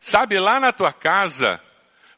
Sabe, 0.00 0.40
lá 0.40 0.58
na 0.58 0.72
tua 0.72 0.92
casa, 0.92 1.62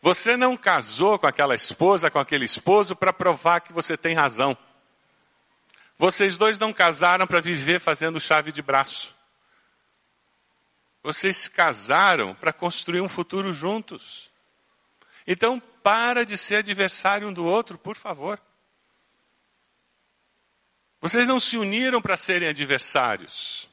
você 0.00 0.34
não 0.34 0.56
casou 0.56 1.18
com 1.18 1.26
aquela 1.26 1.54
esposa, 1.54 2.10
com 2.10 2.18
aquele 2.18 2.46
esposo, 2.46 2.96
para 2.96 3.12
provar 3.12 3.60
que 3.60 3.72
você 3.72 3.98
tem 3.98 4.14
razão. 4.14 4.56
Vocês 5.98 6.38
dois 6.38 6.58
não 6.58 6.72
casaram 6.72 7.26
para 7.26 7.40
viver 7.40 7.80
fazendo 7.80 8.18
chave 8.18 8.50
de 8.50 8.62
braço. 8.62 9.14
Vocês 11.02 11.36
se 11.36 11.50
casaram 11.50 12.34
para 12.34 12.52
construir 12.52 13.00
um 13.00 13.08
futuro 13.08 13.52
juntos. 13.52 14.30
Então, 15.26 15.60
para 15.82 16.24
de 16.24 16.38
ser 16.38 16.56
adversário 16.56 17.28
um 17.28 17.32
do 17.32 17.44
outro, 17.44 17.76
por 17.76 17.96
favor. 17.96 18.40
Vocês 21.00 21.26
não 21.26 21.40
se 21.40 21.56
uniram 21.56 22.00
para 22.00 22.16
serem 22.16 22.48
adversários. 22.48 23.68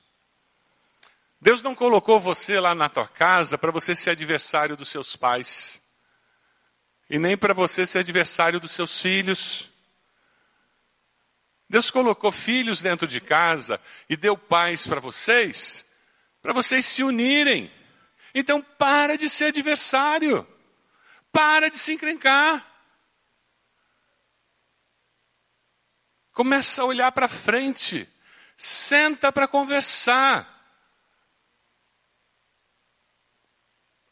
Deus 1.39 1.61
não 1.61 1.75
colocou 1.75 2.19
você 2.19 2.59
lá 2.59 2.73
na 2.73 2.89
tua 2.89 3.07
casa 3.07 3.57
para 3.57 3.71
você 3.71 3.95
ser 3.95 4.09
adversário 4.09 4.75
dos 4.75 4.89
seus 4.89 5.15
pais. 5.15 5.79
E 7.07 7.19
nem 7.19 7.37
para 7.37 7.53
você 7.53 7.85
ser 7.85 7.99
adversário 7.99 8.59
dos 8.59 8.71
seus 8.71 8.99
filhos. 8.99 9.69
Deus 11.69 11.91
colocou 11.91 12.31
filhos 12.31 12.81
dentro 12.81 13.07
de 13.07 13.21
casa 13.21 13.79
e 14.09 14.17
deu 14.17 14.35
pais 14.35 14.87
para 14.87 14.99
vocês 14.99 15.85
para 16.41 16.53
vocês 16.53 16.85
se 16.85 17.03
unirem. 17.03 17.71
Então 18.33 18.61
para 18.61 19.17
de 19.17 19.29
ser 19.29 19.45
adversário. 19.45 20.47
Para 21.31 21.69
de 21.69 21.77
se 21.77 21.93
encrencar. 21.93 22.65
Começa 26.31 26.81
a 26.81 26.85
olhar 26.85 27.11
para 27.11 27.27
frente. 27.27 28.07
Senta 28.57 29.31
para 29.31 29.47
conversar. 29.47 30.57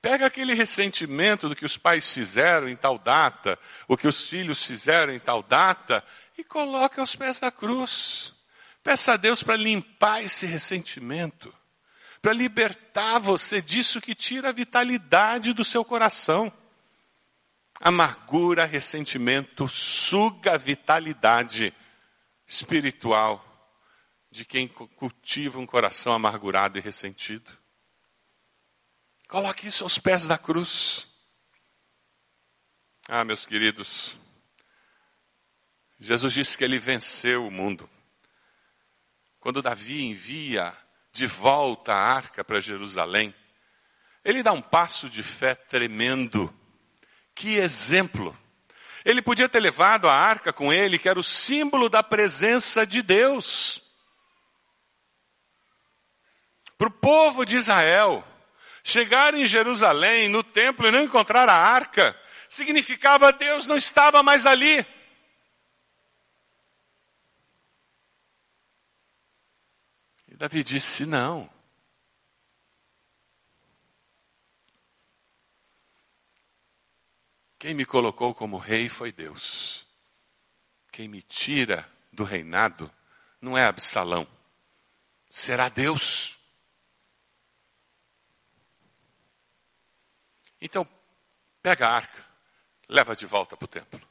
Pega 0.02 0.28
aquele 0.28 0.54
ressentimento 0.54 1.50
do 1.50 1.56
que 1.56 1.66
os 1.66 1.76
pais 1.76 2.14
fizeram 2.14 2.70
em 2.70 2.76
tal 2.76 2.98
data, 2.98 3.60
o 3.88 3.98
que 3.98 4.08
os 4.08 4.30
filhos 4.30 4.64
fizeram 4.64 5.12
em 5.12 5.20
tal 5.20 5.42
data, 5.42 6.04
e 6.38 6.44
coloca 6.44 7.02
aos 7.02 7.16
pés 7.16 7.40
da 7.40 7.52
cruz. 7.52 8.34
Peça 8.84 9.14
a 9.14 9.18
Deus 9.18 9.44
para 9.44 9.58
limpar 9.58 10.24
esse 10.24 10.46
ressentimento 10.46 11.54
para 12.28 12.34
libertar 12.34 13.20
você 13.20 13.62
disso 13.62 14.02
que 14.02 14.14
tira 14.14 14.50
a 14.50 14.52
vitalidade 14.52 15.54
do 15.54 15.64
seu 15.64 15.86
coração. 15.86 16.52
Amargura, 17.80 18.66
ressentimento 18.66 19.66
suga 19.70 20.56
a 20.56 20.58
vitalidade 20.58 21.74
espiritual 22.46 23.42
de 24.30 24.44
quem 24.44 24.68
cultiva 24.68 25.58
um 25.58 25.66
coração 25.66 26.12
amargurado 26.12 26.78
e 26.78 26.82
ressentido. 26.82 27.50
Coloque 29.30 29.66
isso 29.66 29.86
aos 29.86 29.98
pés 29.98 30.28
da 30.28 30.38
cruz. 30.38 31.08
Ah, 33.08 33.24
meus 33.24 33.46
queridos, 33.46 34.20
Jesus 35.98 36.34
disse 36.34 36.58
que 36.58 36.66
ele 36.66 36.78
venceu 36.78 37.48
o 37.48 37.52
mundo. 37.52 37.90
Quando 39.40 39.62
Davi 39.62 40.04
envia 40.04 40.76
de 41.18 41.26
volta 41.26 41.94
a 41.94 42.00
arca 42.00 42.44
para 42.44 42.60
Jerusalém, 42.60 43.34
ele 44.24 44.44
dá 44.44 44.52
um 44.52 44.62
passo 44.62 45.10
de 45.10 45.24
fé 45.24 45.56
tremendo. 45.56 46.54
Que 47.34 47.56
exemplo! 47.56 48.38
Ele 49.04 49.22
podia 49.22 49.50
ter 49.50 49.60
levado 49.60 50.08
a 50.08 50.14
arca 50.14 50.54
com 50.54 50.72
ele, 50.72 51.00
que 51.00 51.10
era 51.10 51.20
o 51.20 51.24
símbolo 51.24 51.90
da 51.90 52.04
presença 52.04 52.86
de 52.86 53.02
Deus. 53.02 53.82
Para 56.78 56.90
o 56.90 56.92
povo 56.92 57.46
de 57.46 57.56
Israel, 57.56 58.24
chegar 58.84 59.34
em 59.34 59.46
Jerusalém, 59.46 60.30
no 60.30 60.44
templo, 60.44 60.88
e 60.88 60.92
não 60.92 61.02
encontrar 61.02 61.50
a 61.50 61.56
arca, 61.56 62.16
significava 62.48 63.34
Deus 63.34 63.66
não 63.66 63.76
estava 63.76 64.22
mais 64.22 64.46
ali. 64.46 64.86
Davi 70.38 70.64
disse: 70.64 71.04
Não. 71.04 71.50
Quem 77.58 77.74
me 77.74 77.84
colocou 77.84 78.36
como 78.36 78.60
rei 78.60 78.88
foi 78.88 79.12
Deus. 79.12 79.88
Quem 80.92 81.08
me 81.08 81.24
tira 81.24 81.92
do 82.14 82.24
reinado 82.24 82.92
não 83.42 83.58
é 83.58 83.66
Absalão, 83.66 84.28
será 85.28 85.70
Deus. 85.70 86.38
Então, 90.62 90.88
pega 91.64 91.88
a 91.88 91.96
arca, 91.96 92.26
leva 92.88 93.16
de 93.16 93.26
volta 93.26 93.58
para 93.58 93.66
o 93.66 93.68
templo. 93.68 94.08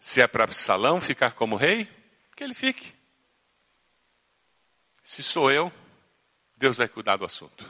Se 0.00 0.20
é 0.20 0.26
para 0.26 0.42
Absalão 0.42 1.00
ficar 1.00 1.34
como 1.34 1.54
rei, 1.54 2.03
que 2.34 2.44
ele 2.44 2.54
fique. 2.54 2.94
Se 5.02 5.22
sou 5.22 5.50
eu, 5.50 5.72
Deus 6.56 6.76
vai 6.76 6.88
cuidar 6.88 7.16
do 7.16 7.24
assunto. 7.24 7.64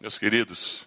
Meus 0.00 0.18
queridos, 0.18 0.86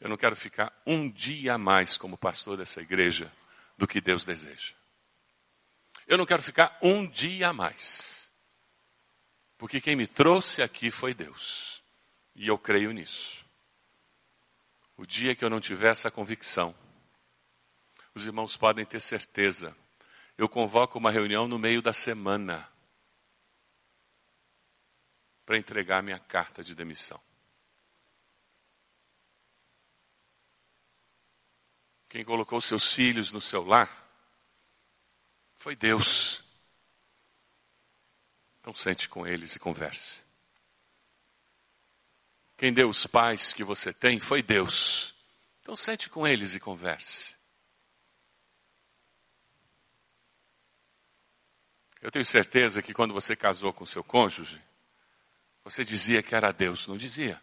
eu 0.00 0.08
não 0.08 0.16
quero 0.16 0.36
ficar 0.36 0.72
um 0.86 1.10
dia 1.10 1.54
a 1.54 1.58
mais 1.58 1.96
como 1.96 2.18
pastor 2.18 2.58
dessa 2.58 2.82
igreja 2.82 3.32
do 3.78 3.86
que 3.86 4.00
Deus 4.00 4.24
deseja. 4.24 4.74
Eu 6.06 6.18
não 6.18 6.26
quero 6.26 6.42
ficar 6.42 6.76
um 6.82 7.06
dia 7.06 7.48
a 7.48 7.52
mais. 7.52 8.30
Porque 9.56 9.80
quem 9.80 9.96
me 9.96 10.06
trouxe 10.06 10.62
aqui 10.62 10.90
foi 10.90 11.14
Deus. 11.14 11.82
E 12.34 12.46
eu 12.46 12.58
creio 12.58 12.92
nisso. 12.92 13.44
O 14.96 15.06
dia 15.06 15.34
que 15.34 15.44
eu 15.44 15.48
não 15.48 15.60
tiver 15.60 15.92
essa 15.92 16.10
convicção, 16.10 16.74
os 18.14 18.26
irmãos 18.26 18.56
podem 18.56 18.84
ter 18.84 19.00
certeza. 19.00 19.76
Eu 20.38 20.48
convoco 20.48 20.98
uma 20.98 21.10
reunião 21.10 21.48
no 21.48 21.58
meio 21.58 21.82
da 21.82 21.92
semana 21.92 22.68
para 25.44 25.58
entregar 25.58 26.02
minha 26.02 26.18
carta 26.18 26.62
de 26.62 26.74
demissão. 26.74 27.20
Quem 32.08 32.24
colocou 32.24 32.60
seus 32.60 32.92
filhos 32.92 33.32
no 33.32 33.40
seu 33.40 33.64
lar 33.64 34.04
foi 35.56 35.74
Deus. 35.74 36.44
Então 38.60 38.72
sente 38.72 39.08
com 39.08 39.26
eles 39.26 39.56
e 39.56 39.58
converse. 39.58 40.22
Quem 42.56 42.72
deu 42.72 42.88
os 42.88 43.06
pais 43.06 43.52
que 43.52 43.64
você 43.64 43.92
tem 43.92 44.20
foi 44.20 44.42
Deus. 44.42 45.14
Então 45.60 45.74
sente 45.74 46.08
com 46.08 46.26
eles 46.26 46.54
e 46.54 46.60
converse. 46.60 47.36
Eu 52.04 52.10
tenho 52.10 52.26
certeza 52.26 52.82
que 52.82 52.92
quando 52.92 53.14
você 53.14 53.34
casou 53.34 53.72
com 53.72 53.86
seu 53.86 54.04
cônjuge, 54.04 54.60
você 55.64 55.82
dizia 55.82 56.22
que 56.22 56.34
era 56.34 56.52
Deus, 56.52 56.86
não 56.86 56.98
dizia? 56.98 57.40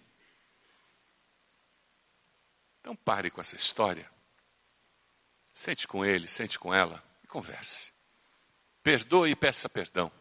Então 2.80 2.96
pare 2.96 3.32
com 3.32 3.42
essa 3.42 3.56
história. 3.56 4.08
Sente 5.52 5.88
com 5.88 6.06
ele, 6.06 6.28
sente 6.28 6.60
com 6.60 6.72
ela 6.72 7.04
e 7.24 7.28
converse. 7.28 7.92
Perdoe 8.84 9.32
e 9.32 9.36
peça 9.36 9.68
perdão. 9.68 10.12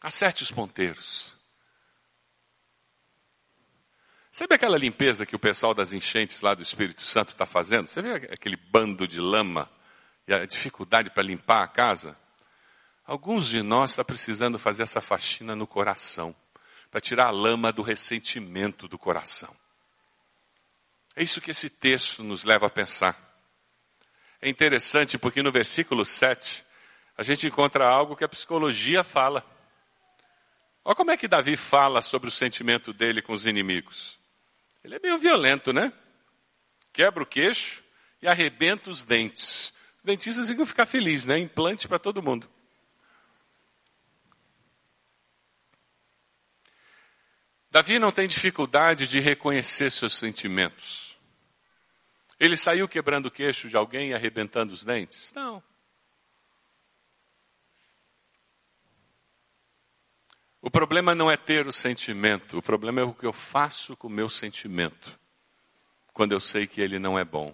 Acerte 0.00 0.42
os 0.42 0.50
ponteiros. 0.50 1.36
Sabe 4.32 4.56
aquela 4.56 4.76
limpeza 4.76 5.24
que 5.24 5.36
o 5.36 5.38
pessoal 5.38 5.74
das 5.74 5.92
enchentes 5.92 6.40
lá 6.40 6.56
do 6.56 6.62
Espírito 6.64 7.02
Santo 7.02 7.30
está 7.30 7.46
fazendo? 7.46 7.86
Você 7.86 8.02
vê 8.02 8.14
aquele 8.32 8.56
bando 8.56 9.06
de 9.06 9.20
lama 9.20 9.70
e 10.26 10.34
a 10.34 10.44
dificuldade 10.44 11.08
para 11.10 11.22
limpar 11.22 11.62
a 11.62 11.68
casa? 11.68 12.23
Alguns 13.06 13.48
de 13.48 13.62
nós 13.62 13.90
está 13.90 14.04
precisando 14.04 14.58
fazer 14.58 14.82
essa 14.82 15.00
faxina 15.00 15.54
no 15.54 15.66
coração, 15.66 16.34
para 16.90 17.00
tirar 17.00 17.26
a 17.26 17.30
lama 17.30 17.72
do 17.72 17.82
ressentimento 17.82 18.88
do 18.88 18.98
coração. 18.98 19.54
É 21.16 21.22
isso 21.22 21.40
que 21.40 21.50
esse 21.50 21.68
texto 21.68 22.22
nos 22.22 22.44
leva 22.44 22.66
a 22.66 22.70
pensar. 22.70 23.18
É 24.40 24.48
interessante 24.48 25.18
porque 25.18 25.42
no 25.42 25.52
versículo 25.52 26.04
7, 26.04 26.64
a 27.16 27.22
gente 27.22 27.46
encontra 27.46 27.86
algo 27.86 28.16
que 28.16 28.24
a 28.24 28.28
psicologia 28.28 29.04
fala. 29.04 29.44
Olha 30.84 30.94
como 30.94 31.10
é 31.10 31.16
que 31.16 31.28
Davi 31.28 31.56
fala 31.56 32.00
sobre 32.00 32.28
o 32.28 32.32
sentimento 32.32 32.92
dele 32.92 33.20
com 33.20 33.32
os 33.32 33.44
inimigos. 33.44 34.18
Ele 34.82 34.96
é 34.96 34.98
meio 34.98 35.18
violento, 35.18 35.72
né? 35.72 35.92
Quebra 36.92 37.22
o 37.22 37.26
queixo 37.26 37.82
e 38.22 38.28
arrebenta 38.28 38.90
os 38.90 39.04
dentes. 39.04 39.74
Os 39.98 40.04
dentistas 40.04 40.48
ficam 40.48 40.64
ficar 40.64 40.86
felizes, 40.86 41.26
né? 41.26 41.38
Implante 41.38 41.86
para 41.86 41.98
todo 41.98 42.22
mundo. 42.22 42.48
Davi 47.74 47.98
não 47.98 48.12
tem 48.12 48.28
dificuldade 48.28 49.08
de 49.08 49.18
reconhecer 49.18 49.90
seus 49.90 50.16
sentimentos. 50.16 51.18
Ele 52.38 52.56
saiu 52.56 52.86
quebrando 52.86 53.26
o 53.26 53.30
queixo 53.32 53.68
de 53.68 53.76
alguém 53.76 54.10
e 54.10 54.14
arrebentando 54.14 54.72
os 54.72 54.84
dentes? 54.84 55.32
Não. 55.34 55.60
O 60.62 60.70
problema 60.70 61.16
não 61.16 61.28
é 61.28 61.36
ter 61.36 61.66
o 61.66 61.72
sentimento, 61.72 62.58
o 62.58 62.62
problema 62.62 63.00
é 63.00 63.04
o 63.04 63.12
que 63.12 63.26
eu 63.26 63.32
faço 63.32 63.96
com 63.96 64.06
o 64.06 64.10
meu 64.10 64.28
sentimento, 64.28 65.18
quando 66.12 66.30
eu 66.30 66.38
sei 66.38 66.68
que 66.68 66.80
ele 66.80 67.00
não 67.00 67.18
é 67.18 67.24
bom, 67.24 67.52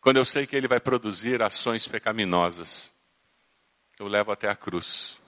quando 0.00 0.16
eu 0.16 0.24
sei 0.24 0.48
que 0.48 0.56
ele 0.56 0.66
vai 0.66 0.80
produzir 0.80 1.40
ações 1.42 1.86
pecaminosas, 1.86 2.92
eu 4.00 4.08
levo 4.08 4.32
até 4.32 4.48
a 4.48 4.56
cruz. 4.56 5.21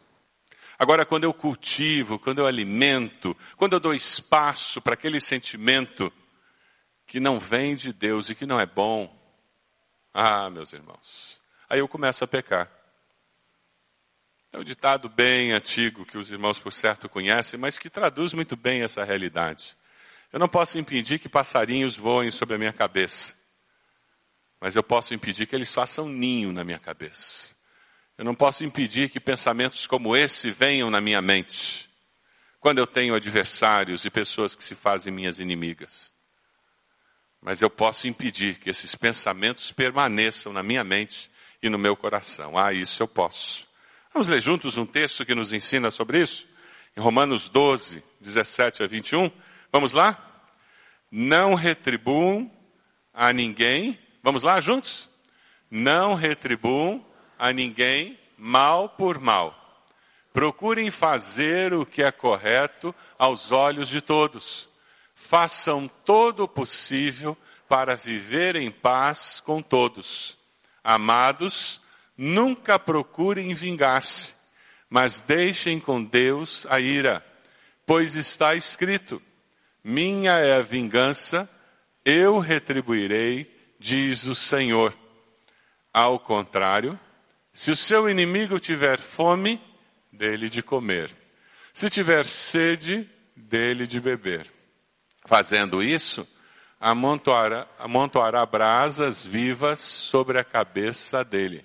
Agora, 0.78 1.06
quando 1.06 1.24
eu 1.24 1.32
cultivo, 1.32 2.18
quando 2.18 2.40
eu 2.40 2.46
alimento, 2.46 3.36
quando 3.56 3.74
eu 3.74 3.80
dou 3.80 3.94
espaço 3.94 4.80
para 4.80 4.94
aquele 4.94 5.20
sentimento 5.20 6.12
que 7.06 7.20
não 7.20 7.38
vem 7.38 7.76
de 7.76 7.92
Deus 7.92 8.28
e 8.28 8.34
que 8.34 8.46
não 8.46 8.58
é 8.58 8.66
bom, 8.66 9.14
ah, 10.12 10.50
meus 10.50 10.72
irmãos, 10.72 11.40
aí 11.68 11.78
eu 11.78 11.88
começo 11.88 12.24
a 12.24 12.26
pecar. 12.26 12.70
É 14.52 14.58
um 14.58 14.64
ditado 14.64 15.08
bem 15.08 15.52
antigo 15.52 16.06
que 16.06 16.16
os 16.16 16.30
irmãos, 16.30 16.60
por 16.60 16.72
certo, 16.72 17.08
conhecem, 17.08 17.58
mas 17.58 17.76
que 17.76 17.90
traduz 17.90 18.32
muito 18.32 18.56
bem 18.56 18.82
essa 18.82 19.02
realidade. 19.02 19.76
Eu 20.32 20.38
não 20.38 20.48
posso 20.48 20.78
impedir 20.78 21.18
que 21.18 21.28
passarinhos 21.28 21.96
voem 21.96 22.30
sobre 22.30 22.54
a 22.54 22.58
minha 22.58 22.72
cabeça, 22.72 23.34
mas 24.60 24.76
eu 24.76 24.82
posso 24.82 25.12
impedir 25.12 25.46
que 25.46 25.54
eles 25.54 25.72
façam 25.72 26.08
ninho 26.08 26.52
na 26.52 26.64
minha 26.64 26.78
cabeça. 26.78 27.54
Eu 28.16 28.24
não 28.24 28.34
posso 28.34 28.64
impedir 28.64 29.10
que 29.10 29.18
pensamentos 29.18 29.86
como 29.88 30.16
esse 30.16 30.50
venham 30.52 30.88
na 30.88 31.00
minha 31.00 31.20
mente, 31.20 31.90
quando 32.60 32.78
eu 32.78 32.86
tenho 32.86 33.14
adversários 33.14 34.04
e 34.04 34.10
pessoas 34.10 34.54
que 34.54 34.62
se 34.62 34.76
fazem 34.76 35.12
minhas 35.12 35.40
inimigas. 35.40 36.12
Mas 37.42 37.60
eu 37.60 37.68
posso 37.68 38.06
impedir 38.06 38.58
que 38.60 38.70
esses 38.70 38.94
pensamentos 38.94 39.72
permaneçam 39.72 40.52
na 40.52 40.62
minha 40.62 40.84
mente 40.84 41.30
e 41.60 41.68
no 41.68 41.78
meu 41.78 41.96
coração. 41.96 42.56
Ah, 42.56 42.72
isso 42.72 43.02
eu 43.02 43.08
posso. 43.08 43.66
Vamos 44.12 44.28
ler 44.28 44.40
juntos 44.40 44.76
um 44.76 44.86
texto 44.86 45.26
que 45.26 45.34
nos 45.34 45.52
ensina 45.52 45.90
sobre 45.90 46.20
isso? 46.20 46.46
Em 46.96 47.00
Romanos 47.00 47.48
12, 47.48 48.02
17 48.20 48.84
a 48.84 48.86
21. 48.86 49.30
Vamos 49.72 49.92
lá? 49.92 50.46
Não 51.10 51.54
retribuam 51.54 52.50
a 53.12 53.32
ninguém. 53.32 53.98
Vamos 54.22 54.44
lá 54.44 54.60
juntos? 54.60 55.10
Não 55.68 56.14
retribuam 56.14 57.04
a 57.38 57.52
ninguém 57.52 58.18
mal 58.36 58.88
por 58.88 59.18
mal. 59.18 59.82
Procurem 60.32 60.90
fazer 60.90 61.72
o 61.72 61.86
que 61.86 62.02
é 62.02 62.10
correto 62.10 62.94
aos 63.18 63.52
olhos 63.52 63.88
de 63.88 64.00
todos. 64.00 64.68
Façam 65.14 65.88
todo 66.04 66.44
o 66.44 66.48
possível 66.48 67.36
para 67.68 67.94
viver 67.94 68.56
em 68.56 68.70
paz 68.70 69.40
com 69.40 69.62
todos. 69.62 70.36
Amados, 70.82 71.80
Nunca 72.16 72.78
procurem 72.78 73.52
vingar-se, 73.54 74.34
mas 74.88 75.18
deixem 75.18 75.80
com 75.80 76.02
Deus 76.02 76.64
a 76.70 76.78
ira, 76.78 77.24
pois 77.84 78.14
está 78.14 78.54
escrito: 78.54 79.20
Minha 79.82 80.38
é 80.38 80.56
a 80.56 80.62
vingança, 80.62 81.50
eu 82.04 82.38
retribuirei, 82.38 83.52
diz 83.80 84.24
o 84.26 84.34
Senhor. 84.34 84.96
Ao 85.92 86.20
contrário, 86.20 86.98
se 87.54 87.70
o 87.70 87.76
seu 87.76 88.10
inimigo 88.10 88.58
tiver 88.58 88.98
fome, 88.98 89.62
dele 90.12 90.48
de 90.48 90.60
comer. 90.60 91.14
Se 91.72 91.88
tiver 91.88 92.26
sede, 92.26 93.08
dele 93.36 93.86
de 93.86 94.00
beber. 94.00 94.50
Fazendo 95.24 95.80
isso, 95.80 96.26
amontoará, 96.80 97.68
amontoará 97.78 98.44
brasas 98.44 99.24
vivas 99.24 99.78
sobre 99.78 100.36
a 100.38 100.44
cabeça 100.44 101.24
dele. 101.24 101.64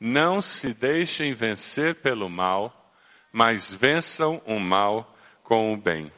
Não 0.00 0.40
se 0.40 0.72
deixem 0.72 1.34
vencer 1.34 1.96
pelo 1.96 2.30
mal, 2.30 2.90
mas 3.30 3.70
vençam 3.70 4.42
o 4.46 4.58
mal 4.58 5.14
com 5.42 5.74
o 5.74 5.76
bem. 5.76 6.10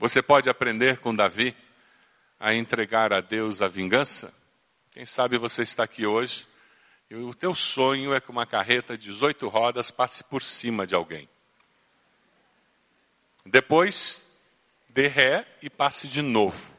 Você 0.00 0.20
pode 0.20 0.50
aprender 0.50 0.98
com 0.98 1.14
Davi 1.14 1.56
a 2.40 2.52
entregar 2.52 3.12
a 3.12 3.20
Deus 3.20 3.62
a 3.62 3.68
vingança? 3.68 4.34
Quem 4.90 5.06
sabe 5.06 5.38
você 5.38 5.62
está 5.62 5.84
aqui 5.84 6.04
hoje 6.04 6.50
e 7.12 7.24
o 7.24 7.34
teu 7.34 7.54
sonho 7.54 8.14
é 8.14 8.20
que 8.22 8.30
uma 8.30 8.46
carreta 8.46 8.96
de 8.96 9.10
18 9.10 9.46
rodas 9.46 9.90
passe 9.90 10.24
por 10.24 10.42
cima 10.42 10.86
de 10.86 10.94
alguém. 10.94 11.28
Depois, 13.44 14.26
dê 14.88 15.08
ré 15.08 15.46
e 15.60 15.68
passe 15.68 16.08
de 16.08 16.22
novo. 16.22 16.74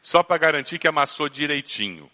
Só 0.00 0.22
para 0.22 0.38
garantir 0.38 0.78
que 0.78 0.86
amassou 0.86 1.28
direitinho. 1.28 2.08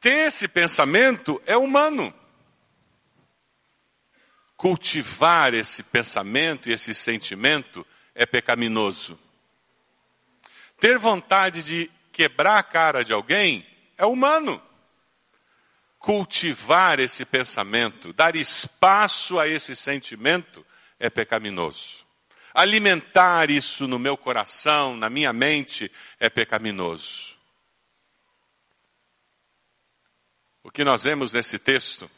Ter 0.00 0.28
esse 0.28 0.48
pensamento 0.48 1.38
é 1.44 1.58
humano. 1.58 2.14
Cultivar 4.56 5.52
esse 5.52 5.82
pensamento 5.82 6.70
e 6.70 6.72
esse 6.72 6.94
sentimento 6.94 7.86
é 8.14 8.24
pecaminoso. 8.24 9.18
Ter 10.80 10.96
vontade 10.96 11.62
de 11.62 11.90
quebrar 12.10 12.58
a 12.58 12.62
cara 12.62 13.04
de 13.04 13.12
alguém 13.12 13.73
é 13.96 14.04
humano. 14.06 14.60
Cultivar 15.98 17.00
esse 17.00 17.24
pensamento, 17.24 18.12
dar 18.12 18.36
espaço 18.36 19.38
a 19.38 19.48
esse 19.48 19.74
sentimento 19.74 20.64
é 20.98 21.08
pecaminoso. 21.08 22.04
Alimentar 22.52 23.50
isso 23.50 23.88
no 23.88 23.98
meu 23.98 24.16
coração, 24.16 24.96
na 24.96 25.10
minha 25.10 25.32
mente, 25.32 25.90
é 26.20 26.28
pecaminoso. 26.28 27.34
O 30.62 30.70
que 30.70 30.84
nós 30.84 31.02
vemos 31.02 31.32
nesse 31.32 31.58
texto 31.58 32.10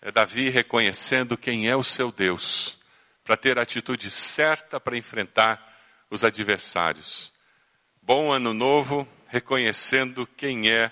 é 0.00 0.10
Davi 0.10 0.48
reconhecendo 0.48 1.36
quem 1.36 1.68
é 1.68 1.76
o 1.76 1.84
seu 1.84 2.10
Deus, 2.10 2.78
para 3.24 3.36
ter 3.36 3.58
a 3.58 3.62
atitude 3.62 4.10
certa 4.10 4.80
para 4.80 4.96
enfrentar 4.96 5.64
os 6.08 6.24
adversários. 6.24 7.32
Bom 8.00 8.32
ano 8.32 8.54
novo, 8.54 9.06
reconhecendo 9.28 10.26
quem 10.26 10.70
é 10.70 10.90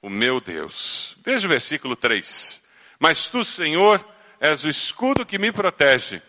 o 0.00 0.08
meu 0.08 0.40
Deus. 0.40 1.16
Veja 1.24 1.46
o 1.46 1.50
versículo 1.50 1.96
3. 1.96 2.62
Mas 2.98 3.26
tu, 3.26 3.44
Senhor, 3.44 4.06
és 4.38 4.62
o 4.64 4.68
escudo 4.68 5.26
que 5.26 5.38
me 5.38 5.50
protege. 5.50 6.22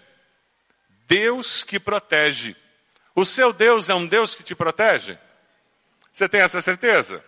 Deus 1.07 1.63
que 1.63 1.79
protege. 1.79 2.55
O 3.13 3.25
seu 3.25 3.53
Deus 3.53 3.89
é 3.89 3.95
um 3.95 4.07
Deus 4.07 4.35
que 4.35 4.43
te 4.43 4.55
protege? 4.55 5.17
Você 6.11 6.27
tem 6.27 6.41
essa 6.41 6.61
certeza? 6.61 7.23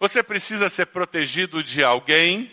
Você 0.00 0.22
precisa 0.22 0.68
ser 0.68 0.86
protegido 0.86 1.62
de 1.62 1.82
alguém, 1.82 2.50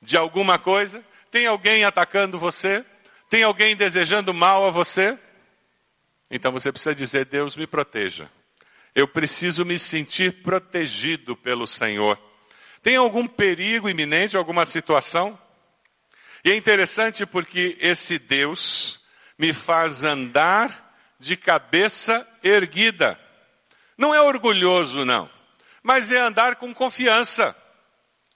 de 0.00 0.16
alguma 0.16 0.58
coisa? 0.58 1.04
Tem 1.30 1.46
alguém 1.46 1.84
atacando 1.84 2.38
você? 2.38 2.84
Tem 3.28 3.42
alguém 3.42 3.76
desejando 3.76 4.32
mal 4.32 4.66
a 4.66 4.70
você? 4.70 5.18
Então 6.30 6.52
você 6.52 6.70
precisa 6.70 6.94
dizer: 6.94 7.24
Deus 7.26 7.56
me 7.56 7.66
proteja. 7.66 8.30
Eu 8.96 9.06
preciso 9.06 9.64
me 9.64 9.78
sentir 9.78 10.42
protegido 10.42 11.36
pelo 11.36 11.68
Senhor. 11.68 12.18
Tem 12.82 12.96
algum 12.96 13.28
perigo 13.28 13.88
iminente, 13.88 14.36
alguma 14.36 14.66
situação? 14.66 15.38
E 16.44 16.50
é 16.50 16.56
interessante 16.56 17.24
porque 17.24 17.78
esse 17.80 18.18
Deus 18.18 19.00
me 19.38 19.52
faz 19.52 20.02
andar 20.02 20.96
de 21.20 21.36
cabeça 21.36 22.26
erguida. 22.42 23.16
Não 23.96 24.12
é 24.12 24.20
orgulhoso, 24.20 25.04
não 25.04 25.36
mas 25.86 26.10
é 26.10 26.18
andar 26.18 26.56
com 26.56 26.74
confiança. 26.74 27.56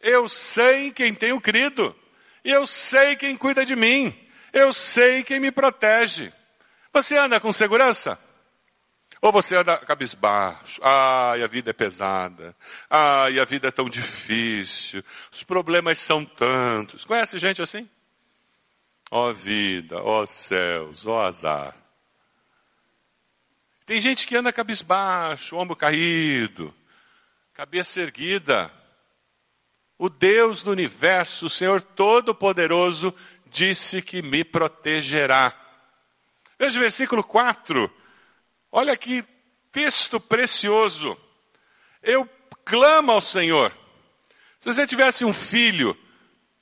Eu 0.01 0.29
sei 0.29 0.93
quem 0.93 1.13
tenho 1.13 1.41
crido. 1.41 1.93
Eu 2.45 2.65
sei 2.65 3.17
quem 3.17 3.37
cuida 3.37 3.67
de 3.67 3.75
mim. 3.75 4.17
Eu 4.53 4.73
sei 4.73 5.25
quem 5.25 5.41
me 5.41 5.51
protege. 5.51 6.33
Você 6.93 7.17
anda 7.17 7.41
com 7.41 7.53
segurança? 7.53 8.17
Ou 9.21 9.31
você 9.31 9.55
anda 9.57 9.77
cabisbaixo? 9.79 10.81
Ai, 10.83 11.43
a 11.43 11.47
vida 11.47 11.71
é 11.71 11.73
pesada. 11.73 12.57
Ai, 12.89 13.39
a 13.39 13.45
vida 13.45 13.69
é 13.69 13.71
tão 13.71 13.89
difícil. 13.89 15.05
Os 15.31 15.43
problemas 15.43 15.99
são 15.99 16.25
tantos. 16.25 17.05
Conhece 17.05 17.39
gente 17.39 17.61
assim? 17.61 17.89
Ó 19.11 19.33
vida, 19.33 20.03
ó 20.03 20.25
céus, 20.25 21.07
ó 21.07 21.27
azar. 21.27 21.77
Tem 23.85 23.99
gente 23.99 24.27
que 24.27 24.37
anda 24.37 24.53
cabisbaixo, 24.53 25.57
ombro 25.57 25.77
caído 25.77 26.75
cabeça 27.61 28.01
erguida. 28.01 28.73
O 29.99 30.09
Deus 30.09 30.63
do 30.63 30.71
universo, 30.71 31.45
o 31.45 31.51
Senhor 31.51 31.83
Todo-Poderoso, 31.83 33.15
disse 33.51 34.01
que 34.01 34.23
me 34.23 34.43
protegerá. 34.43 35.53
Veja 36.59 36.79
o 36.79 36.81
versículo 36.81 37.23
4. 37.23 37.93
Olha 38.73 38.97
que 38.97 39.25
texto 39.73 40.21
precioso. 40.21 41.17
Eu 42.03 42.29
clamo 42.65 43.13
ao 43.13 43.21
Senhor. 43.21 43.77
Se 44.59 44.73
você 44.73 44.87
tivesse 44.87 45.25
um 45.25 45.33
filho 45.33 45.97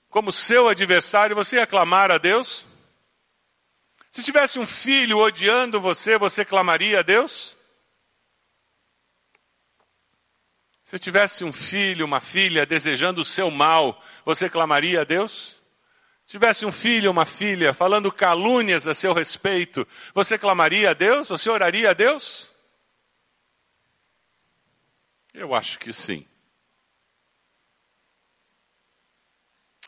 como 0.08 0.32
seu 0.32 0.68
adversário, 0.68 1.36
você 1.36 1.56
ia 1.56 1.66
clamar 1.66 2.10
a 2.10 2.18
Deus? 2.18 2.66
Se 4.10 4.22
tivesse 4.22 4.58
um 4.58 4.66
filho 4.66 5.18
odiando 5.18 5.80
você, 5.80 6.16
você 6.16 6.44
clamaria 6.44 7.00
a 7.00 7.02
Deus? 7.02 7.56
Se 10.82 10.98
tivesse 10.98 11.44
um 11.44 11.52
filho, 11.52 12.06
uma 12.06 12.20
filha 12.20 12.64
desejando 12.64 13.20
o 13.20 13.24
seu 13.24 13.50
mal, 13.50 14.02
você 14.24 14.48
clamaria 14.48 15.02
a 15.02 15.04
Deus? 15.04 15.57
Se 16.28 16.32
tivesse 16.32 16.66
um 16.66 16.70
filho, 16.70 17.10
uma 17.10 17.24
filha 17.24 17.72
falando 17.72 18.12
calúnias 18.12 18.86
a 18.86 18.94
seu 18.94 19.14
respeito, 19.14 19.88
você 20.12 20.36
clamaria 20.36 20.90
a 20.90 20.92
Deus? 20.92 21.26
Você 21.26 21.48
oraria 21.48 21.88
a 21.88 21.94
Deus? 21.94 22.50
Eu 25.32 25.54
acho 25.54 25.78
que 25.78 25.90
sim. 25.90 26.26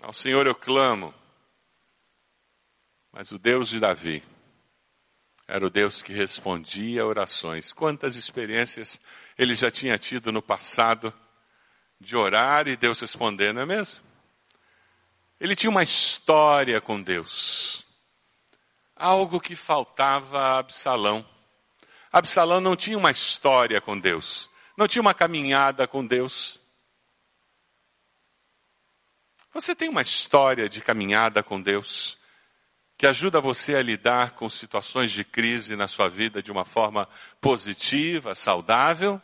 Ao 0.00 0.14
Senhor 0.14 0.46
eu 0.46 0.54
clamo, 0.54 1.14
mas 3.12 3.32
o 3.32 3.38
Deus 3.38 3.68
de 3.68 3.78
Davi 3.78 4.24
era 5.46 5.66
o 5.66 5.68
Deus 5.68 6.00
que 6.00 6.14
respondia 6.14 7.04
orações. 7.04 7.70
Quantas 7.70 8.16
experiências 8.16 8.98
ele 9.36 9.54
já 9.54 9.70
tinha 9.70 9.98
tido 9.98 10.32
no 10.32 10.40
passado 10.40 11.12
de 12.00 12.16
orar 12.16 12.66
e 12.66 12.78
Deus 12.78 12.98
responder, 12.98 13.52
não 13.52 13.60
é 13.60 13.66
mesmo? 13.66 14.09
Ele 15.40 15.56
tinha 15.56 15.70
uma 15.70 15.82
história 15.82 16.80
com 16.80 17.02
Deus. 17.02 17.86
Algo 18.94 19.40
que 19.40 19.56
faltava 19.56 20.38
a 20.38 20.58
Absalão. 20.58 21.26
Absalão 22.12 22.60
não 22.60 22.76
tinha 22.76 22.98
uma 22.98 23.10
história 23.10 23.80
com 23.80 23.98
Deus. 23.98 24.50
Não 24.76 24.86
tinha 24.86 25.00
uma 25.00 25.14
caminhada 25.14 25.88
com 25.88 26.06
Deus. 26.06 26.60
Você 29.52 29.74
tem 29.74 29.88
uma 29.88 30.02
história 30.02 30.68
de 30.68 30.80
caminhada 30.80 31.42
com 31.42 31.60
Deus? 31.60 32.20
que 33.00 33.06
ajuda 33.06 33.40
você 33.40 33.76
a 33.76 33.82
lidar 33.82 34.32
com 34.32 34.46
situações 34.50 35.10
de 35.10 35.24
crise 35.24 35.74
na 35.74 35.88
sua 35.88 36.06
vida 36.10 36.42
de 36.42 36.52
uma 36.52 36.66
forma 36.66 37.08
positiva, 37.40 38.34
saudável. 38.34 39.18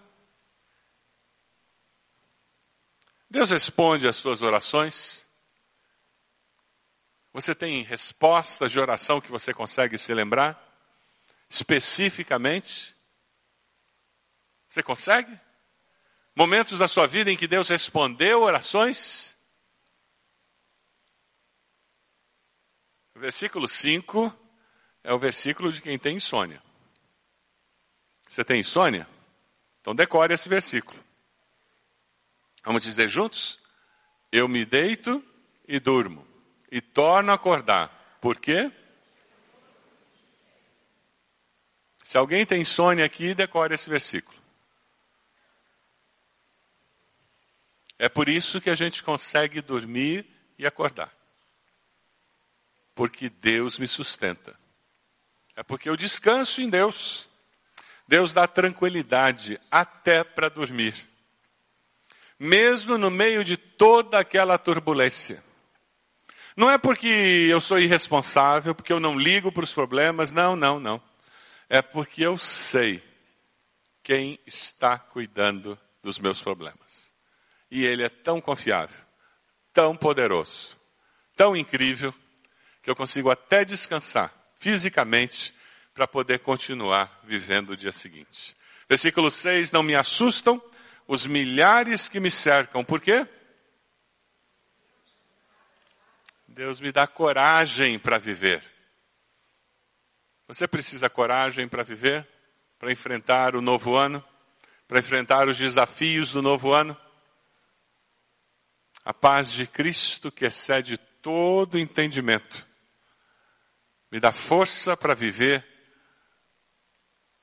Deus 3.28 3.50
responde 3.50 4.08
às 4.08 4.16
suas 4.16 4.40
orações. 4.40 5.25
Você 7.36 7.54
tem 7.54 7.82
respostas 7.82 8.72
de 8.72 8.80
oração 8.80 9.20
que 9.20 9.30
você 9.30 9.52
consegue 9.52 9.98
se 9.98 10.14
lembrar? 10.14 10.58
Especificamente? 11.50 12.96
Você 14.70 14.82
consegue? 14.82 15.38
Momentos 16.34 16.78
da 16.78 16.88
sua 16.88 17.06
vida 17.06 17.30
em 17.30 17.36
que 17.36 17.46
Deus 17.46 17.68
respondeu 17.68 18.40
orações? 18.40 19.36
O 23.14 23.18
versículo 23.18 23.68
5 23.68 24.34
é 25.04 25.12
o 25.12 25.18
versículo 25.18 25.70
de 25.70 25.82
quem 25.82 25.98
tem 25.98 26.16
insônia. 26.16 26.62
Você 28.26 28.42
tem 28.42 28.60
insônia? 28.60 29.06
Então 29.82 29.94
decore 29.94 30.32
esse 30.32 30.48
versículo. 30.48 30.98
Vamos 32.64 32.82
dizer 32.82 33.08
juntos? 33.10 33.60
Eu 34.32 34.48
me 34.48 34.64
deito 34.64 35.22
e 35.68 35.78
durmo, 35.78 36.25
e 36.70 36.80
torno 36.80 37.30
a 37.30 37.34
acordar. 37.34 38.18
Por 38.20 38.38
quê? 38.38 38.70
Se 42.02 42.16
alguém 42.16 42.46
tem 42.46 42.60
insônia 42.60 43.04
aqui, 43.04 43.34
decore 43.34 43.74
esse 43.74 43.90
versículo. 43.90 44.36
É 47.98 48.08
por 48.08 48.28
isso 48.28 48.60
que 48.60 48.70
a 48.70 48.74
gente 48.74 49.02
consegue 49.02 49.60
dormir 49.60 50.26
e 50.58 50.66
acordar 50.66 51.16
porque 52.96 53.28
Deus 53.28 53.78
me 53.78 53.86
sustenta. 53.86 54.58
É 55.54 55.62
porque 55.62 55.88
eu 55.88 55.96
descanso 55.96 56.62
em 56.62 56.70
Deus. 56.70 57.28
Deus 58.08 58.32
dá 58.32 58.48
tranquilidade 58.48 59.60
até 59.70 60.24
para 60.24 60.48
dormir. 60.48 60.94
Mesmo 62.38 62.96
no 62.96 63.10
meio 63.10 63.44
de 63.44 63.58
toda 63.58 64.18
aquela 64.18 64.56
turbulência. 64.56 65.44
Não 66.56 66.70
é 66.70 66.78
porque 66.78 67.06
eu 67.06 67.60
sou 67.60 67.78
irresponsável, 67.78 68.74
porque 68.74 68.92
eu 68.92 68.98
não 68.98 69.18
ligo 69.18 69.52
para 69.52 69.64
os 69.64 69.74
problemas, 69.74 70.32
não, 70.32 70.56
não, 70.56 70.80
não. 70.80 71.02
É 71.68 71.82
porque 71.82 72.22
eu 72.22 72.38
sei 72.38 73.02
quem 74.02 74.38
está 74.46 74.98
cuidando 74.98 75.78
dos 76.02 76.18
meus 76.18 76.40
problemas. 76.40 77.12
E 77.70 77.84
Ele 77.84 78.02
é 78.02 78.08
tão 78.08 78.40
confiável, 78.40 78.96
tão 79.72 79.94
poderoso, 79.94 80.78
tão 81.36 81.54
incrível, 81.54 82.14
que 82.82 82.88
eu 82.88 82.96
consigo 82.96 83.30
até 83.30 83.64
descansar 83.64 84.32
fisicamente 84.58 85.52
para 85.92 86.06
poder 86.06 86.38
continuar 86.38 87.20
vivendo 87.24 87.70
o 87.70 87.76
dia 87.76 87.92
seguinte. 87.92 88.56
Versículo 88.88 89.30
6, 89.30 89.72
não 89.72 89.82
me 89.82 89.94
assustam 89.94 90.62
os 91.06 91.26
milhares 91.26 92.08
que 92.08 92.20
me 92.20 92.30
cercam. 92.30 92.84
Por 92.84 93.00
quê? 93.00 93.26
Deus 96.56 96.80
me 96.80 96.90
dá 96.90 97.06
coragem 97.06 97.98
para 97.98 98.16
viver. 98.16 98.64
Você 100.48 100.66
precisa 100.66 101.10
coragem 101.10 101.68
para 101.68 101.82
viver? 101.82 102.26
Para 102.78 102.90
enfrentar 102.90 103.54
o 103.54 103.60
novo 103.60 103.94
ano? 103.94 104.24
Para 104.88 104.98
enfrentar 104.98 105.48
os 105.48 105.58
desafios 105.58 106.32
do 106.32 106.40
novo 106.40 106.72
ano? 106.72 106.96
A 109.04 109.12
paz 109.12 109.52
de 109.52 109.66
Cristo 109.66 110.32
que 110.32 110.46
excede 110.46 110.96
todo 110.96 111.78
entendimento 111.78 112.66
me 114.10 114.18
dá 114.18 114.32
força 114.32 114.96
para 114.96 115.14
viver 115.14 115.62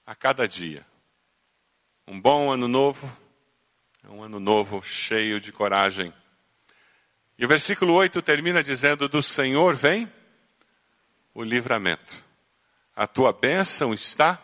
a 0.07 0.15
cada 0.15 0.47
dia. 0.47 0.83
Um 2.07 2.19
bom 2.19 2.51
ano 2.51 2.67
novo, 2.67 3.15
um 4.05 4.23
ano 4.23 4.39
novo 4.39 4.81
cheio 4.81 5.39
de 5.39 5.51
coragem. 5.51 6.11
E 7.37 7.45
o 7.45 7.47
versículo 7.47 7.93
8 7.93 8.21
termina 8.21 8.63
dizendo: 8.63 9.09
Do 9.09 9.23
Senhor 9.23 9.75
vem 9.75 10.11
o 11.33 11.43
livramento. 11.43 12.23
A 12.95 13.07
tua 13.07 13.33
bênção 13.33 13.93
está 13.93 14.39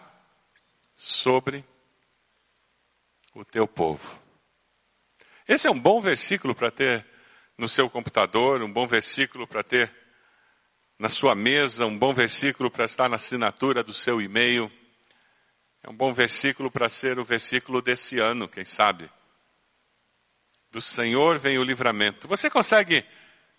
sobre 0.95 1.63
o 3.33 3.45
teu 3.45 3.67
povo. 3.67 4.19
Esse 5.47 5.67
é 5.67 5.71
um 5.71 5.79
bom 5.79 6.01
versículo 6.01 6.55
para 6.55 6.71
ter 6.71 7.05
no 7.57 7.69
seu 7.69 7.89
computador, 7.89 8.61
um 8.63 8.71
bom 8.71 8.87
versículo 8.87 9.47
para 9.47 9.63
ter 9.63 9.93
na 10.97 11.09
sua 11.09 11.35
mesa, 11.35 11.85
um 11.85 11.97
bom 11.97 12.13
versículo 12.13 12.69
para 12.69 12.85
estar 12.85 13.07
na 13.07 13.15
assinatura 13.15 13.83
do 13.83 13.93
seu 13.93 14.21
e-mail. 14.21 14.71
É 15.83 15.89
um 15.89 15.95
bom 15.95 16.11
versículo 16.11 16.69
para 16.69 16.89
ser 16.89 17.19
o 17.19 17.23
versículo 17.23 17.81
desse 17.81 18.19
ano, 18.19 18.47
quem 18.47 18.65
sabe. 18.65 19.09
Do 20.71 20.81
Senhor 20.81 21.39
vem 21.39 21.57
o 21.57 21.63
livramento. 21.63 22.27
Você 22.27 22.49
consegue 22.49 23.03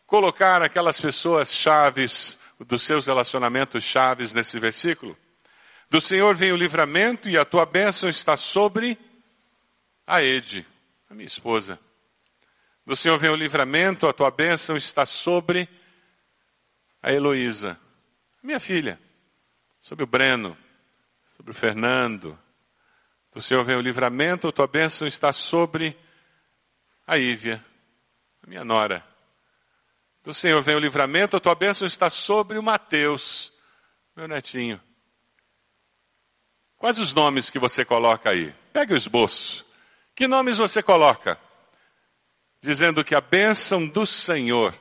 colocar 0.06 0.62
aquelas 0.62 1.00
pessoas 1.00 1.52
chaves, 1.52 2.38
dos 2.60 2.82
seus 2.82 3.06
relacionamentos 3.06 3.82
chaves 3.82 4.32
nesse 4.32 4.58
versículo? 4.58 5.16
Do 5.88 6.00
Senhor 6.00 6.34
vem 6.36 6.52
o 6.52 6.56
livramento 6.56 7.28
e 7.28 7.36
a 7.36 7.44
tua 7.44 7.66
bênção 7.66 8.08
está 8.08 8.36
sobre 8.36 8.96
a 10.06 10.22
Ede, 10.22 10.64
a 11.08 11.14
minha 11.14 11.26
esposa. 11.26 11.80
Do 12.86 12.94
Senhor 12.94 13.18
vem 13.18 13.30
o 13.30 13.36
livramento, 13.36 14.06
a 14.06 14.12
tua 14.12 14.30
bênção 14.30 14.76
está 14.76 15.04
sobre 15.04 15.68
a 17.02 17.12
Heloísa, 17.12 17.78
minha 18.42 18.60
filha, 18.60 19.00
sobre 19.80 20.04
o 20.04 20.06
Breno, 20.06 20.56
sobre 21.36 21.50
o 21.50 21.54
Fernando. 21.54 22.38
Do 23.32 23.40
Senhor 23.40 23.64
vem 23.64 23.76
o 23.76 23.80
livramento, 23.80 24.46
a 24.46 24.52
tua 24.52 24.66
bênção 24.66 25.08
está 25.08 25.32
sobre 25.32 25.96
a 27.10 27.18
Ívia, 27.18 27.64
a 28.40 28.46
minha 28.46 28.64
nora. 28.64 29.04
Do 30.22 30.32
Senhor 30.32 30.62
vem 30.62 30.76
o 30.76 30.78
livramento, 30.78 31.36
a 31.36 31.40
tua 31.40 31.56
bênção 31.56 31.84
está 31.84 32.08
sobre 32.08 32.56
o 32.56 32.62
Mateus, 32.62 33.52
meu 34.14 34.28
netinho. 34.28 34.80
Quais 36.76 37.00
os 37.00 37.12
nomes 37.12 37.50
que 37.50 37.58
você 37.58 37.84
coloca 37.84 38.30
aí? 38.30 38.54
Pegue 38.72 38.94
o 38.94 38.96
esboço. 38.96 39.66
Que 40.14 40.28
nomes 40.28 40.58
você 40.58 40.84
coloca? 40.84 41.36
Dizendo 42.62 43.02
que 43.04 43.16
a 43.16 43.20
bênção 43.20 43.88
do 43.88 44.06
Senhor 44.06 44.72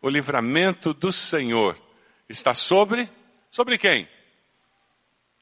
o 0.00 0.08
livramento 0.08 0.94
do 0.94 1.12
Senhor 1.12 1.76
está 2.28 2.54
sobre, 2.54 3.10
sobre 3.50 3.76
quem? 3.76 4.08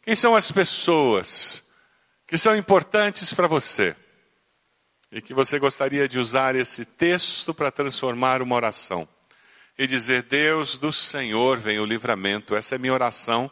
Quem 0.03 0.17
são 0.17 0.35
as 0.35 0.51
pessoas 0.51 1.63
que 2.27 2.39
são 2.39 2.57
importantes 2.57 3.35
para 3.35 3.47
você? 3.47 3.95
E 5.13 5.21
que 5.21 5.35
você 5.35 5.59
gostaria 5.59 6.09
de 6.09 6.19
usar 6.19 6.55
esse 6.55 6.85
texto 6.85 7.53
para 7.53 7.71
transformar 7.71 8.43
uma 8.43 8.55
oração. 8.55 9.09
E 9.77 9.87
dizer, 9.87 10.23
Deus 10.25 10.79
do 10.79 10.93
Senhor 10.93 11.59
vem 11.59 11.81
o 11.81 11.87
livramento. 11.87 12.55
Essa 12.55 12.77
é 12.77 12.79
minha 12.79 12.93
oração. 12.93 13.51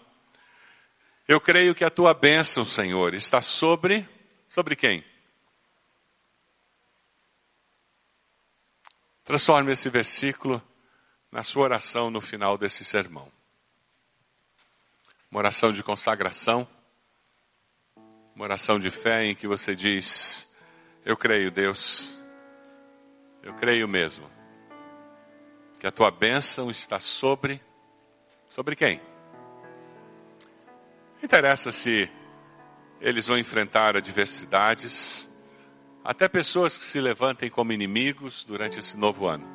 Eu 1.27 1.41
creio 1.41 1.75
que 1.75 1.85
a 1.85 1.91
tua 1.91 2.15
bênção, 2.15 2.65
Senhor, 2.65 3.13
está 3.13 3.43
sobre, 3.43 4.09
sobre 4.49 4.77
quem? 4.77 5.05
Transforme 9.25 9.73
esse 9.73 9.91
versículo 9.91 10.63
na 11.31 11.43
sua 11.43 11.65
oração 11.65 12.11
no 12.11 12.21
final 12.21 12.57
desse 12.57 12.83
sermão. 12.83 13.31
Uma 15.31 15.41
oração 15.41 15.71
de 15.71 15.83
consagração, 15.83 16.67
uma 18.35 18.45
oração 18.45 18.81
de 18.81 18.91
fé 18.91 19.27
em 19.27 19.35
que 19.35 19.47
você 19.47 19.77
diz: 19.77 20.48
Eu 21.09 21.17
creio, 21.17 21.51
Deus, 21.51 22.23
eu 23.43 23.55
creio 23.55 23.89
mesmo, 23.89 24.31
que 25.81 25.87
a 25.87 25.91
tua 25.91 26.11
bênção 26.11 26.71
está 26.71 27.01
sobre. 27.01 27.63
Sobre 28.51 28.77
quem? 28.77 29.01
Não 31.17 31.25
interessa 31.25 31.73
se 31.73 32.11
eles 33.01 33.27
vão 33.27 33.39
enfrentar 33.39 33.97
adversidades, 33.97 35.27
até 36.05 36.29
pessoas 36.29 36.77
que 36.77 36.85
se 36.85 37.01
levantem 37.01 37.49
como 37.49 37.73
inimigos 37.73 38.45
durante 38.45 38.79
esse 38.79 38.95
novo 38.95 39.27
ano. 39.27 39.49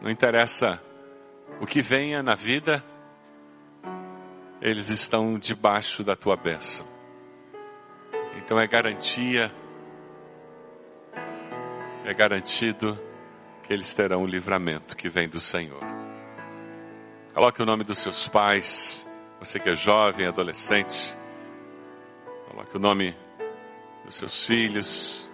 Não 0.00 0.10
interessa 0.10 0.82
o 1.60 1.66
que 1.66 1.82
venha 1.82 2.22
na 2.22 2.34
vida, 2.34 2.82
eles 4.62 4.88
estão 4.88 5.38
debaixo 5.38 6.02
da 6.02 6.16
tua 6.16 6.38
bênção. 6.38 6.99
Então 8.36 8.58
é 8.58 8.66
garantia, 8.66 9.52
é 12.04 12.14
garantido 12.14 12.98
que 13.62 13.72
eles 13.72 13.92
terão 13.94 14.22
o 14.22 14.26
livramento 14.26 14.96
que 14.96 15.08
vem 15.08 15.28
do 15.28 15.40
Senhor. 15.40 15.80
Coloque 17.32 17.62
o 17.62 17.66
nome 17.66 17.84
dos 17.84 17.98
seus 17.98 18.26
pais, 18.26 19.06
você 19.38 19.58
que 19.58 19.70
é 19.70 19.76
jovem, 19.76 20.26
adolescente. 20.26 21.16
Coloque 22.48 22.76
o 22.76 22.80
nome 22.80 23.16
dos 24.04 24.16
seus 24.16 24.44
filhos. 24.44 25.30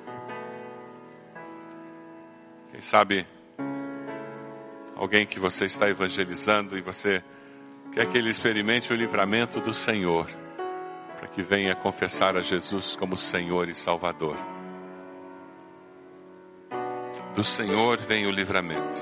Quem 2.71 2.81
sabe 2.83 3.27
alguém 4.95 5.27
que 5.27 5.41
você 5.41 5.65
está 5.65 5.89
evangelizando 5.89 6.77
e 6.77 6.83
você 6.83 7.25
quer 7.93 8.07
que 8.07 8.19
ele 8.19 8.31
experimente 8.31 8.93
o 8.93 8.97
livramento 8.97 9.61
do 9.61 9.73
Senhor, 9.73 10.27
para 11.17 11.29
que 11.29 11.43
venha 11.43 11.75
confessar 11.75 12.37
a 12.37 12.43
Jesus 12.43 12.95
como 12.95 13.17
Senhor 13.17 13.69
e 13.69 13.75
Salvador. 13.75 14.37
Do 17.35 17.45
Senhor 17.45 17.99
vem 17.99 18.27
o 18.27 18.31
livramento, 18.31 18.99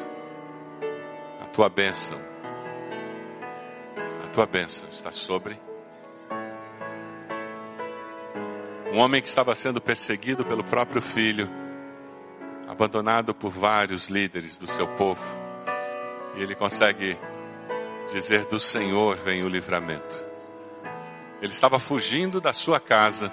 a 1.40 1.46
tua 1.46 1.68
bênção, 1.68 2.18
a 4.24 4.28
tua 4.28 4.46
bênção 4.46 4.88
está 4.88 5.10
sobre. 5.12 5.58
Um 8.92 8.98
homem 8.98 9.20
que 9.20 9.28
estava 9.28 9.54
sendo 9.54 9.80
perseguido 9.80 10.44
pelo 10.44 10.64
próprio 10.64 11.02
filho, 11.02 11.48
abandonado 12.68 13.34
por 13.34 13.50
vários 13.50 14.08
líderes 14.08 14.56
do 14.56 14.68
seu 14.68 14.86
povo, 14.88 15.24
e 16.36 16.42
ele 16.42 16.54
consegue 16.54 17.18
dizer: 18.12 18.46
Do 18.46 18.58
Senhor 18.58 19.16
vem 19.16 19.42
o 19.42 19.48
livramento. 19.48 20.23
Ele 21.44 21.52
estava 21.52 21.78
fugindo 21.78 22.40
da 22.40 22.54
sua 22.54 22.80
casa, 22.80 23.30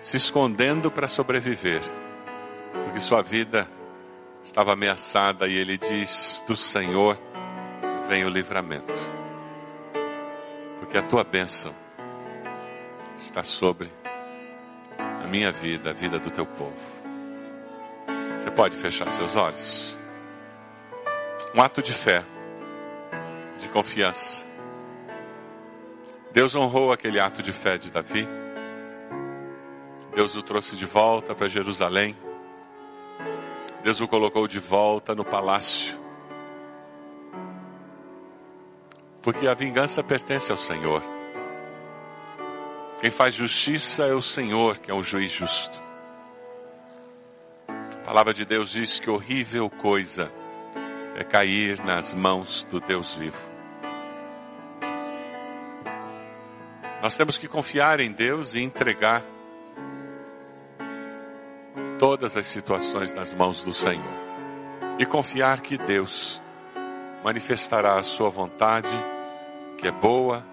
se 0.00 0.16
escondendo 0.16 0.90
para 0.90 1.06
sobreviver, 1.06 1.82
porque 2.82 2.98
sua 2.98 3.20
vida 3.20 3.68
estava 4.42 4.72
ameaçada, 4.72 5.46
e 5.46 5.54
ele 5.54 5.76
diz: 5.76 6.42
Do 6.46 6.56
Senhor 6.56 7.18
vem 8.08 8.24
o 8.24 8.30
livramento, 8.30 8.94
porque 10.80 10.96
a 10.96 11.02
tua 11.02 11.22
bênção 11.22 11.74
está 13.18 13.42
sobre 13.42 13.92
a 14.96 15.26
minha 15.26 15.52
vida, 15.52 15.90
a 15.90 15.92
vida 15.92 16.18
do 16.18 16.30
teu 16.30 16.46
povo. 16.46 16.72
Você 18.34 18.50
pode 18.50 18.78
fechar 18.78 19.12
seus 19.12 19.36
olhos. 19.36 20.00
Um 21.54 21.60
ato 21.60 21.82
de 21.82 21.92
fé, 21.92 22.24
de 23.60 23.68
confiança. 23.68 24.43
Deus 26.34 26.52
honrou 26.56 26.90
aquele 26.90 27.20
ato 27.20 27.40
de 27.44 27.52
fé 27.52 27.78
de 27.78 27.92
Davi. 27.92 28.26
Deus 30.16 30.34
o 30.34 30.42
trouxe 30.42 30.74
de 30.74 30.84
volta 30.84 31.32
para 31.32 31.46
Jerusalém. 31.46 32.18
Deus 33.84 34.00
o 34.00 34.08
colocou 34.08 34.48
de 34.48 34.58
volta 34.58 35.14
no 35.14 35.24
palácio. 35.24 35.96
Porque 39.22 39.46
a 39.46 39.54
vingança 39.54 40.02
pertence 40.02 40.50
ao 40.50 40.58
Senhor. 40.58 41.04
Quem 43.00 43.12
faz 43.12 43.36
justiça 43.36 44.02
é 44.02 44.12
o 44.12 44.20
Senhor, 44.20 44.78
que 44.78 44.90
é 44.90 44.94
um 44.94 45.04
juiz 45.04 45.30
justo. 45.30 45.80
A 47.68 48.04
palavra 48.04 48.34
de 48.34 48.44
Deus 48.44 48.70
diz 48.70 48.98
que 48.98 49.08
horrível 49.08 49.70
coisa 49.70 50.32
é 51.14 51.22
cair 51.22 51.78
nas 51.84 52.12
mãos 52.12 52.64
do 52.64 52.80
Deus 52.80 53.14
vivo. 53.14 53.53
Nós 57.04 57.18
temos 57.18 57.36
que 57.36 57.46
confiar 57.46 58.00
em 58.00 58.10
Deus 58.10 58.54
e 58.54 58.60
entregar 58.60 59.22
todas 61.98 62.34
as 62.34 62.46
situações 62.46 63.12
nas 63.12 63.34
mãos 63.34 63.62
do 63.62 63.74
Senhor. 63.74 64.14
E 64.98 65.04
confiar 65.04 65.60
que 65.60 65.76
Deus 65.76 66.40
manifestará 67.22 67.98
a 67.98 68.02
sua 68.02 68.30
vontade, 68.30 68.88
que 69.76 69.86
é 69.86 69.90
boa, 69.90 70.46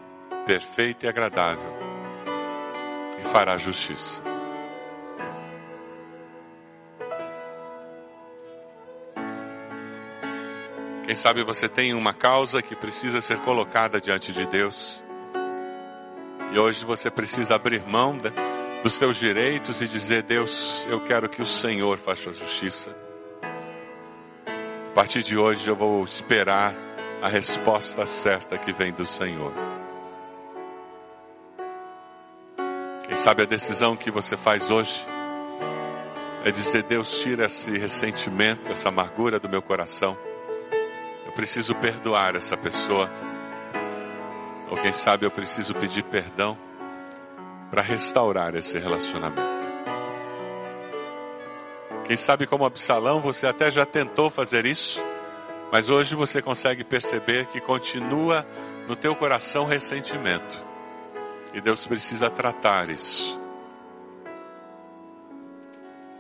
perfeita 0.46 1.06
e 1.06 1.10
agradável, 1.10 1.74
e 3.18 3.24
fará 3.30 3.56
justiça. 3.56 4.22
Quem 11.06 11.16
sabe 11.16 11.46
você 11.46 11.70
tem 11.70 11.94
uma 11.94 12.14
causa 12.14 12.62
que 12.62 12.76
precisa 12.76 13.22
ser 13.22 13.40
colocada 13.40 14.02
diante 14.02 14.34
de 14.34 14.46
Deus. 14.46 15.02
E 16.52 16.60
hoje 16.60 16.84
você 16.84 17.10
precisa 17.10 17.56
abrir 17.56 17.82
mão 17.88 18.18
de, 18.18 18.30
dos 18.84 18.96
seus 18.96 19.16
direitos 19.16 19.82
e 19.82 19.88
dizer: 19.88 20.24
Deus, 20.24 20.86
eu 20.90 21.00
quero 21.00 21.30
que 21.30 21.42
o 21.42 21.46
Senhor 21.46 21.98
faça 21.98 22.34
justiça. 22.34 22.94
A 24.92 24.94
partir 24.94 25.24
de 25.24 25.38
hoje 25.38 25.70
eu 25.70 25.76
vou 25.76 26.04
esperar 26.04 26.76
a 27.22 27.30
resposta 27.30 28.06
certa 28.06 28.58
que 28.58 28.74
vem 28.74 28.92
do 28.92 29.06
Senhor. 29.06 29.54
Quem 33.08 33.16
sabe 33.16 33.44
a 33.44 33.46
decisão 33.46 33.96
que 33.96 34.12
você 34.12 34.36
faz 34.36 34.70
hoje 34.70 35.06
é 36.44 36.52
dizer: 36.52 36.84
Deus, 36.84 37.22
tira 37.22 37.46
esse 37.46 37.78
ressentimento, 37.78 38.70
essa 38.70 38.90
amargura 38.90 39.40
do 39.40 39.48
meu 39.48 39.62
coração. 39.62 40.18
Eu 41.26 41.32
preciso 41.32 41.74
perdoar 41.76 42.36
essa 42.36 42.58
pessoa. 42.58 43.10
Ou 44.72 44.78
quem 44.78 44.94
sabe 44.94 45.26
eu 45.26 45.32
preciso 45.32 45.76
pedir 45.76 46.02
perdão 46.04 46.58
para 47.70 47.82
restaurar 47.82 48.56
esse 48.56 48.80
relacionamento. 48.80 49.42
Quem 52.06 52.16
sabe 52.16 52.48
como 52.48 52.66
Absalão 52.66 53.20
você 53.20 53.46
até 53.46 53.70
já 53.70 53.86
tentou 53.86 54.30
fazer 54.30 54.66
isso, 54.66 55.04
mas 55.74 55.90
hoje 55.90 56.16
você 56.16 56.42
consegue 56.42 56.86
perceber 56.86 57.48
que 57.48 57.60
continua 57.60 58.48
no 58.88 58.96
teu 58.96 59.14
coração 59.14 59.66
ressentimento. 59.66 60.58
E 61.54 61.60
Deus 61.60 61.86
precisa 61.86 62.30
tratar 62.30 62.90
isso. 62.90 63.41